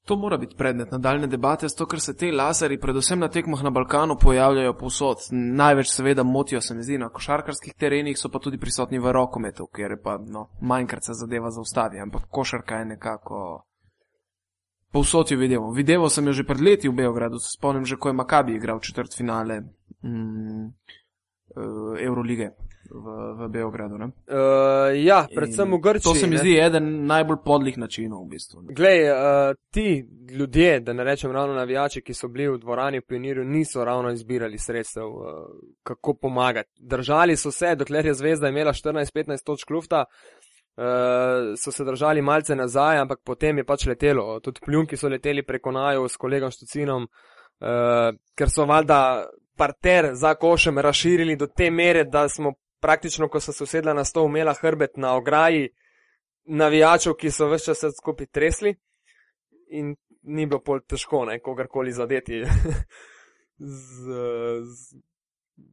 To 0.05 0.15
mora 0.15 0.37
biti 0.37 0.55
predmet 0.55 0.91
nadaljne 0.91 1.27
debate, 1.27 1.67
zato 1.67 1.87
ker 1.89 1.99
se 1.99 2.13
te 2.13 2.27
laseri, 2.31 2.77
predvsem 2.77 3.19
na 3.19 3.29
tekmah 3.33 3.63
na 3.65 3.71
Balkanu, 3.73 4.17
pojavljajo 4.21 4.75
povsod. 4.77 5.23
Največ 5.31 5.89
seveda 5.89 6.23
motijo 6.23 6.61
se 6.61 6.75
mi 6.75 6.83
zdi 6.85 6.99
na 7.01 7.09
košarkarskih 7.09 7.73
terenih, 7.73 8.17
so 8.17 8.29
pa 8.29 8.39
tudi 8.39 8.59
prisotni 8.61 8.99
v 9.01 9.13
rokometu, 9.17 9.65
kjer 9.73 9.95
je 9.95 10.01
pa 10.03 10.19
no, 10.21 10.45
manjkrat 10.61 11.09
se 11.09 11.17
zadeva 11.17 11.49
zaustavi, 11.49 11.99
ampak 11.99 12.29
košarka 12.29 12.83
je 12.83 12.91
nekako. 12.93 13.39
Povsod 14.95 15.31
jo 15.31 15.37
vidimo. 15.37 15.71
Videval 15.75 16.09
sem 16.09 16.27
jo 16.27 16.33
že 16.33 16.47
pred 16.47 16.61
leti 16.63 16.87
v 16.87 16.95
Beogradu, 16.95 17.39
se 17.39 17.51
spomnim 17.51 17.83
že, 17.83 17.99
ko 17.99 18.09
je 18.09 18.15
Makabi 18.15 18.55
igral 18.55 18.79
četrt 18.79 19.11
finale 19.11 19.59
mm, 19.99 20.71
Eurolige 21.99 22.55
v, 22.89 23.05
v 23.35 23.49
Beogradu. 23.49 23.95
Uh, 23.95 24.95
ja, 24.95 25.25
predvsem 25.35 25.71
v 25.71 25.79
Grčiji. 25.79 26.13
To 26.13 26.15
se 26.15 26.27
mi 26.27 26.35
ne? 26.35 26.41
zdi 26.41 26.55
eden 26.59 27.05
najbolj 27.09 27.37
podlih 27.45 27.77
načinov 27.77 28.23
v 28.23 28.29
bistvu. 28.35 28.63
Glej, 28.71 29.09
uh, 29.11 29.17
ti 29.71 30.05
ljudje, 30.31 30.79
da 30.79 30.93
ne 30.93 31.03
rečem 31.03 31.31
ravno 31.31 31.55
navijači, 31.55 32.01
ki 32.01 32.13
so 32.13 32.27
bili 32.27 32.47
v 32.49 32.59
dvorani 32.61 32.99
v 32.99 33.07
Pionirju, 33.07 33.43
niso 33.43 33.83
ravno 33.85 34.11
izbirali 34.11 34.57
sredstev, 34.57 35.07
uh, 35.07 35.25
kako 35.83 36.13
pomagati. 36.13 36.71
Držali 36.79 37.37
so 37.37 37.51
se, 37.51 37.75
dokler 37.75 38.05
je 38.05 38.13
zvezda 38.13 38.49
imela 38.49 38.73
14-15 38.73 39.43
točk 39.43 39.69
lufta. 39.69 40.05
Uh, 40.75 41.53
so 41.55 41.71
se 41.71 41.85
držali 41.87 42.21
malce 42.21 42.55
nazaj, 42.55 42.97
ampak 42.97 43.21
potem 43.23 43.57
je 43.57 43.63
pač 43.63 43.85
letelo. 43.87 44.39
Tudi 44.43 44.59
pljunki 44.65 44.97
so 44.97 45.07
leteli 45.07 45.43
preko 45.43 45.71
naju 45.71 46.09
s 46.11 46.17
kolegom 46.19 46.51
Štucinom, 46.51 47.05
uh, 47.07 48.09
ker 48.35 48.51
so 48.51 48.65
valjda 48.67 48.99
parter 49.55 50.09
za 50.13 50.33
košem 50.35 50.79
razširili 50.79 51.35
do 51.35 51.47
te 51.47 51.71
mere, 51.71 52.03
da 52.03 52.27
smo 52.29 52.53
praktično, 52.81 53.29
ko 53.29 53.39
so 53.39 53.53
se 53.55 53.63
usedla 53.63 53.93
na 53.93 54.03
stol, 54.03 54.27
imela 54.27 54.53
hrbet 54.53 54.97
na 54.97 55.15
ograji 55.15 55.69
navijačev, 56.45 57.15
ki 57.15 57.31
so 57.31 57.47
vse 57.49 57.71
čas 57.71 57.95
skupaj 57.97 58.27
tresli 58.27 58.75
in 59.69 59.95
ni 60.21 60.45
bilo 60.45 60.59
pol 60.59 60.81
težko, 60.83 61.23
ne, 61.25 61.39
kogarkoli 61.39 61.91
zadeti 61.91 62.43
z, 63.57 64.19
z 64.61 65.01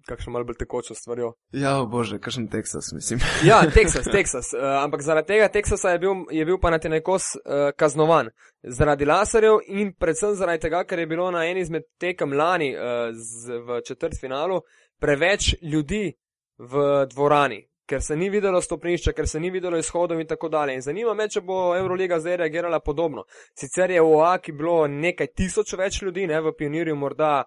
kakšno 0.09 0.33
malo 0.33 0.45
bolj 0.45 0.59
tekočo 0.61 0.95
stvarjo. 0.95 1.33
Ja, 1.53 1.75
bože, 1.85 2.19
kakšen 2.19 2.49
Teksas, 2.51 2.93
mislim. 2.93 3.21
ja, 3.51 3.63
Teksas, 3.77 4.07
Teksas. 4.13 4.53
Uh, 4.55 4.85
ampak 4.85 5.03
zaradi 5.03 5.35
tega 5.35 5.49
Teksasa 5.49 5.97
je 5.97 5.99
bil, 5.99 6.25
je 6.31 6.45
bil 6.45 6.59
pa 6.63 6.71
na 6.71 6.79
tenekos 6.79 7.35
uh, 7.37 7.71
kaznovan. 7.77 8.31
Zaradi 8.63 9.05
laserjev 9.05 9.61
in 9.67 9.93
predvsem 9.99 10.35
zaradi 10.39 10.67
tega, 10.69 10.85
ker 10.85 10.99
je 10.99 11.07
bilo 11.07 11.31
na 11.31 11.45
eni 11.47 11.65
izmed 11.67 11.89
tekem 12.01 12.33
lani 12.33 12.75
uh, 12.77 13.11
z, 13.13 13.59
v 13.67 13.83
četrt 13.87 14.21
finalu 14.21 14.63
preveč 15.03 15.55
ljudi 15.63 16.13
v 16.59 17.07
dvorani, 17.11 17.59
ker 17.89 18.03
se 18.03 18.17
ni 18.17 18.29
videlo 18.31 18.61
stopnišča, 18.63 19.13
ker 19.13 19.27
se 19.29 19.41
ni 19.41 19.51
videlo 19.51 19.79
izhodov 19.79 20.21
in 20.21 20.27
tako 20.27 20.49
dalje. 20.49 20.77
In 20.79 20.85
zanima 20.85 21.15
me, 21.15 21.27
če 21.29 21.43
bo 21.43 21.75
Euroliga 21.77 22.21
zdaj 22.23 22.37
reagirala 22.45 22.79
podobno. 22.81 23.25
Sicer 23.59 23.91
je 23.91 24.01
v 24.01 24.13
OAK 24.21 24.53
bilo 24.55 24.87
nekaj 24.87 25.33
tisoč 25.35 25.75
več 25.79 26.03
ljudi, 26.03 26.29
ne 26.31 26.39
v 26.41 26.55
Pionirju 26.59 26.97
morda 26.97 27.43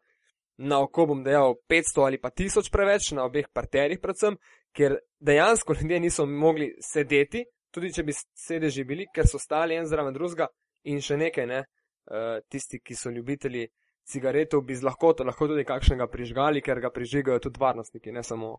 na 0.58 0.80
oko 0.82 1.06
bom 1.06 1.24
dejal 1.24 1.56
500 1.70 2.06
ali 2.06 2.18
pa 2.22 2.30
1000 2.30 2.72
preveč, 2.72 3.12
na 3.12 3.26
obeh 3.26 3.48
parterjih 3.54 4.00
predvsem, 4.02 4.38
ker 4.76 4.98
dejansko 5.20 5.74
ljudje 5.82 6.00
niso 6.00 6.26
mogli 6.26 6.72
sedeti, 6.82 7.46
tudi 7.72 7.92
če 7.94 8.04
bi 8.04 8.14
sedeži 8.16 8.84
bili, 8.84 9.08
ker 9.14 9.28
so 9.28 9.40
stali 9.40 9.76
en 9.76 9.88
zraven 9.88 10.16
drugega 10.16 10.48
in 10.88 11.02
še 11.02 11.18
nekaj, 11.20 11.48
ne, 11.50 11.64
uh, 12.12 12.38
tisti, 12.50 12.80
ki 12.80 12.96
so 12.96 13.12
ljubitelji 13.12 13.68
cigaretov, 14.06 14.62
bi 14.64 14.78
z 14.78 14.86
lahkoto 14.86 15.26
lahko 15.26 15.50
tudi 15.50 15.66
kakšnega 15.66 16.08
prižgali, 16.08 16.62
ker 16.62 16.80
ga 16.80 16.92
prižigajo 16.94 17.42
tudi 17.42 17.60
varnostniki, 17.60 18.14
ne 18.14 18.24
samo, 18.24 18.52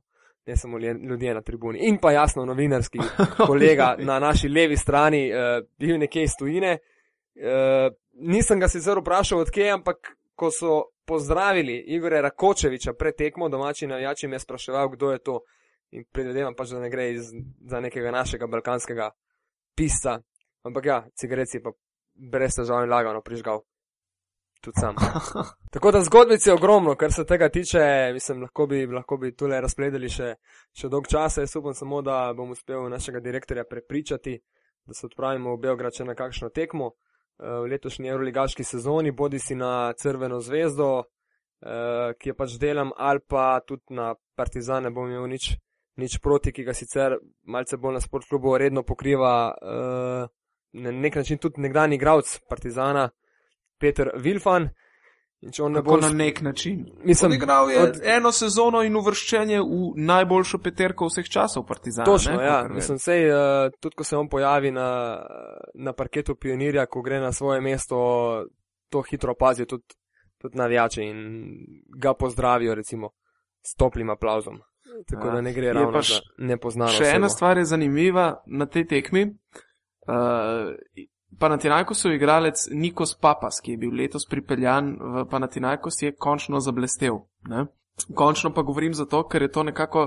ne 0.47 0.57
samo 0.59 0.81
ljudje 0.83 1.35
na 1.35 1.43
tribuni. 1.47 1.87
In 1.89 2.01
pa 2.03 2.13
jasno, 2.13 2.45
novinarski 2.45 2.99
kolega 3.49 3.95
na 3.99 4.19
naši 4.21 4.51
levi 4.51 4.77
strani, 4.77 5.23
uh, 5.31 5.63
bil 5.79 6.01
nekje 6.03 6.27
iz 6.27 6.37
tujine. 6.39 6.77
Uh, 7.37 7.89
nisem 8.27 8.61
ga 8.61 8.69
sicer 8.69 8.99
vprašal, 8.99 9.45
odkje, 9.47 9.71
ampak 9.79 10.13
ko 10.37 10.51
so 10.51 10.83
pozdravili 11.07 11.85
Igorja 11.87 12.21
Rakočeviča 12.21 12.93
pred 12.93 13.15
tekmo, 13.15 13.49
domači 13.49 13.87
navijači 13.87 14.29
me 14.29 14.39
spraševal, 14.39 14.89
kdo 14.89 15.13
je 15.13 15.19
to. 15.19 15.41
In 15.91 16.05
predvidevam 16.13 16.55
pač, 16.55 16.73
da 16.75 16.81
ne 16.81 16.91
gre 16.91 17.13
iz, 17.13 17.31
za 17.71 17.81
nekega 17.81 18.11
našega 18.11 18.47
balkanskega 18.47 19.11
pisca. 19.77 20.19
Ampak 20.67 20.87
ja, 20.87 21.05
cigaret 21.15 21.51
si 21.51 21.63
pa 21.63 21.71
brez 22.33 22.57
težav 22.59 22.83
in 22.83 22.91
lagano 22.91 23.23
prižgal. 23.23 23.63
Tudi 24.61 24.81
sam. 24.81 24.97
Tako 25.75 25.93
da 25.95 26.01
zgodbice 26.03 26.51
je 26.51 26.55
ogromno, 26.55 26.97
kar 26.97 27.13
se 27.13 27.25
tega 27.25 27.49
tiče, 27.49 28.11
mislim, 28.13 28.43
lahko 28.43 28.67
bi, 28.67 28.87
lahko 28.87 29.17
bi 29.17 29.35
tule 29.37 29.61
razpledali 29.61 30.11
še, 30.11 30.35
še 30.75 30.91
dolg 30.91 31.07
časa. 31.07 31.45
Jaz 31.45 31.57
upam 31.57 31.75
samo, 31.75 32.03
da 32.03 32.33
bom 32.37 32.51
uspel 32.51 32.89
našega 32.91 33.21
direktorja 33.21 33.65
prepričati, 33.65 34.41
da 34.87 34.95
se 34.95 35.07
odpravimo 35.07 35.55
v 35.55 35.63
Beograd 35.69 35.95
še 35.95 36.05
na 36.05 36.19
kakšno 36.19 36.51
tekmo 36.51 36.97
v 37.39 37.69
letošnji 37.71 38.09
Euroligaški 38.09 38.65
sezoni, 38.65 39.13
bodi 39.13 39.39
si 39.39 39.55
na 39.55 39.93
Crveno 39.93 40.41
zvezdo, 40.41 41.05
ki 42.19 42.31
je 42.31 42.35
pač 42.37 42.57
delam, 42.61 42.93
ali 42.97 43.21
pa 43.21 43.61
tudi 43.67 43.97
na 43.97 44.15
Partizane, 44.37 44.91
bom 44.91 45.09
imel 45.09 45.29
nič, 45.33 45.55
nič 45.97 46.19
proti, 46.21 46.53
ki 46.53 46.65
ga 46.65 46.75
sicer 46.77 47.17
malce 47.49 47.77
bolj 47.81 47.97
na 47.97 48.01
sportklubu 48.05 48.57
redno 48.61 48.83
pokriva 48.85 49.53
na 50.77 50.91
nek 50.93 51.15
način 51.17 51.39
tudi 51.39 51.61
nekdani 51.61 51.97
igralec 51.97 52.39
Partizana, 52.49 53.09
Peter 53.81 54.11
Vilfan. 54.17 54.69
In 55.45 55.53
če 55.53 55.63
on 55.67 55.75
ne 55.77 55.83
bo 55.85 55.99
na 56.01 56.09
nek 56.09 56.41
način. 56.43 56.87
Mislim, 57.05 57.35
igral 57.37 57.71
je 57.71 57.83
od... 57.83 57.99
eno 58.05 58.33
sezono 58.33 58.81
in 58.83 58.97
uvrščen 58.97 59.51
je 59.51 59.61
v 59.61 59.91
najboljšo 60.09 60.59
peterko 60.65 61.11
vseh 61.11 61.29
časov 61.29 61.67
Partizana. 61.69 62.07
Točno, 62.09 62.39
ne, 62.41 62.47
ja. 62.47 62.63
Mislim, 62.73 62.99
sej, 62.99 63.29
uh, 63.29 63.75
tudi 63.81 63.99
ko 64.01 64.05
se 64.05 64.17
on 64.17 64.31
pojavi 64.33 64.73
na, 64.73 64.89
na 65.75 65.93
parketu 65.93 66.39
pionirja, 66.41 66.87
ko 66.87 67.03
gre 67.05 67.21
na 67.21 67.33
svoje 67.37 67.61
mesto, 67.61 67.99
to 68.91 69.03
hitro 69.11 69.37
opazijo 69.37 69.67
tudi, 69.67 69.85
tudi 70.41 70.59
navijači 70.59 71.05
in 71.05 71.21
ga 72.01 72.15
pozdravijo, 72.15 72.75
recimo, 72.75 73.13
s 73.67 73.77
toplim 73.77 74.11
aplauzom. 74.11 74.63
Tako 75.11 75.27
ja. 75.27 75.35
da 75.35 75.41
ne 75.41 75.53
gre 75.53 75.73
ravno 75.73 76.03
za 76.03 76.21
nepoznano. 76.39 76.91
Še 76.91 77.03
osebo. 77.03 77.17
ena 77.17 77.29
stvar 77.29 77.59
je 77.59 77.65
zanimiva 77.65 78.31
na 78.47 78.67
tej 78.67 78.87
tekmi. 78.89 79.27
Uh, 80.07 80.73
Panathinaikosov 81.39 82.13
igralec 82.13 82.69
Nikos 82.71 83.15
Papas, 83.21 83.61
ki 83.61 83.75
je 83.75 83.81
bil 83.81 83.97
letos 83.97 84.27
pripeljan 84.31 84.95
v 85.01 85.25
Panathinaikos, 85.31 86.03
je 86.03 86.15
končno 86.15 86.61
zablestev. 86.61 87.19
Ne? 87.49 87.67
Končno 88.15 88.53
pa 88.55 88.63
govorim 88.63 88.95
zato, 88.95 89.25
ker 89.29 89.43
je 89.43 89.53
to 89.53 89.63
nekako 89.63 90.07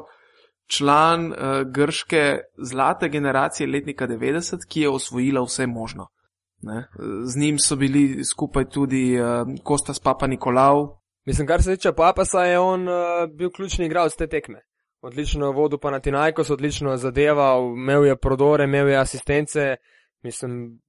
član 0.69 1.31
uh, 1.31 1.35
grške 1.71 2.39
zlate 2.57 3.09
generacije 3.09 3.67
letnika 3.67 4.07
90, 4.07 4.65
ki 4.69 4.81
je 4.81 4.89
osvojila 4.89 5.43
vse 5.43 5.67
možno. 5.67 6.07
Ne? 6.61 6.87
Z 7.25 7.37
njim 7.37 7.59
so 7.59 7.75
bili 7.75 8.23
skupaj 8.25 8.69
tudi 8.69 9.19
uh, 9.21 9.47
Kostas 9.63 9.99
Papa 9.99 10.27
Nikolaou. 10.27 10.99
Mislim, 11.25 11.47
kar 11.47 11.63
se 11.63 11.75
tiče 11.75 11.93
Papasa, 11.93 12.43
je 12.43 12.59
on 12.59 12.87
uh, 12.87 12.95
bil 13.37 13.49
ključni 13.49 13.85
igralec 13.85 14.15
te 14.15 14.27
tekme. 14.27 14.61
Odlično 15.01 15.45
je 15.45 15.53
vodil 15.53 15.77
Panathinaikos, 15.77 16.49
odlično 16.49 16.91
je 16.91 16.97
zadeval, 16.97 17.73
imel 17.75 18.05
je 18.05 18.15
prodore, 18.17 18.63
imel 18.63 18.87
je 18.87 18.97
asistence. 18.97 19.75
Mislim, 20.23 20.79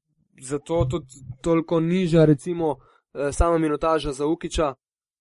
zato 0.43 0.85
tudi 0.85 1.07
toliko 1.41 1.81
nižja, 1.81 2.25
recimo, 2.25 2.77
sama 3.33 3.59
minutaža 3.59 4.13
za 4.13 4.27
Ukiča, 4.27 4.75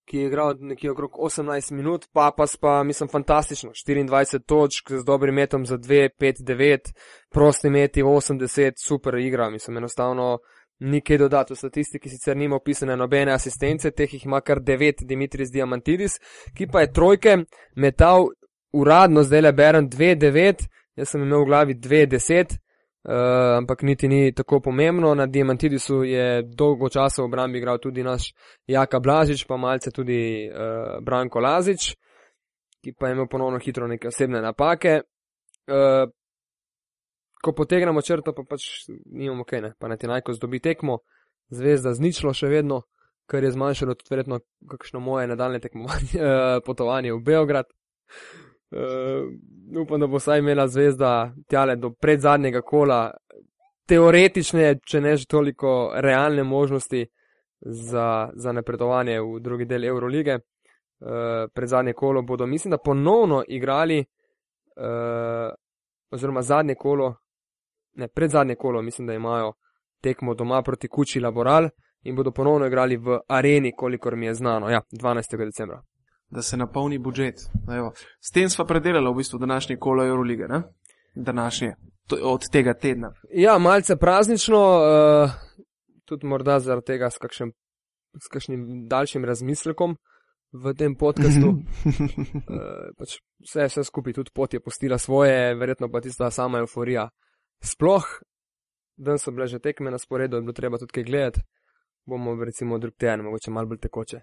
ki 0.04 0.18
je 0.18 0.26
igral 0.26 0.54
nekje 0.58 0.90
okrog 0.90 1.10
18 1.18 1.72
minut, 1.72 2.06
pa 2.12 2.32
pa 2.36 2.44
pa, 2.60 2.82
mislim, 2.82 3.08
fantastično. 3.08 3.70
24 3.70 4.40
točk 4.46 4.92
z 4.92 5.04
dobrim 5.04 5.34
metom 5.34 5.66
za 5.66 5.78
2, 5.78 6.08
5, 6.20 6.42
9, 6.42 6.92
prosti 7.30 7.70
meti 7.70 8.02
80, 8.02 8.72
super 8.86 9.14
igra, 9.14 9.50
mislim, 9.50 9.76
enostavno. 9.76 10.38
Nikaj 10.80 11.18
dodati 11.18 11.52
v 11.52 11.56
statistiki, 11.56 12.08
sicer 12.08 12.36
nima 12.36 12.56
opisane 12.56 12.96
nobene 12.96 13.32
asistence, 13.32 13.90
teh 13.90 14.24
ima 14.24 14.40
kar 14.40 14.58
9 14.60 15.04
Dimitris 15.04 15.50
Diamantidis, 15.52 16.14
ki 16.56 16.66
pa 16.72 16.80
je 16.80 16.92
trojke 16.92 17.36
metal 17.76 18.30
uradno, 18.72 19.22
zdaj 19.22 19.40
le 19.40 19.52
berem 19.52 19.90
2-9, 19.90 20.64
jaz 20.96 21.12
sem 21.12 21.22
imel 21.22 21.42
v 21.42 21.50
glavi 21.50 21.74
2-10, 21.74 22.56
Uh, 23.00 23.56
ampak 23.56 23.82
niti 23.82 24.08
ni 24.08 24.32
tako 24.32 24.60
pomembno. 24.60 25.14
Na 25.14 25.26
Diamantidisu 25.26 26.02
je 26.04 26.42
dolgo 26.42 26.88
časa 26.88 27.22
v 27.22 27.24
obrambi 27.24 27.58
igral 27.58 27.78
tudi 27.78 28.02
naš 28.04 28.34
Jaka 28.66 29.00
Blažič, 29.00 29.46
pa 29.48 29.56
malce 29.56 29.90
tudi 29.90 30.50
uh, 30.52 31.00
Branko 31.00 31.40
Lazič, 31.40 31.94
ki 32.84 32.92
pa 32.92 33.08
je 33.08 33.16
imel 33.16 33.28
ponovno 33.28 33.58
hitro 33.58 33.88
neke 33.88 34.08
osebne 34.08 34.42
napake. 34.42 35.00
Uh, 35.70 36.12
ko 37.40 37.52
potegnemo 37.56 38.02
črto, 38.02 38.34
pa 38.36 38.44
pač 38.44 38.68
nimamo 39.06 39.44
kaj, 39.48 39.60
ne? 39.60 39.72
pa 39.78 39.88
nati 39.88 40.06
najko 40.06 40.36
zdobi 40.36 40.60
tekmo, 40.60 40.98
zvezda 41.48 41.94
zničlo 41.96 42.34
še 42.36 42.50
vedno, 42.52 42.82
kar 43.30 43.44
je 43.44 43.54
zmanjšalo 43.54 43.96
tudi 43.96 44.12
verjetno 44.12 44.40
kakšno 44.68 45.00
moje 45.00 45.30
nadaljne 45.30 45.60
tekmovanje, 45.64 46.20
uh, 46.20 46.60
potovanje 46.68 47.14
v 47.16 47.22
Beograd. 47.24 47.72
Uh, 48.70 49.80
upam, 49.82 50.00
da 50.00 50.06
bo 50.06 50.16
vsaj 50.16 50.38
imela 50.38 50.68
zvezda 50.68 51.32
tjale 51.48 51.76
do 51.76 51.90
predzadnjega 51.90 52.60
kola 52.62 53.10
teoretične, 53.88 54.76
če 54.86 55.00
ne 55.00 55.16
že 55.16 55.26
toliko 55.26 55.90
realne 55.94 56.44
možnosti 56.44 57.06
za, 57.60 58.30
za 58.34 58.52
napredovanje 58.52 59.20
v 59.20 59.40
drugi 59.40 59.66
del 59.66 59.84
Eurolige. 59.84 60.38
Uh, 61.00 61.50
predzadnje 61.54 61.92
kolo 61.92 62.22
bodo, 62.22 62.46
mislim, 62.46 62.70
da 62.70 62.78
ponovno 62.78 63.42
igrali, 63.48 63.98
uh, 63.98 65.50
oziroma 66.10 66.42
zadnje 66.42 66.74
kolo, 66.74 67.14
ne 67.96 68.08
predzadnje 68.08 68.54
kolo, 68.54 68.82
mislim, 68.82 69.06
da 69.06 69.14
imajo 69.14 69.52
tekmo 70.00 70.34
doma 70.34 70.62
proti 70.62 70.88
Kuči 70.88 71.20
Laboral 71.20 71.68
in 72.02 72.16
bodo 72.16 72.30
ponovno 72.30 72.66
igrali 72.66 72.96
v 72.96 73.18
areni, 73.28 73.72
kolikor 73.76 74.16
mi 74.16 74.26
je 74.26 74.34
znano, 74.34 74.70
ja, 74.70 74.80
12. 74.92 75.44
decembra 75.44 75.82
da 76.30 76.42
se 76.42 76.56
napolni 76.56 76.98
budžet. 76.98 77.40
S 78.20 78.30
tem 78.30 78.50
smo 78.50 78.64
predelali 78.64 79.10
v 79.10 79.16
bistvu 79.16 79.38
današnje 79.38 79.76
kolo 79.76 80.06
Eurolige, 80.06 80.48
ne? 80.48 80.62
današnje, 81.14 81.74
od 82.22 82.48
tega 82.52 82.74
tedna. 82.74 83.12
Ja, 83.34 83.58
malce 83.58 83.96
praznično, 83.96 84.58
uh, 84.58 85.30
tudi 86.04 86.26
morda 86.26 86.60
zaradi 86.60 86.86
tega 86.86 87.10
s, 87.10 87.18
kakšen, 87.18 87.50
s 88.22 88.28
kakšnim 88.28 88.86
daljšim 88.88 89.24
razmislekom 89.24 89.96
v 90.52 90.74
tem 90.74 90.94
podkastu. 90.94 91.48
uh, 91.48 91.58
pač 92.98 93.18
vse, 93.42 93.66
vse 93.66 93.84
skupaj, 93.84 94.12
tudi 94.12 94.30
pot 94.34 94.54
je 94.54 94.62
postila 94.62 94.98
svoje, 94.98 95.54
verjetno 95.54 95.90
pa 95.90 96.00
tista 96.00 96.30
sama 96.30 96.58
euforija. 96.58 97.08
Sploh, 97.62 98.06
da 98.96 99.18
so 99.18 99.34
bile 99.34 99.46
že 99.46 99.58
tekme 99.58 99.90
na 99.90 99.98
sporedu, 99.98 100.36
je 100.36 100.42
bilo 100.42 100.52
treba 100.52 100.78
tudi 100.78 100.92
kaj 100.92 101.04
gledati, 101.04 101.40
bomo 102.06 102.38
recimo 102.44 102.78
drug 102.78 102.94
teden, 102.94 103.26
mogoče 103.26 103.50
malo 103.50 103.66
bolj 103.66 103.82
tekoče 103.82 104.20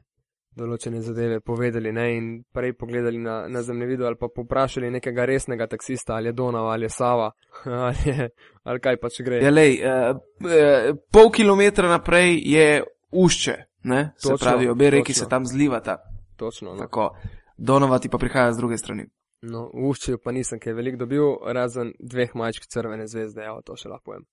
določene 0.57 1.01
zadeve 1.05 1.39
povedali 1.45 1.91
ne, 1.93 2.05
in 2.17 2.27
prej 2.53 2.73
pogledali 2.79 3.19
na, 3.21 3.37
na 3.51 3.61
zemljevidu 3.63 4.07
ali 4.07 4.17
pa 4.19 4.29
poprašali 4.33 4.91
nekega 4.97 5.25
resnega 5.29 5.67
taksista, 5.69 6.15
ali 6.17 6.31
je 6.31 6.37
Donava 6.37 6.73
ali 6.73 6.87
je 6.87 6.93
Sava 6.95 7.31
ali, 7.87 8.05
je, 8.05 8.29
ali 8.63 8.83
kaj 8.83 8.99
pač 9.01 9.21
gre. 9.25 9.41
Ja, 9.45 9.53
lej, 9.53 9.79
uh, 9.81 10.95
pol 11.13 11.31
kilometra 11.33 11.89
naprej 11.91 12.39
je 12.45 12.69
ušče, 13.11 13.57
ne? 13.91 14.01
se 14.17 14.29
točno, 14.29 14.43
pravi, 14.45 14.69
obe 14.69 14.89
reki 14.97 15.13
točno. 15.13 15.23
se 15.23 15.29
tam 15.29 15.45
zlivata. 15.45 15.97
Točno. 16.37 16.73
No. 16.73 16.85
Tako, 16.85 17.11
Donava 17.57 17.99
ti 17.99 18.09
pa 18.09 18.17
prihaja 18.21 18.53
z 18.53 18.61
druge 18.61 18.77
strani. 18.77 19.07
No, 19.45 19.67
v 19.73 19.91
uščeju 19.91 20.19
pa 20.21 20.33
nisem 20.33 20.59
kaj 20.61 20.73
velik 20.73 20.97
dobil, 20.97 21.35
razen 21.53 21.93
dveh 21.99 22.33
majčk 22.37 22.65
crvene 22.73 23.05
zvezde, 23.09 23.45
ja, 23.45 23.53
to 23.65 23.77
še 23.77 23.89
lahko 23.89 24.11
povem. 24.11 24.25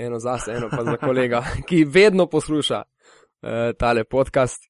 Eno 0.00 0.18
zase, 0.22 0.54
eno 0.56 0.70
pa 0.70 0.82
za 0.86 0.96
kolega, 0.98 1.42
ki 1.68 1.84
vedno 1.86 2.26
posluša 2.30 2.80
uh, 2.82 3.70
tale 3.78 4.04
podcast 4.04 4.69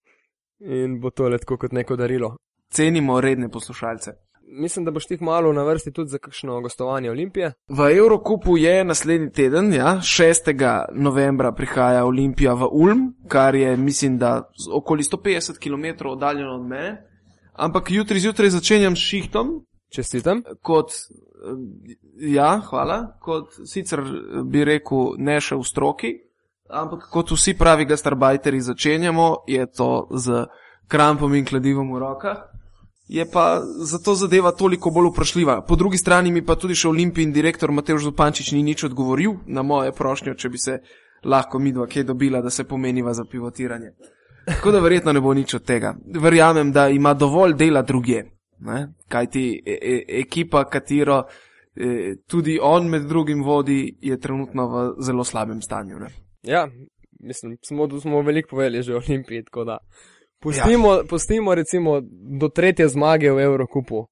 in 0.61 1.01
bo 1.01 1.11
to 1.11 1.29
letko 1.29 1.57
kot 1.57 1.73
neko 1.73 1.97
darilo. 1.97 2.37
Cenimo 2.71 3.21
redne 3.21 3.49
poslušalce. 3.49 4.13
Mislim, 4.53 4.85
da 4.85 4.91
boš 4.91 5.07
ti 5.07 5.19
malo 5.21 5.53
na 5.53 5.63
vrsti 5.63 5.93
tudi 5.93 6.11
za 6.11 6.19
kakšno 6.19 6.61
gostovanje 6.61 7.11
Olimpije. 7.11 7.53
V 7.69 7.99
Evrokupu 7.99 8.57
je 8.57 8.85
naslednji 8.85 9.33
teden, 9.33 9.73
ja, 9.73 10.01
6. 10.03 10.87
novembra 10.93 11.53
prihaja 11.53 12.05
Olimpija 12.05 12.55
v 12.55 12.69
Ulm, 12.73 13.15
kar 13.29 13.55
je, 13.55 13.77
mislim, 13.77 14.19
da 14.19 14.51
okoli 14.73 15.03
150 15.03 15.59
km 15.59 16.09
oddaljeno 16.09 16.55
od 16.55 16.67
mene. 16.67 17.07
Ampak 17.53 17.91
jutri 17.91 18.21
zjutraj 18.21 18.51
začenjam 18.51 18.97
s 18.97 18.99
šihtom. 18.99 19.67
Čestitam. 19.95 20.43
Kot, 20.63 20.91
eh, 20.91 20.97
ja, 22.17 22.61
hvala. 22.71 23.19
Kot 23.21 23.49
sicer 23.65 24.01
bi 24.45 24.65
rekel, 24.65 25.15
ne 25.19 25.41
še 25.41 25.57
v 25.57 25.65
stroki, 25.65 26.15
ampak 26.73 27.09
kot 27.11 27.31
vsi 27.31 27.55
pravi 27.59 27.85
gastarbajteri 27.85 28.61
začenjamo, 28.61 29.45
je 29.47 29.67
to 29.67 30.09
z 30.15 30.47
krampom 30.89 31.35
in 31.35 31.45
kladivom 31.45 31.93
v 31.95 31.99
rokah. 31.99 32.39
Je 33.09 33.27
pa 33.27 33.61
zato 33.83 34.15
zadeva 34.15 34.53
toliko 34.53 34.91
bolj 34.91 35.11
vprašljiva. 35.11 35.65
Po 35.67 35.77
drugi 35.77 35.99
strani 35.99 36.31
mi 36.33 36.45
pa 36.47 36.55
tudi 36.55 36.75
še 36.79 36.89
olimpijski 36.89 37.33
direktor 37.35 37.73
Mateoš 37.75 38.05
Zupančič 38.07 38.53
ni 38.53 38.63
nič 38.63 38.85
odgovoril 38.87 39.35
na 39.47 39.63
moje 39.67 39.93
prošnje, 39.93 40.37
če 40.39 40.49
bi 40.49 40.59
se 40.59 40.79
lahko 41.25 41.59
midva 41.59 41.89
kaj 41.91 42.07
dobila, 42.07 42.41
da 42.41 42.51
se 42.51 42.65
pomeniva 42.65 43.15
za 43.15 43.25
pivotiranje. 43.25 43.91
Tako 44.47 44.71
da 44.71 44.81
verjetno 44.81 45.13
ne 45.13 45.21
bo 45.21 45.35
nič 45.35 45.55
od 45.55 45.67
tega. 45.67 45.95
Verjamem, 46.23 46.73
da 46.73 46.89
ima 46.89 47.15
dovolj 47.15 47.55
dela 47.59 47.83
druge. 47.83 48.23
Kaj 49.09 49.27
ti 49.27 49.45
e 49.67 49.79
e 49.83 50.21
ekipa, 50.21 50.65
katero 50.65 51.25
e 51.75 52.17
tudi 52.29 52.59
on 52.63 52.89
med 52.89 53.11
drugim 53.11 53.43
vodi, 53.43 53.97
je 54.01 54.21
trenutno 54.21 54.69
v 54.69 54.91
zelo 55.03 55.25
slabem 55.25 55.63
stanju. 55.63 55.99
Ne? 55.99 56.30
Ja, 56.43 56.69
mislim, 57.21 57.57
smo, 57.69 58.01
smo 58.01 58.23
veliko 58.23 58.49
povedali 58.51 58.83
že 58.83 58.95
o 58.95 58.97
Olimpiji, 58.97 59.45
tako 59.45 59.65
da 59.65 59.79
pustimo, 60.43 60.95
ja. 60.95 61.03
pustimo 61.09 61.55
recimo 61.55 62.01
do 62.41 62.49
tretje 62.49 62.89
zmage 62.89 63.31
v 63.31 63.41
Evrokupu, 63.41 64.07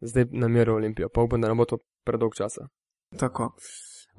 zdaj 0.00 0.24
na 0.30 0.48
miru 0.48 0.74
Olimpijo, 0.74 1.08
pa 1.14 1.20
upam, 1.20 1.40
da 1.40 1.48
ne 1.48 1.54
bo 1.54 1.64
to 1.64 1.78
predolg 2.04 2.32
časa. 2.34 2.66
Tako. 3.18 3.52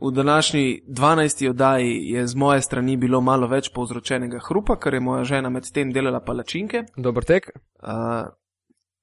V 0.02 0.12
današnji 0.12 0.82
12. 0.88 1.50
oddaji 1.50 2.00
je 2.04 2.28
z 2.28 2.36
moje 2.36 2.62
strani 2.62 2.98
bilo 2.98 3.22
malo 3.22 3.48
več 3.48 3.70
povzročenega 3.76 4.40
hrupa, 4.48 4.80
ker 4.80 4.94
je 4.94 5.00
moja 5.00 5.24
žena 5.24 5.50
med 5.50 5.70
tem 5.74 5.92
delala 5.94 6.20
palačinke. 6.20 6.84
Dober 6.98 7.24
tek. 7.24 7.52
Uh, 7.54 8.26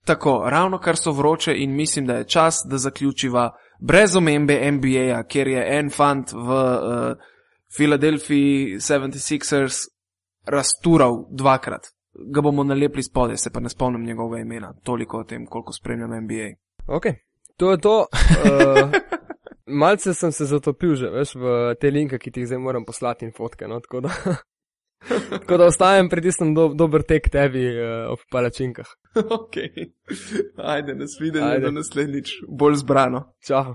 tako, 0.05 0.43
ravno 0.51 0.79
kar 0.79 0.97
so 0.97 1.13
vroče 1.13 1.55
in 1.57 1.77
mislim, 1.77 2.07
da 2.07 2.15
je 2.15 2.25
čas, 2.25 2.65
da 2.67 2.79
zaključiva 2.79 3.51
brez 3.81 4.17
omembe 4.17 4.73
NBA, 4.73 5.23
ker 5.29 5.49
je 5.49 5.79
en 5.79 5.91
fant 5.91 6.33
v 6.33 6.59
uh, 6.59 7.31
Philadelphia 7.77 8.79
76ers 8.79 9.77
raztural 10.47 11.27
dvakrat. 11.31 11.87
Ga 12.35 12.41
bomo 12.41 12.65
nalepili 12.65 13.03
spode, 13.03 13.37
se 13.37 13.51
pa 13.51 13.61
ne 13.61 13.69
spomnim 13.69 14.05
njegove 14.05 14.41
imena, 14.41 14.75
toliko 14.83 15.19
o 15.19 15.25
tem, 15.25 15.47
koliko 15.47 15.73
spremljam 15.73 16.11
NBA. 16.25 16.49
Ok, 16.87 17.05
to 17.57 17.71
je 17.71 17.79
to. 17.79 17.99
Uh, 18.01 18.91
malce 19.81 20.15
sem 20.15 20.33
se 20.33 20.45
zatopil 20.45 20.95
že, 20.95 21.11
veš, 21.11 21.35
v 21.35 21.75
te 21.81 21.91
linke, 21.91 22.19
ki 22.19 22.31
ti 22.31 22.41
jih 22.41 22.51
zdaj 22.51 22.59
moram 22.59 22.85
poslati 22.85 23.25
in 23.25 23.33
fotke, 23.37 23.69
no, 23.69 23.81
tako 23.81 24.01
da. 24.01 24.11
Tako 25.31 25.57
da 25.57 25.67
ostajam 25.67 26.09
pri 26.09 26.23
tistem 26.23 26.55
do, 26.55 26.67
dober 26.77 27.03
tek 27.03 27.31
tebi 27.33 27.63
uh, 27.73 28.13
ob 28.13 28.19
palačinkah. 28.31 28.87
Ok, 29.41 29.57
ajde, 30.57 30.95
nas 30.95 31.17
vidimo, 31.21 31.49
da 31.59 31.71
naslednjič 31.71 32.31
bolj 32.49 32.75
zbrano. 32.75 33.33
Čau. 33.47 33.75